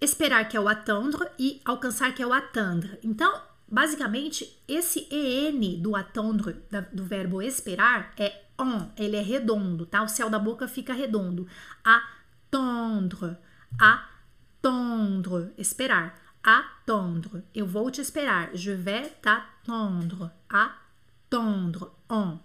Esperar, 0.00 0.48
que 0.48 0.56
é 0.56 0.60
o 0.60 0.68
attendre, 0.68 1.26
e 1.38 1.60
alcançar, 1.64 2.14
que 2.14 2.22
é 2.22 2.26
o 2.26 2.32
atteindre. 2.32 2.98
Então, 3.02 3.40
basicamente, 3.68 4.60
esse 4.68 5.08
EN 5.10 5.80
do 5.80 5.96
attendre, 5.96 6.56
do 6.92 7.04
verbo 7.04 7.42
esperar, 7.42 8.12
é 8.16 8.44
on, 8.58 8.90
ele 8.96 9.16
é 9.16 9.22
redondo, 9.22 9.86
tá? 9.86 10.02
O 10.02 10.08
céu 10.08 10.28
da 10.28 10.38
boca 10.38 10.68
fica 10.68 10.92
redondo. 10.92 11.46
Attendre, 11.82 13.36
attendre, 13.78 15.52
esperar. 15.56 16.18
Attendre, 16.42 17.44
eu 17.54 17.66
vou 17.66 17.90
te 17.90 18.00
esperar. 18.00 18.50
Je 18.54 18.72
vais 18.72 19.10
t'attendre. 19.20 20.30
Attendre, 20.48 21.90
on, 22.08 22.38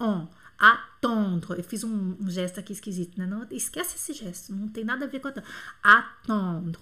on 0.00 0.28
attendre. 0.62 1.58
Eu 1.58 1.64
fiz 1.64 1.82
um, 1.82 2.16
um, 2.20 2.30
gesto 2.30 2.60
aqui 2.60 2.72
esquisito, 2.72 3.18
né? 3.18 3.26
Não, 3.26 3.44
esquece 3.50 3.96
esse 3.96 4.12
gesto, 4.12 4.54
não 4.54 4.68
tem 4.68 4.84
nada 4.84 5.06
a 5.06 5.08
ver 5.08 5.18
com 5.18 5.26
attendre. 5.26 5.50
Attendre. 5.82 6.78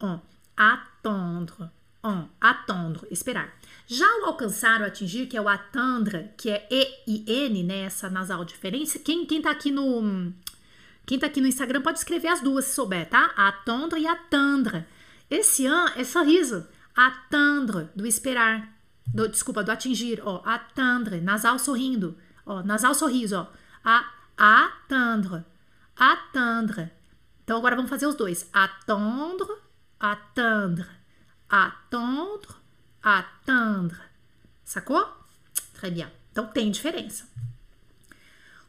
On. 0.00 0.20
Attendre. 0.56 1.72
On. 2.04 2.28
Esperar. 3.10 3.52
Já 3.88 4.06
o 4.20 4.26
alcançar 4.26 4.80
ou 4.80 4.86
atingir, 4.86 5.26
que 5.26 5.36
é 5.36 5.40
o 5.40 5.48
attendre, 5.48 6.30
que 6.36 6.48
é 6.48 6.68
E 6.70 7.02
e 7.08 7.24
N, 7.46 7.64
né? 7.64 7.80
Essa 7.80 8.08
nasal 8.08 8.44
diferença. 8.44 9.00
Quem, 9.00 9.26
quem 9.26 9.42
tá 9.42 9.50
aqui 9.50 9.72
no. 9.72 10.32
Quem 11.04 11.18
tá 11.18 11.26
aqui 11.26 11.40
no 11.40 11.48
Instagram 11.48 11.82
pode 11.82 11.98
escrever 11.98 12.28
as 12.28 12.40
duas 12.40 12.66
se 12.66 12.74
souber, 12.74 13.08
tá? 13.08 13.32
Attendre 13.36 14.00
e 14.00 14.06
attendre. 14.06 14.84
Esse 15.28 15.66
an 15.66 15.92
é 15.96 16.04
sorriso. 16.04 16.66
Attendre, 16.94 17.88
do 17.96 18.06
esperar. 18.06 18.72
Do, 19.06 19.28
desculpa, 19.28 19.62
do 19.64 19.70
atingir. 19.70 20.20
Ó, 20.24 20.40
attendre, 20.44 21.20
nasal 21.20 21.58
sorrindo. 21.58 22.16
Ó, 22.46 22.62
nasal 22.62 22.94
sorriso, 22.94 23.36
ó. 23.36 23.46
A, 23.84 24.12
attendre, 24.36 25.44
attendre. 25.96 26.90
Então 27.42 27.58
agora 27.58 27.76
vamos 27.76 27.90
fazer 27.90 28.06
os 28.06 28.14
dois. 28.14 28.48
Attendre, 28.52 29.52
attendre, 29.98 30.86
attendre, 31.48 32.54
attendre. 33.02 33.98
Sacou? 34.64 35.06
Très 35.74 35.92
bien. 35.92 36.08
Então 36.30 36.46
tem 36.46 36.70
diferença. 36.70 37.28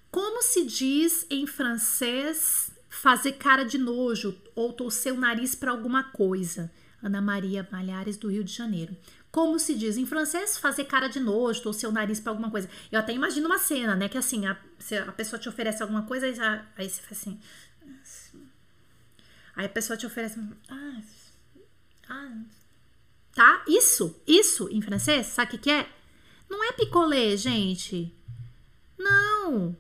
Como 0.10 0.42
se 0.42 0.66
diz 0.66 1.28
em 1.30 1.46
francês 1.46 2.72
fazer 2.90 3.34
cara 3.34 3.64
de 3.64 3.78
nojo 3.78 4.36
ou 4.56 4.74
torcer 4.74 5.14
o 5.14 5.20
nariz 5.20 5.54
para 5.54 5.72
alguma 5.72 6.04
coisa? 6.04 6.72
Ana 7.02 7.22
Maria 7.22 7.68
Malhares, 7.72 8.18
do 8.18 8.30
Rio 8.30 8.44
de 8.44 8.52
Janeiro. 8.52 8.96
Como 9.38 9.60
se 9.60 9.76
diz 9.76 9.98
em 9.98 10.06
francês, 10.08 10.58
fazer 10.58 10.86
cara 10.86 11.08
de 11.08 11.20
nojo, 11.20 11.62
ou 11.66 11.72
seu 11.72 11.92
nariz 11.92 12.20
pra 12.20 12.32
alguma 12.32 12.50
coisa. 12.50 12.68
Eu 12.92 13.00
até 13.00 13.14
imagino 13.14 13.46
uma 13.46 13.60
cena, 13.60 13.96
né? 13.96 14.10
Que 14.10 14.18
assim, 14.18 14.48
a, 14.48 14.58
a 15.08 15.12
pessoa 15.12 15.40
te 15.40 15.48
oferece 15.48 15.84
alguma 15.84 16.02
coisa, 16.08 16.26
aí, 16.26 16.34
aí 16.76 16.90
você 16.90 17.00
faz 17.04 17.20
assim. 17.20 17.40
Aí 19.56 19.68
a 19.68 19.70
pessoa 19.70 19.96
te 19.96 20.08
oferece. 20.08 20.40
Ah, 20.68 21.02
ah, 22.10 22.32
tá? 23.36 23.64
Isso, 23.68 24.20
isso 24.26 24.70
em 24.72 24.82
francês, 24.82 25.28
sabe 25.28 25.50
o 25.50 25.52
que, 25.52 25.58
que 25.60 25.70
é? 25.70 25.88
Não 26.50 26.64
é 26.64 26.72
picolé, 26.72 27.38
gente. 27.38 28.12
Não. 28.98 29.78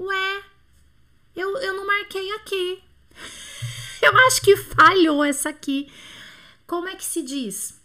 Ué, 0.00 0.42
eu, 1.36 1.56
eu 1.58 1.74
não 1.74 1.86
marquei 1.86 2.28
aqui. 2.32 2.82
Eu 4.02 4.16
acho 4.26 4.42
que 4.42 4.56
falhou 4.56 5.22
essa 5.22 5.50
aqui. 5.50 5.92
Como 6.66 6.88
é 6.88 6.96
que 6.96 7.04
se 7.04 7.22
diz? 7.22 7.79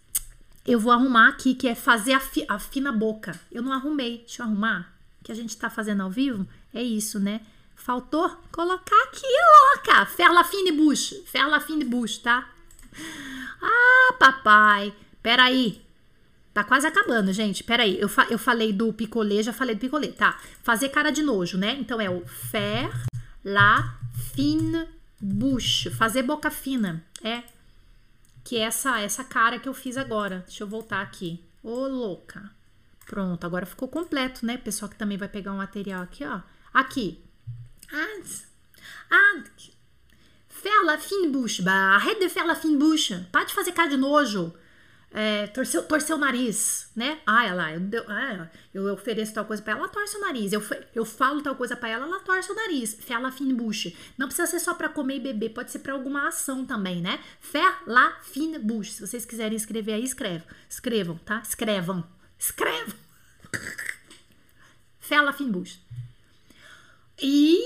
Eu 0.65 0.79
vou 0.79 0.91
arrumar 0.91 1.29
aqui, 1.29 1.53
que 1.53 1.67
é 1.67 1.75
fazer 1.75 2.13
a, 2.13 2.19
fi, 2.19 2.43
a 2.47 2.57
fina 2.57 2.91
boca. 2.91 3.39
Eu 3.51 3.61
não 3.61 3.71
arrumei. 3.71 4.19
Deixa 4.19 4.41
eu 4.41 4.47
arrumar. 4.47 4.91
Que 5.23 5.31
a 5.31 5.35
gente 5.35 5.55
tá 5.55 5.69
fazendo 5.69 6.01
ao 6.01 6.09
vivo. 6.09 6.47
É 6.73 6.81
isso, 6.81 7.19
né? 7.19 7.41
Faltou 7.75 8.27
colocar 8.51 9.03
aqui, 9.03 9.27
louca. 9.27 10.05
Faire 10.07 10.33
la 10.33 10.43
fine 10.43 10.71
bouche. 10.71 11.21
Faire 11.27 11.47
la 11.49 11.59
fine 11.59 11.85
bouche, 11.85 12.19
tá? 12.19 12.49
Ah, 13.61 14.13
papai. 14.17 14.91
Peraí. 15.21 15.81
Tá 16.51 16.63
quase 16.63 16.87
acabando, 16.87 17.31
gente. 17.31 17.63
Peraí. 17.63 17.99
Eu, 17.99 18.09
fa 18.09 18.25
eu 18.31 18.39
falei 18.39 18.73
do 18.73 18.91
picolé, 18.91 19.43
já 19.43 19.53
falei 19.53 19.75
do 19.75 19.81
picolé. 19.81 20.07
Tá. 20.07 20.39
Fazer 20.63 20.89
cara 20.89 21.11
de 21.11 21.21
nojo, 21.21 21.59
né? 21.59 21.77
Então 21.79 22.01
é 22.01 22.09
o 22.09 22.25
faire 22.25 22.91
la 23.43 23.99
fine 24.33 24.87
bouche. 25.21 25.91
Fazer 25.91 26.23
boca 26.23 26.49
fina. 26.49 27.05
É 27.23 27.43
que 28.45 28.57
é 28.57 28.61
essa 28.61 29.01
essa 29.01 29.23
cara 29.23 29.59
que 29.59 29.67
eu 29.67 29.73
fiz 29.73 29.97
agora. 29.97 30.45
Deixa 30.47 30.63
eu 30.63 30.67
voltar 30.67 31.01
aqui. 31.01 31.43
Ô, 31.61 31.87
louca. 31.87 32.51
Pronto, 33.05 33.43
agora 33.45 33.65
ficou 33.65 33.87
completo, 33.87 34.45
né? 34.45 34.57
Pessoal 34.57 34.87
que 34.87 34.95
também 34.95 35.17
vai 35.17 35.27
pegar 35.27 35.51
um 35.51 35.57
material 35.57 36.03
aqui, 36.03 36.23
ó. 36.23 36.41
Aqui. 36.73 37.19
Ah, 37.91 38.21
ah, 39.11 39.43
faire 40.47 40.85
la 40.85 40.97
fine 40.97 41.29
bouche. 41.29 41.67
Arrête 41.67 42.19
de 42.19 42.29
faire 42.29 42.47
la 42.47 42.55
bouche. 42.77 43.15
Para 43.31 43.45
de 43.45 43.53
fazer 43.53 43.71
cara 43.73 43.89
de 43.89 43.97
nojo 43.97 44.53
é, 45.17 45.47
torceu, 45.47 45.81
torceu 45.83 46.17
o 46.17 46.19
nariz, 46.19 46.91
né? 46.93 47.19
Ah, 47.25 47.45
ela, 47.45 47.71
eu, 47.71 48.03
ah, 48.09 48.49
eu 48.73 48.93
ofereço 48.93 49.33
tal 49.33 49.45
coisa 49.45 49.63
para 49.63 49.71
ela, 49.71 49.83
ela 49.83 49.89
torce 49.89 50.17
o 50.17 50.19
nariz. 50.19 50.51
Eu, 50.51 50.61
eu 50.93 51.05
falo 51.05 51.41
tal 51.41 51.55
coisa 51.55 51.73
para 51.73 51.87
ela, 51.87 52.05
ela 52.05 52.19
torce 52.19 52.51
o 52.51 52.55
nariz. 52.55 52.95
Faire 52.95 53.21
la. 53.21 53.33
Não 54.17 54.27
precisa 54.27 54.45
ser 54.45 54.59
só 54.59 54.73
para 54.73 54.89
comer 54.89 55.15
e 55.15 55.19
beber, 55.21 55.53
pode 55.53 55.71
ser 55.71 55.79
para 55.79 55.93
alguma 55.93 56.27
ação 56.27 56.65
também, 56.65 57.01
né? 57.01 57.23
Faire 57.39 57.77
la. 57.87 58.19
Se 58.83 59.07
vocês 59.07 59.25
quiserem 59.25 59.55
escrever 59.55 59.93
aí, 59.93 60.03
escrevam. 60.03 60.45
Escrevam, 60.69 61.17
tá? 61.19 61.41
Escrevam. 61.41 62.05
Escrevam. 62.37 62.95
Faire 64.99 65.23
la. 65.23 65.33
E 67.21 67.61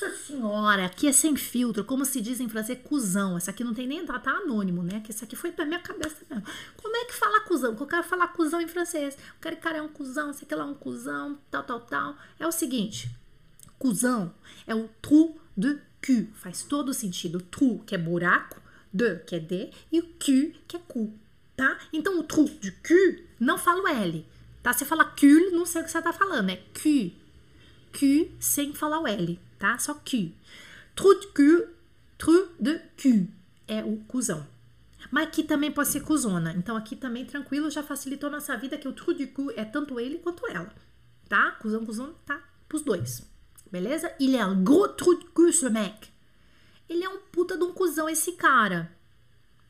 nossa 0.00 0.16
senhora, 0.16 0.84
aqui 0.84 1.08
é 1.08 1.12
sem 1.12 1.34
filtro, 1.34 1.82
como 1.84 2.04
se 2.04 2.20
diz 2.20 2.38
em 2.38 2.48
francês, 2.48 2.78
cuzão. 2.84 3.36
Essa 3.36 3.50
aqui 3.50 3.64
não 3.64 3.74
tem 3.74 3.84
nem, 3.84 4.06
tá, 4.06 4.16
tá 4.16 4.30
anônimo, 4.30 4.80
né? 4.80 5.00
Que 5.00 5.10
essa 5.10 5.24
aqui 5.24 5.34
foi 5.34 5.50
pra 5.50 5.64
minha 5.64 5.80
cabeça 5.80 6.24
mesmo. 6.30 6.44
Como 6.76 6.96
é 6.96 7.04
que 7.04 7.14
fala 7.14 7.40
cuzão? 7.40 7.74
Que 7.74 7.82
eu 7.82 7.86
quero 7.86 8.04
falar 8.04 8.28
cuzão 8.28 8.60
em 8.60 8.68
francês. 8.68 9.18
Que 9.40 9.56
cara 9.56 9.78
é 9.78 9.82
um 9.82 9.88
cuzão, 9.88 10.30
esse 10.30 10.44
aqui 10.44 10.54
lá 10.54 10.62
é 10.62 10.66
um 10.66 10.74
cuzão, 10.74 11.36
tal, 11.50 11.64
tal, 11.64 11.80
tal. 11.80 12.16
É 12.38 12.46
o 12.46 12.52
seguinte, 12.52 13.10
cuzão 13.76 14.32
é 14.68 14.74
o 14.74 14.88
trou 15.02 15.36
de 15.56 15.76
cul. 16.06 16.28
Faz 16.34 16.62
todo 16.62 16.94
sentido. 16.94 17.40
Trou, 17.40 17.80
que 17.80 17.96
é 17.96 17.98
buraco, 17.98 18.62
de, 18.92 19.16
que 19.16 19.34
é 19.34 19.40
de, 19.40 19.70
e 19.90 19.98
o 19.98 20.04
cul, 20.04 20.54
que 20.68 20.76
é 20.76 20.80
cu, 20.86 21.12
tá? 21.56 21.76
Então, 21.92 22.20
o 22.20 22.22
trou 22.22 22.44
de 22.44 22.70
cul, 22.70 23.24
não 23.40 23.58
fala 23.58 23.82
o 23.82 23.88
L, 23.88 24.24
tá? 24.62 24.72
Você 24.72 24.84
fala 24.84 25.04
cul, 25.04 25.50
não 25.50 25.66
sei 25.66 25.82
o 25.82 25.84
que 25.84 25.90
você 25.90 26.00
tá 26.00 26.12
falando, 26.12 26.50
é 26.50 26.56
cul. 26.56 27.10
Q 27.92 28.30
sem 28.38 28.72
falar 28.72 29.00
o 29.00 29.06
L, 29.06 29.38
tá? 29.58 29.78
Só 29.78 29.94
Q. 29.94 30.32
Trou 30.94 31.18
de 31.18 31.28
cul, 31.28 31.66
trou 32.16 32.48
de 32.58 32.78
cul 33.00 33.28
é 33.68 33.84
o 33.84 33.98
cuzão. 34.08 34.44
Mas 35.10 35.28
aqui 35.28 35.44
também 35.44 35.70
pode 35.70 35.88
ser 35.88 36.00
cuzona. 36.00 36.52
Então 36.56 36.76
aqui 36.76 36.96
também 36.96 37.24
tranquilo, 37.24 37.70
já 37.70 37.82
facilitou 37.82 38.30
nossa 38.30 38.56
vida 38.56 38.78
que 38.78 38.88
o 38.88 38.92
trou 38.92 39.14
de 39.14 39.26
cul 39.26 39.52
é 39.54 39.64
tanto 39.64 40.00
ele 40.00 40.18
quanto 40.18 40.46
ela, 40.48 40.72
tá? 41.28 41.52
Cuzão, 41.52 41.84
cuzão, 41.84 42.14
tá? 42.26 42.42
Pros 42.68 42.82
dois. 42.82 43.22
Beleza? 43.70 44.12
Il 44.18 44.34
est 44.34 44.42
un 44.42 44.64
gros 44.64 44.94
trou 44.96 45.14
de 45.18 45.26
cul, 45.26 45.52
ce 45.52 45.68
mec. 45.68 46.08
Ele 46.88 47.04
é 47.04 47.08
um 47.08 47.18
puta 47.30 47.56
de 47.56 47.62
um 47.62 47.72
cuzão, 47.72 48.08
esse 48.08 48.32
cara. 48.32 48.90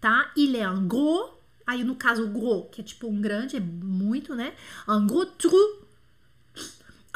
Tá? 0.01 0.33
Il 0.37 0.55
est 0.55 0.65
un 0.65 0.87
gros. 0.87 1.37
Aí, 1.67 1.85
no 1.85 1.97
caso, 1.97 2.27
gros, 2.29 2.69
que 2.71 2.81
é 2.81 2.85
tipo 2.85 3.09
um 3.09 3.21
grande, 3.21 3.57
é 3.57 3.61
muito, 3.61 4.35
né? 4.35 4.55
Un 4.87 5.07
gros 5.07 5.29
trou 5.37 5.88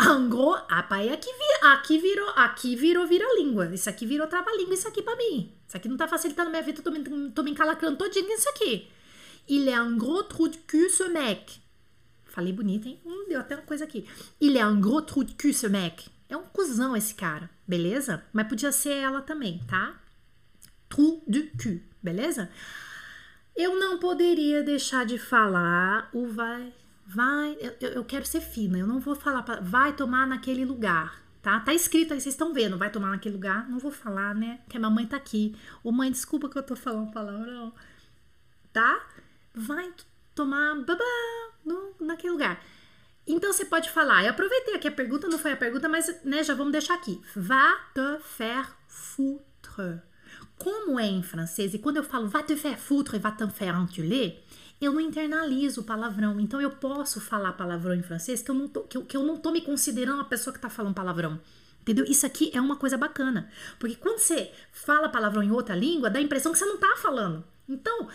Angro, 0.05 0.55
apai, 0.69 1.11
aqui, 1.11 1.31
vira, 1.33 1.75
aqui 1.75 1.99
virou, 1.99 2.29
aqui 2.31 2.75
virou 2.75 3.07
vira-língua. 3.07 3.73
Isso 3.73 3.89
aqui 3.89 4.05
virou 4.05 4.27
trava-língua, 4.27 4.75
isso 4.75 4.89
aqui 4.89 5.01
pra 5.01 5.15
mim. 5.15 5.53
Isso 5.67 5.77
aqui 5.77 5.89
não 5.89 5.97
tá 5.97 6.09
facilitando 6.09 6.51
minha 6.51 6.63
vida, 6.63 6.83
tô 6.83 6.91
me, 6.91 7.31
tô 7.31 7.43
me 7.43 7.53
encalacrando 7.53 7.97
todinho 7.97 8.27
nisso 8.27 8.49
aqui. 8.49 8.89
Il 9.49 9.69
est 9.69 9.79
un 9.79 9.97
gros 9.97 10.25
trou 10.29 10.49
de 10.49 10.59
cul, 10.59 10.89
ce 10.89 11.09
mec. 11.09 11.61
Falei 12.25 12.53
bonito, 12.53 12.89
hein? 12.89 13.01
Hum, 13.05 13.27
deu 13.29 13.41
até 13.41 13.55
uma 13.55 13.65
coisa 13.65 13.85
aqui. 13.85 14.07
Il 14.41 14.57
est 14.57 14.65
un 14.65 14.81
gros 14.81 15.03
trou 15.03 15.25
de 15.25 15.35
cul, 15.35 15.53
ce 15.53 15.69
mec. 15.69 16.09
É 16.29 16.37
um 16.37 16.45
cuzão 16.45 16.97
esse 16.97 17.15
cara, 17.15 17.51
beleza? 17.67 18.25
Mas 18.33 18.49
podia 18.49 18.73
ser 18.73 18.95
ela 18.95 19.21
também, 19.21 19.61
tá? 19.69 20.01
Trou 20.89 21.23
de 21.29 21.43
cul, 21.63 21.81
beleza? 22.03 22.51
Eu 23.55 23.79
não 23.79 23.99
poderia 23.99 24.63
deixar 24.63 25.05
de 25.05 25.19
falar 25.19 26.09
o 26.13 26.27
vai 26.27 26.73
vai, 27.07 27.57
eu, 27.81 27.91
eu 27.91 28.05
quero 28.05 28.27
ser 28.27 28.41
fina, 28.41 28.79
eu 28.79 28.87
não 28.87 29.01
vou 29.01 29.15
falar, 29.15 29.43
pra, 29.43 29.61
vai 29.61 29.93
tomar 29.93 30.27
naquele 30.27 30.65
lugar, 30.65 31.23
tá? 31.43 31.61
Tá 31.61 31.75
escrito 31.75 32.15
aí, 32.15 32.21
vocês 32.21 32.35
estão 32.35 32.53
vendo, 32.53 32.79
vai 32.79 32.91
tomar 32.91 33.11
naquele 33.11 33.35
lugar, 33.35 33.69
não 33.69 33.79
vou 33.79 33.91
falar, 33.91 34.35
né? 34.35 34.61
Que 34.69 34.77
a 34.77 34.81
mamãe 34.81 35.07
tá 35.07 35.17
aqui. 35.17 35.57
Ô 35.83 35.93
mãe, 35.93 36.11
desculpa 36.11 36.49
que 36.49 36.59
eu 36.59 36.63
tô 36.63 36.77
falando 36.77 37.13
palavrão, 37.13 37.73
tá? 38.73 39.07
Vai 39.55 39.93
tomar 40.35 40.77
babá 40.77 41.05
no, 41.65 41.95
naquele 42.01 42.33
lugar. 42.33 42.63
Então 43.27 43.53
você 43.53 43.65
pode 43.65 43.91
falar, 43.91 44.25
eu 44.25 44.31
aproveitei 44.31 44.75
aqui 44.75 44.89
a 44.89 44.93
pergunta, 44.93 45.29
não 45.29 45.39
foi 45.39 45.53
a 45.53 45.57
pergunta, 45.57 45.89
mas 45.89 46.23
né, 46.25 46.43
já 46.43 46.55
vamos 46.55 46.73
deixar 46.73 46.95
aqui. 46.95 47.21
Va 47.37 47.73
te 47.95 48.19
faire 48.23 48.69
foutre. 48.89 50.03
Como 50.59 50.99
é 50.99 51.07
em 51.07 51.23
francês, 51.23 51.75
e 51.75 51.79
quando 51.79 51.99
eu 51.99 52.05
falo 52.05 52.29
va 52.29 52.43
te 52.43 52.57
faire 52.57 52.79
foutre 52.79 53.17
e 53.17 53.21
va 53.21 53.31
te 53.31 53.47
faire 53.49 53.77
enculer, 53.79 54.43
eu 54.85 54.93
não 54.93 55.01
internalizo 55.01 55.83
palavrão. 55.83 56.41
Então 56.41 56.61
eu 56.61 56.71
posso 56.71 57.21
falar 57.21 57.53
palavrão 57.53 57.95
em 57.95 58.03
francês 58.03 58.43
que 58.43 58.51
eu 58.51 58.55
não 58.55 58.69
tô, 58.69 58.83
que 58.83 58.97
eu, 58.97 59.05
que 59.05 59.17
eu 59.17 59.23
não 59.23 59.37
tô 59.37 59.51
me 59.51 59.61
considerando 59.61 60.21
a 60.21 60.25
pessoa 60.25 60.53
que 60.53 60.61
tá 60.61 60.69
falando 60.69 60.95
palavrão. 60.95 61.41
Entendeu? 61.81 62.05
Isso 62.05 62.25
aqui 62.25 62.51
é 62.55 62.61
uma 62.61 62.77
coisa 62.77 62.97
bacana. 62.97 63.51
Porque 63.79 63.97
quando 63.97 64.19
você 64.19 64.51
fala 64.73 65.09
palavrão 65.09 65.43
em 65.43 65.51
outra 65.51 65.75
língua, 65.75 66.11
dá 66.11 66.19
a 66.19 66.23
impressão 66.23 66.53
que 66.53 66.59
você 66.59 66.65
não 66.65 66.79
tá 66.79 66.95
falando. 66.97 67.45
Então, 67.69 68.09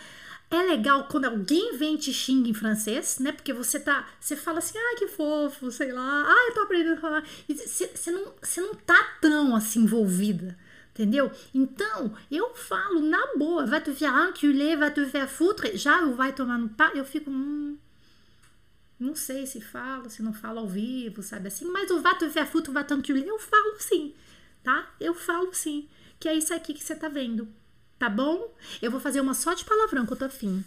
é 0.50 0.62
legal 0.62 1.06
quando 1.10 1.26
alguém 1.26 1.76
vem 1.76 1.96
te 1.96 2.12
xinga 2.12 2.48
em 2.48 2.54
francês, 2.54 3.18
né? 3.18 3.32
Porque 3.32 3.52
você 3.52 3.78
tá. 3.78 4.08
Você 4.18 4.36
fala 4.36 4.58
assim, 4.58 4.78
ai, 4.78 4.96
que 4.96 5.08
fofo, 5.08 5.70
sei 5.70 5.92
lá, 5.92 6.24
ai, 6.26 6.48
eu 6.48 6.54
tô 6.54 6.60
aprendendo 6.62 6.94
a 6.96 7.00
falar. 7.00 7.24
E 7.46 7.54
você, 7.54 8.10
não, 8.10 8.32
você 8.40 8.60
não 8.60 8.74
tá 8.74 9.16
tão 9.20 9.54
assim 9.54 9.80
envolvida. 9.80 10.56
Entendeu? 10.98 11.30
Então, 11.54 12.12
eu 12.28 12.52
falo 12.56 13.00
na 13.00 13.36
boa, 13.36 13.64
vai 13.64 13.80
te 13.80 13.92
faire 13.92 14.12
enculer, 14.28 14.76
vai 14.76 14.90
te 14.90 15.06
faire 15.06 15.28
foutre, 15.28 15.76
já 15.76 16.04
vai 16.06 16.32
tomar 16.32 16.58
no 16.58 16.68
pá, 16.70 16.90
eu 16.92 17.04
fico, 17.04 17.30
hum, 17.30 17.78
não 18.98 19.14
sei 19.14 19.46
se 19.46 19.60
falo, 19.60 20.10
se 20.10 20.24
não 20.24 20.32
falo 20.32 20.58
ao 20.58 20.66
vivo, 20.66 21.22
sabe 21.22 21.46
assim, 21.46 21.66
mas 21.66 21.88
o 21.92 22.00
vai 22.00 22.18
te 22.18 22.28
faire 22.28 22.50
foutre, 22.50 22.72
vai 22.72 22.82
te 22.82 22.94
enculer, 22.94 23.24
eu 23.24 23.38
falo 23.38 23.76
sim, 23.78 24.12
tá? 24.64 24.90
Eu 24.98 25.14
falo 25.14 25.54
sim, 25.54 25.88
que 26.18 26.28
é 26.28 26.34
isso 26.34 26.52
aqui 26.52 26.74
que 26.74 26.82
você 26.82 26.96
tá 26.96 27.08
vendo, 27.08 27.46
tá 27.96 28.10
bom? 28.10 28.52
Eu 28.82 28.90
vou 28.90 28.98
fazer 28.98 29.20
uma 29.20 29.34
só 29.34 29.54
de 29.54 29.64
palavrão 29.64 30.04
que 30.04 30.12
eu 30.14 30.16
tô 30.16 30.24
afim. 30.24 30.64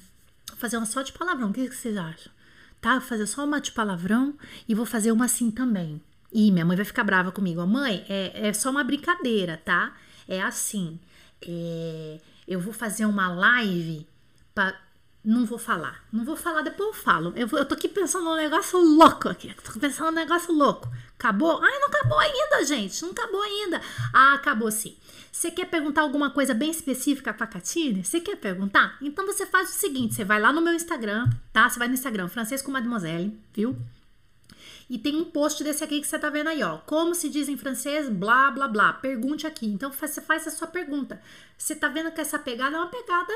Vou 0.48 0.58
fazer 0.58 0.78
uma 0.78 0.86
só 0.86 1.02
de 1.02 1.12
palavrão, 1.12 1.50
o 1.50 1.54
que, 1.54 1.68
vocês 1.68 1.98
acham? 1.98 2.32
Tá? 2.80 3.00
Vou 3.00 3.08
fazer 3.10 3.28
só 3.28 3.44
uma 3.44 3.60
de 3.60 3.74
palavrão 3.74 4.34
e 4.66 4.74
vou 4.74 4.86
fazer 4.86 5.12
uma 5.12 5.26
assim 5.26 5.52
também. 5.52 6.02
Ih, 6.32 6.52
minha 6.52 6.64
mãe 6.64 6.78
vai 6.78 6.86
ficar 6.86 7.04
brava 7.04 7.34
comigo. 7.34 7.66
Mãe, 7.68 8.06
é, 8.08 8.48
é 8.48 8.54
só 8.54 8.70
uma 8.70 8.84
brincadeira, 8.84 9.62
tá? 9.64 9.94
É 10.32 10.42
assim: 10.42 11.00
é, 11.42 12.20
eu 12.48 12.60
vou 12.60 12.74
fazer 12.74 13.06
uma 13.06 13.28
live 13.28 14.08
para. 14.56 14.80
Não 15.24 15.46
vou 15.46 15.60
falar. 15.60 16.04
Não 16.12 16.26
vou 16.26 16.36
falar, 16.36 16.64
depois 16.64 16.90
eu 16.90 16.94
falo. 16.96 17.32
Eu, 17.36 17.48
eu 17.52 17.66
tô 17.66 17.76
aqui 17.76 17.88
pensando 17.88 18.26
num 18.26 18.36
negócio 18.36 18.80
louco 18.80 19.30
aqui. 19.30 19.54
Tô 19.64 19.80
pensando 19.80 20.08
num 20.08 20.20
negócio 20.20 20.52
louco. 20.52 20.90
Acabou? 21.20 21.62
Ai, 21.62 21.80
não 21.80 21.90
acabou 21.90 22.18
ainda, 22.18 22.66
gente. 22.66 23.00
Não 23.04 23.12
acabou 23.12 23.40
ainda. 23.44 23.80
Ah, 24.12 24.34
acabou 24.34 24.72
sim. 24.72 24.98
Você 25.32 25.52
quer 25.52 25.66
perguntar 25.66 26.02
alguma 26.02 26.32
coisa 26.32 26.56
bem 26.56 26.72
específica 26.72 27.32
pra 27.34 27.46
Catine? 27.46 28.04
Você 28.04 28.20
quer 28.20 28.36
perguntar? 28.36 28.98
Então 29.00 29.26
você 29.28 29.46
faz 29.46 29.70
o 29.70 29.74
seguinte: 29.74 30.16
você 30.16 30.24
vai 30.24 30.40
lá 30.40 30.52
no 30.52 30.62
meu 30.62 30.74
Instagram, 30.74 31.30
tá? 31.54 31.70
Você 31.70 31.78
vai 31.78 31.88
no 31.88 31.94
Instagram, 31.94 32.28
Francesco 32.28 32.72
Mademoiselle, 32.72 33.40
viu? 33.54 33.78
E 34.92 34.98
tem 34.98 35.16
um 35.16 35.24
post 35.24 35.64
desse 35.64 35.82
aqui 35.86 36.02
que 36.02 36.06
você 36.06 36.20
tá 36.20 36.30
vendo 36.30 36.50
aí, 36.50 36.62
ó. 36.62 36.80
Como 36.80 37.16
se 37.16 37.30
diz 37.30 37.48
em 37.48 37.56
francês, 37.56 38.10
blá, 38.10 38.52
blá, 38.52 38.68
blá. 38.68 38.92
Pergunte 38.92 39.48
aqui. 39.48 39.66
Então, 39.66 39.90
você 39.90 40.20
faz 40.20 40.46
a 40.46 40.52
sua 40.52 40.68
pergunta. 40.68 41.22
Você 41.58 41.74
tá 41.74 41.88
vendo 41.88 42.12
que 42.12 42.20
essa 42.20 42.38
pegada 42.38 42.76
é 42.76 42.80
uma 42.80 42.90
pegada 42.90 43.32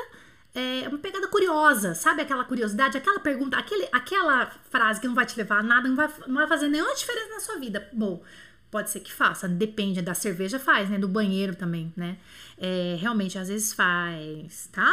é, 0.54 0.86
uma 0.86 0.98
pegada 0.98 1.26
curiosa, 1.28 1.94
sabe? 1.94 2.20
Aquela 2.20 2.44
curiosidade, 2.44 2.98
aquela 2.98 3.20
pergunta, 3.20 3.56
aquele, 3.56 3.88
aquela 3.90 4.50
frase 4.70 5.00
que 5.00 5.06
não 5.06 5.14
vai 5.14 5.24
te 5.24 5.34
levar 5.38 5.60
a 5.60 5.62
nada, 5.62 5.88
não 5.88 5.96
vai, 5.96 6.10
não 6.26 6.34
vai 6.34 6.46
fazer 6.46 6.68
nenhuma 6.68 6.94
diferença 6.94 7.28
na 7.30 7.40
sua 7.40 7.58
vida. 7.58 7.88
Bom, 7.90 8.22
pode 8.70 8.90
ser 8.90 9.00
que 9.00 9.10
faça, 9.10 9.48
depende 9.48 10.02
da 10.02 10.12
cerveja 10.12 10.58
faz, 10.58 10.90
né? 10.90 10.98
Do 10.98 11.08
banheiro 11.08 11.56
também, 11.56 11.90
né? 11.96 12.18
É, 12.58 12.98
realmente, 13.00 13.38
às 13.38 13.48
vezes 13.48 13.72
faz, 13.72 14.68
tá? 14.70 14.92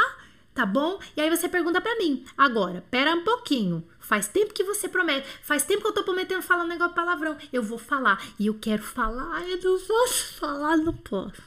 Tá 0.54 0.66
bom? 0.66 1.00
E 1.18 1.22
aí 1.22 1.30
você 1.30 1.50
pergunta 1.50 1.82
para 1.82 1.98
mim, 1.98 2.24
agora, 2.38 2.84
pera 2.92 3.16
um 3.16 3.24
pouquinho. 3.24 3.84
Faz 4.00 4.28
tempo 4.28 4.54
que 4.54 4.64
você 4.64 4.88
promete, 4.88 5.28
faz 5.42 5.64
tempo 5.64 5.82
que 5.82 5.88
eu 5.88 5.94
tô 5.94 6.04
prometendo 6.04 6.44
falar 6.44 6.64
um 6.64 6.68
negócio 6.68 6.94
palavrão. 6.94 7.36
Eu 7.52 7.64
vou 7.64 7.80
falar. 7.80 8.22
E 8.38 8.48
eu 8.48 8.54
quero 8.54 8.84
falar, 8.84 9.42
eu 9.50 9.60
não 9.62 9.80
posso 9.80 10.34
falar, 10.36 10.78
não 10.78 10.94
posso. 10.94 11.42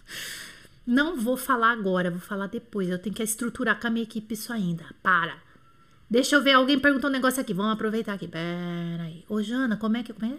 Não 0.86 1.16
vou 1.16 1.36
falar 1.36 1.70
agora, 1.70 2.10
vou 2.10 2.20
falar 2.20 2.48
depois. 2.48 2.88
Eu 2.88 2.98
tenho 2.98 3.14
que 3.14 3.22
estruturar 3.22 3.80
com 3.80 3.86
a 3.86 3.90
minha 3.90 4.04
equipe 4.04 4.34
isso 4.34 4.52
ainda. 4.52 4.84
Para. 5.02 5.36
Deixa 6.08 6.36
eu 6.36 6.42
ver, 6.42 6.52
alguém 6.52 6.78
perguntou 6.78 7.10
um 7.10 7.12
negócio 7.12 7.40
aqui. 7.40 7.52
Vamos 7.52 7.72
aproveitar 7.72 8.14
aqui. 8.14 8.26
Pera 8.26 9.02
aí. 9.02 9.24
Ô, 9.28 9.42
Jana, 9.42 9.76
como 9.76 9.96
é 9.96 10.02
que. 10.02 10.12
Como 10.12 10.32
é? 10.32 10.38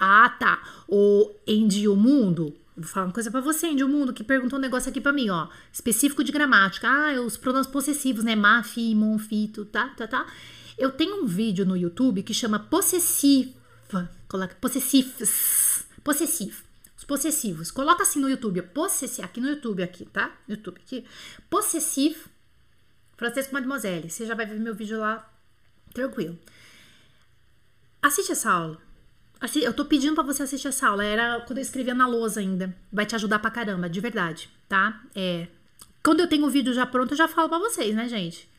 Ah, 0.00 0.30
tá. 0.30 0.62
O 0.88 1.30
Endi 1.46 1.86
o 1.86 1.94
Mundo. 1.94 2.56
Vou 2.76 2.88
falar 2.88 3.06
uma 3.06 3.12
coisa 3.12 3.30
para 3.30 3.40
você, 3.40 3.66
Endi 3.66 3.84
o 3.84 3.88
Mundo, 3.88 4.12
que 4.12 4.24
perguntou 4.24 4.58
um 4.58 4.62
negócio 4.62 4.88
aqui 4.88 5.00
para 5.00 5.12
mim, 5.12 5.28
ó. 5.28 5.48
Específico 5.70 6.24
de 6.24 6.32
gramática. 6.32 6.88
Ah, 6.88 7.20
os 7.20 7.36
pronomes 7.36 7.66
possessivos, 7.66 8.24
né? 8.24 8.34
Ma, 8.34 8.62
fi, 8.62 8.94
mon, 8.94 9.18
fito, 9.18 9.66
tá, 9.66 9.90
tá, 9.90 10.06
tá. 10.06 10.26
Eu 10.78 10.90
tenho 10.90 11.22
um 11.22 11.26
vídeo 11.26 11.66
no 11.66 11.76
YouTube 11.76 12.22
que 12.22 12.32
chama 12.32 12.58
Possessivo 12.58 13.60
Coloca 14.28 14.54
possessivos. 14.60 15.84
Possessivo. 16.04 16.62
Os 16.96 17.04
possessivos. 17.04 17.70
Coloca 17.70 18.04
assim 18.04 18.20
no 18.20 18.30
YouTube. 18.30 18.62
Possessivo. 18.62 19.26
Aqui 19.26 19.40
no 19.40 19.48
YouTube, 19.48 19.82
aqui, 19.82 20.04
tá? 20.04 20.32
YouTube 20.48 20.78
aqui. 20.78 21.04
Possessivo. 21.50 22.28
Francês 23.16 23.48
com 23.48 23.54
Mademoiselle. 23.54 24.08
Você 24.08 24.24
já 24.24 24.34
vai 24.34 24.46
ver 24.46 24.58
meu 24.60 24.74
vídeo 24.74 24.98
lá 24.98 25.28
tranquilo. 25.92 26.38
Assiste 28.00 28.32
essa 28.32 28.50
aula. 28.52 28.89
Eu 29.62 29.72
tô 29.72 29.86
pedindo 29.86 30.14
para 30.14 30.22
você 30.22 30.42
assistir 30.42 30.68
essa 30.68 30.88
aula. 30.88 31.04
Era 31.04 31.40
quando 31.40 31.58
eu 31.58 31.62
escrevia 31.62 31.94
na 31.94 32.06
lousa 32.06 32.40
ainda. 32.40 32.74
Vai 32.92 33.06
te 33.06 33.14
ajudar 33.14 33.38
pra 33.38 33.50
caramba, 33.50 33.88
de 33.88 34.00
verdade, 34.00 34.50
tá? 34.68 35.00
É. 35.14 35.48
Quando 36.02 36.20
eu 36.20 36.28
tenho 36.28 36.46
o 36.46 36.50
vídeo 36.50 36.74
já 36.74 36.84
pronto, 36.86 37.12
eu 37.12 37.16
já 37.16 37.26
falo 37.26 37.48
para 37.48 37.58
vocês, 37.58 37.94
né, 37.94 38.08
gente? 38.08 38.50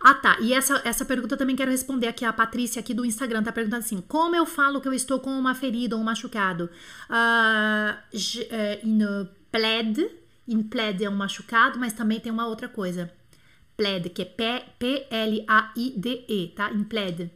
Ah, 0.00 0.14
tá. 0.14 0.38
E 0.40 0.54
essa, 0.54 0.80
essa 0.84 1.04
pergunta 1.04 1.34
eu 1.34 1.38
também 1.38 1.54
quero 1.54 1.70
responder 1.70 2.06
aqui. 2.06 2.24
A 2.24 2.32
Patrícia 2.32 2.80
aqui 2.80 2.94
do 2.94 3.04
Instagram 3.04 3.42
tá 3.42 3.52
perguntando 3.52 3.84
assim: 3.84 4.00
como 4.08 4.34
eu 4.34 4.46
falo 4.46 4.80
que 4.80 4.88
eu 4.88 4.94
estou 4.94 5.20
com 5.20 5.30
uma 5.30 5.54
ferida 5.54 5.94
ou 5.94 6.00
um 6.00 6.04
machucado? 6.04 6.70
Uh, 7.08 7.92
uh, 8.14 8.86
in 8.86 9.28
plaid. 9.52 10.10
In 10.48 10.62
plaid 10.62 11.04
é 11.04 11.10
um 11.10 11.14
machucado, 11.14 11.78
mas 11.78 11.92
também 11.92 12.18
tem 12.18 12.32
uma 12.32 12.46
outra 12.46 12.66
coisa. 12.68 13.12
Plaid, 13.76 14.08
que 14.10 14.22
é 14.22 14.24
P-L-A-I-D-E, 14.78 16.48
tá? 16.56 16.72
In 16.72 16.84
plaid. 16.84 17.30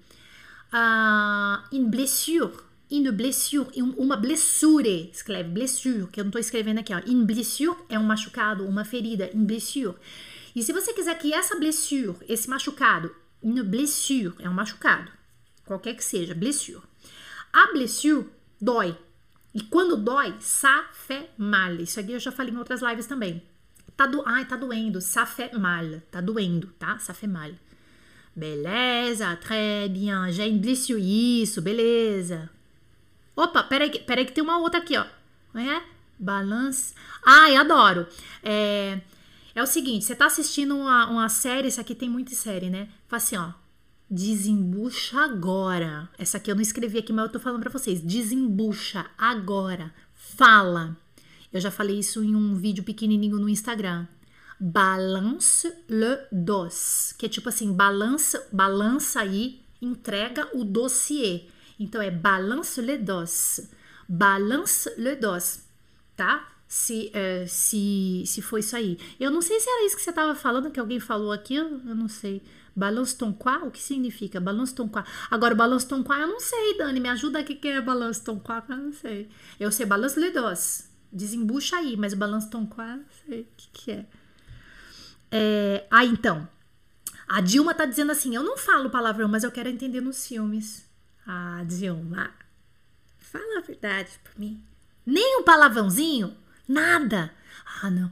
Uh, 0.74 1.62
in 1.70 1.88
blessure. 1.88 2.50
In 2.90 3.10
blessure, 3.12 3.70
uma 3.96 4.16
blessure, 4.16 5.08
escreve 5.12 5.48
blessure, 5.48 6.08
que 6.08 6.20
eu 6.20 6.24
não 6.24 6.32
tô 6.32 6.38
escrevendo 6.38 6.78
aqui, 6.80 6.92
ó. 6.92 7.00
In 7.06 7.24
blessure 7.24 7.76
é 7.88 7.98
um 7.98 8.02
machucado, 8.02 8.66
uma 8.66 8.84
ferida, 8.84 9.30
in 9.32 9.44
blessure. 9.44 9.94
E 10.54 10.62
se 10.62 10.72
você 10.72 10.92
quiser 10.92 11.16
que 11.18 11.32
essa 11.32 11.56
blessure, 11.56 12.16
esse 12.28 12.48
machucado, 12.48 13.14
une 13.42 13.62
blessure, 13.62 14.34
é 14.38 14.48
um 14.48 14.52
machucado, 14.52 15.10
qualquer 15.64 15.94
que 15.94 16.04
seja, 16.04 16.34
blessure. 16.34 16.82
A 17.52 17.72
blessure 17.72 18.26
dói. 18.60 18.96
E 19.54 19.62
quando 19.62 19.96
dói, 19.96 20.34
fait 20.92 21.30
mal. 21.38 21.74
Isso 21.76 22.00
aqui 22.00 22.12
eu 22.12 22.20
já 22.20 22.32
falei 22.32 22.52
em 22.52 22.58
outras 22.58 22.82
lives 22.82 23.06
também. 23.06 23.42
Tá 23.96 24.06
do, 24.06 24.22
ai, 24.26 24.44
tá 24.44 24.56
doendo, 24.56 25.00
fait 25.00 25.56
mal. 25.56 26.00
Tá 26.10 26.20
doendo, 26.20 26.66
tá? 26.78 26.98
Fait 26.98 27.28
mal. 27.28 27.52
Beleza, 28.34 29.36
très 29.36 29.88
bien. 29.88 30.30
Blessure. 30.58 31.00
Isso, 31.00 31.62
beleza. 31.62 32.50
Opa, 33.36 33.62
peraí, 33.62 33.90
peraí 34.00 34.24
que 34.24 34.32
tem 34.32 34.42
uma 34.42 34.58
outra 34.58 34.80
aqui, 34.80 34.96
ó. 34.96 35.04
É? 35.54 35.82
Balance. 36.18 36.94
Ai, 37.24 37.56
adoro. 37.56 38.06
É, 38.42 39.00
é 39.54 39.62
o 39.62 39.66
seguinte, 39.66 40.04
você 40.04 40.14
tá 40.14 40.26
assistindo 40.26 40.76
uma, 40.76 41.08
uma 41.08 41.28
série, 41.28 41.68
essa 41.68 41.80
aqui 41.80 41.94
tem 41.94 42.08
muita 42.08 42.34
série, 42.34 42.70
né? 42.70 42.88
Fala 43.06 43.22
assim, 43.22 43.36
ó. 43.36 43.52
Desembucha 44.10 45.20
agora. 45.20 46.08
Essa 46.18 46.36
aqui 46.36 46.50
eu 46.50 46.54
não 46.54 46.62
escrevi 46.62 46.98
aqui, 46.98 47.12
mas 47.12 47.26
eu 47.26 47.32
tô 47.32 47.40
falando 47.40 47.62
para 47.62 47.70
vocês. 47.70 48.00
Desembucha 48.00 49.06
agora. 49.16 49.92
Fala. 50.14 50.96
Eu 51.52 51.60
já 51.60 51.70
falei 51.70 51.98
isso 51.98 52.22
em 52.22 52.34
um 52.34 52.54
vídeo 52.54 52.84
pequenininho 52.84 53.38
no 53.38 53.48
Instagram. 53.48 54.06
Balance 54.58 55.72
le 55.88 56.26
dos. 56.30 57.14
Que 57.18 57.26
é 57.26 57.28
tipo 57.28 57.48
assim, 57.48 57.72
balança, 57.72 58.46
balança 58.52 59.20
aí, 59.20 59.62
entrega 59.80 60.48
o 60.54 60.64
dossiê. 60.64 61.46
Então 61.78 62.00
é 62.00 62.10
balance 62.10 62.80
le 62.80 62.98
dos. 62.98 63.68
Balance 64.08 64.90
le 64.96 65.16
dos, 65.16 65.64
tá? 66.16 66.54
se, 66.74 67.10
é, 67.14 67.46
se, 67.46 68.24
se 68.26 68.42
foi 68.42 68.58
isso 68.58 68.74
aí. 68.74 68.98
Eu 69.20 69.30
não 69.30 69.40
sei 69.40 69.60
se 69.60 69.70
era 69.70 69.86
isso 69.86 69.96
que 69.96 70.02
você 70.02 70.10
estava 70.10 70.34
falando, 70.34 70.72
que 70.72 70.80
alguém 70.80 70.98
falou 70.98 71.30
aqui, 71.30 71.54
eu, 71.54 71.70
não 71.70 72.08
sei. 72.08 72.42
Balance 72.74 73.16
ton 73.16 73.32
quoi? 73.32 73.58
O 73.58 73.70
que 73.70 73.80
significa? 73.80 74.40
Balance 74.40 74.74
ton 74.74 74.88
quoi? 74.88 75.04
Agora, 75.30 75.54
balance 75.54 75.86
ton 75.86 76.02
quoi 76.02 76.20
eu 76.20 76.26
não 76.26 76.40
sei, 76.40 76.76
Dani. 76.76 76.98
Me 76.98 77.08
ajuda 77.08 77.38
aqui 77.38 77.54
que 77.54 77.68
é 77.68 77.80
balance 77.80 78.20
ton 78.24 78.40
quoi, 78.40 78.60
eu 78.68 78.76
não 78.76 78.92
sei. 78.92 79.28
Eu 79.60 79.70
sei 79.70 79.86
balance 79.86 80.18
le 80.18 80.30
dos. 80.32 80.88
Desembucha 81.12 81.76
aí, 81.76 81.96
mas 81.96 82.12
balance 82.12 82.50
ton 82.50 82.66
quoi, 82.66 83.00
sei 83.24 83.42
o 83.42 83.46
que, 83.56 83.68
que 83.72 83.90
é. 83.92 84.06
É. 85.36 85.84
Ah, 85.90 86.04
então. 86.04 86.48
A 87.26 87.40
Dilma 87.40 87.74
tá 87.74 87.84
dizendo 87.84 88.12
assim: 88.12 88.36
eu 88.36 88.44
não 88.44 88.56
falo 88.56 88.88
palavrão, 88.88 89.28
mas 89.28 89.42
eu 89.42 89.50
quero 89.50 89.68
entender 89.68 90.00
nos 90.00 90.24
filmes. 90.24 90.88
Ah, 91.26 91.64
Dilma, 91.66 92.30
fala 93.18 93.58
a 93.58 93.62
verdade 93.62 94.10
pra 94.22 94.32
mim. 94.36 94.62
Nem 95.04 95.40
um 95.40 95.42
palavrãozinho? 95.42 96.36
Nada. 96.68 97.34
Ah, 97.82 97.90
não. 97.90 98.10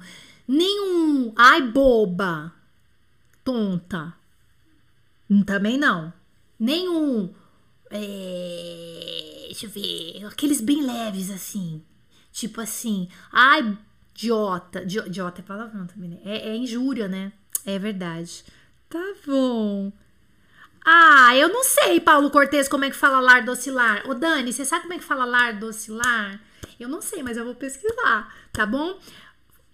Nenhum. 0.48 1.32
Ai, 1.36 1.62
boba. 1.62 2.52
Tonta. 3.44 4.12
Também 5.46 5.78
não. 5.78 6.12
Nenhum. 6.58 7.32
É, 7.90 9.44
deixa 9.46 9.66
eu 9.66 9.70
ver. 9.70 10.26
Aqueles 10.26 10.60
bem 10.60 10.82
leves 10.82 11.30
assim. 11.30 11.82
Tipo 12.32 12.60
assim. 12.60 13.08
Ai, 13.30 13.78
idiota. 14.14 14.82
Idiota 14.82 15.40
é 15.40 15.44
palavrão 15.44 15.86
também, 15.86 16.10
né? 16.10 16.18
É, 16.24 16.50
é 16.50 16.56
injúria, 16.56 17.08
né? 17.08 17.32
É 17.64 17.78
verdade. 17.78 18.44
Tá 18.88 19.14
bom. 19.26 19.92
Ah, 20.84 21.36
eu 21.36 21.48
não 21.48 21.62
sei, 21.62 22.00
Paulo 22.00 22.30
Cortez, 22.30 22.68
como 22.68 22.84
é 22.84 22.90
que 22.90 22.96
fala 22.96 23.20
lar 23.20 23.44
docilar. 23.44 24.08
Ô, 24.08 24.14
Dani, 24.14 24.52
você 24.52 24.64
sabe 24.64 24.82
como 24.82 24.94
é 24.94 24.98
que 24.98 25.04
fala 25.04 25.24
lar 25.24 25.58
docilar? 25.58 26.40
Eu 26.78 26.88
não 26.88 27.00
sei, 27.00 27.22
mas 27.22 27.36
eu 27.36 27.44
vou 27.44 27.54
pesquisar, 27.54 28.34
tá 28.52 28.66
bom? 28.66 28.98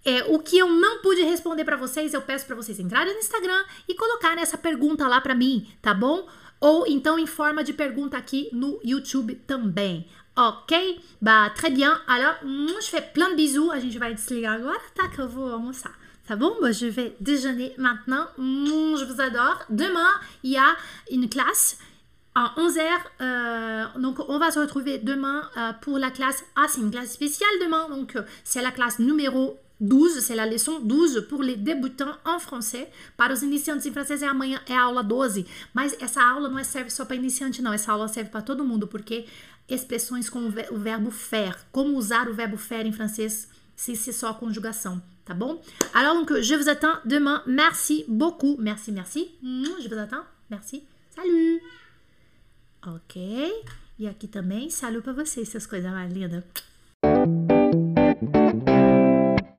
É, 0.05 0.23
o 0.25 0.39
que 0.39 0.57
eu 0.57 0.69
não 0.69 1.01
pude 1.01 1.21
responder 1.23 1.65
para 1.65 1.75
vocês, 1.75 2.13
eu 2.13 2.21
peço 2.21 2.45
para 2.45 2.55
vocês 2.55 2.79
entrarem 2.79 3.13
no 3.13 3.19
Instagram 3.19 3.65
e 3.87 3.95
colocarem 3.95 4.41
essa 4.41 4.57
pergunta 4.57 5.07
lá 5.07 5.19
para 5.19 5.35
mim, 5.35 5.67
tá 5.81 5.93
bom? 5.93 6.27
Ou 6.59 6.85
então 6.87 7.17
em 7.17 7.25
forma 7.25 7.63
de 7.63 7.73
pergunta 7.73 8.17
aqui 8.17 8.49
no 8.53 8.79
YouTube 8.83 9.35
também. 9.47 10.07
Ok? 10.39 10.73
Bah, 11.21 11.51
très 11.53 11.69
bien. 11.69 11.99
Alors, 12.07 12.35
je 12.43 12.85
fais 12.85 13.03
plein 13.13 13.29
de 13.31 13.35
bisous. 13.35 13.71
A 13.71 13.79
gente 13.79 13.97
vai 13.97 14.13
desligar 14.13 14.53
agora, 14.53 14.79
tá? 14.95 15.09
Que 15.09 15.19
eu 15.19 15.27
vou 15.27 15.51
almoçar. 15.51 15.91
Tá 16.25 16.37
bon 16.37 16.55
bah, 16.61 16.71
Je 16.71 16.85
vais 16.85 17.13
déjeuner 17.19 17.73
maintenant. 17.77 18.25
Je 18.37 19.03
vous 19.03 19.19
adore. 19.19 19.65
Demain, 19.69 20.07
il 20.43 20.51
y 20.51 20.57
a 20.57 20.77
une 21.11 21.27
classe 21.27 21.77
à 22.35 22.53
11h. 22.55 22.79
Euh, 23.19 23.85
donc, 23.99 24.19
on 24.29 24.39
va 24.39 24.49
se 24.49 24.59
retrouver 24.59 24.99
demain 24.99 25.41
euh, 25.57 25.73
pour 25.81 25.97
la 25.99 26.09
classe. 26.09 26.45
Ah, 26.55 26.67
c'est 26.69 26.79
une 26.79 26.91
classe 26.91 27.11
spéciale 27.11 27.49
demain. 27.61 27.89
Donc, 27.89 28.15
euh, 28.15 28.21
c'est 28.45 28.61
la 28.61 28.71
classe 28.71 28.99
numéro 28.99 29.59
12, 29.81 30.19
c'est 30.19 30.35
la 30.35 30.45
leção 30.45 30.79
12 30.79 31.27
pour 31.29 31.43
les 31.43 31.57
débutants 31.57 32.15
en 32.25 32.39
français. 32.39 32.89
Para 33.17 33.33
os 33.33 33.41
iniciantes 33.43 33.85
em 33.85 33.91
francês 33.91 34.23
amanhã, 34.23 34.61
é 34.69 34.75
a 34.75 34.83
aula 34.83 35.03
12. 35.03 35.45
Mas 35.73 35.97
essa 35.99 36.23
aula 36.23 36.47
não 36.47 36.59
é 36.59 36.63
serve 36.63 36.89
só 36.89 37.03
para 37.03 37.17
iniciante, 37.17 37.61
não. 37.61 37.73
Essa 37.73 37.91
aula 37.91 38.07
serve 38.07 38.29
para 38.29 38.41
todo 38.41 38.63
mundo, 38.63 38.87
porque 38.87 39.25
expressões 39.69 40.29
como 40.29 40.47
o 40.47 40.77
verbo 40.77 41.11
faire, 41.11 41.57
como 41.71 41.97
usar 41.97 42.27
o 42.27 42.33
verbo 42.33 42.57
faire 42.57 42.87
em 42.87 42.91
francês 42.91 43.47
sem 43.75 43.95
ser 43.95 44.13
só 44.13 44.29
a 44.29 44.33
conjugação. 44.33 45.01
tá 45.23 45.33
bon 45.33 45.61
Alors 45.93 46.15
donc 46.15 46.41
je 46.41 46.55
vous 46.55 46.67
attends 46.67 46.99
demain. 47.05 47.41
Merci 47.45 48.03
beaucoup. 48.07 48.57
Merci, 48.59 48.91
merci. 48.91 49.31
Je 49.41 49.87
vous 49.87 49.97
attends. 49.97 50.25
Merci. 50.49 50.83
Salut. 51.15 51.61
Ok. 52.85 53.19
E 53.99 54.07
aqui 54.07 54.27
também, 54.27 54.69
salut 54.69 55.01
para 55.01 55.13
vocês, 55.13 55.47
essas 55.47 55.67
coisas 55.67 55.91
mais 55.91 56.11
lindas. 56.11 56.43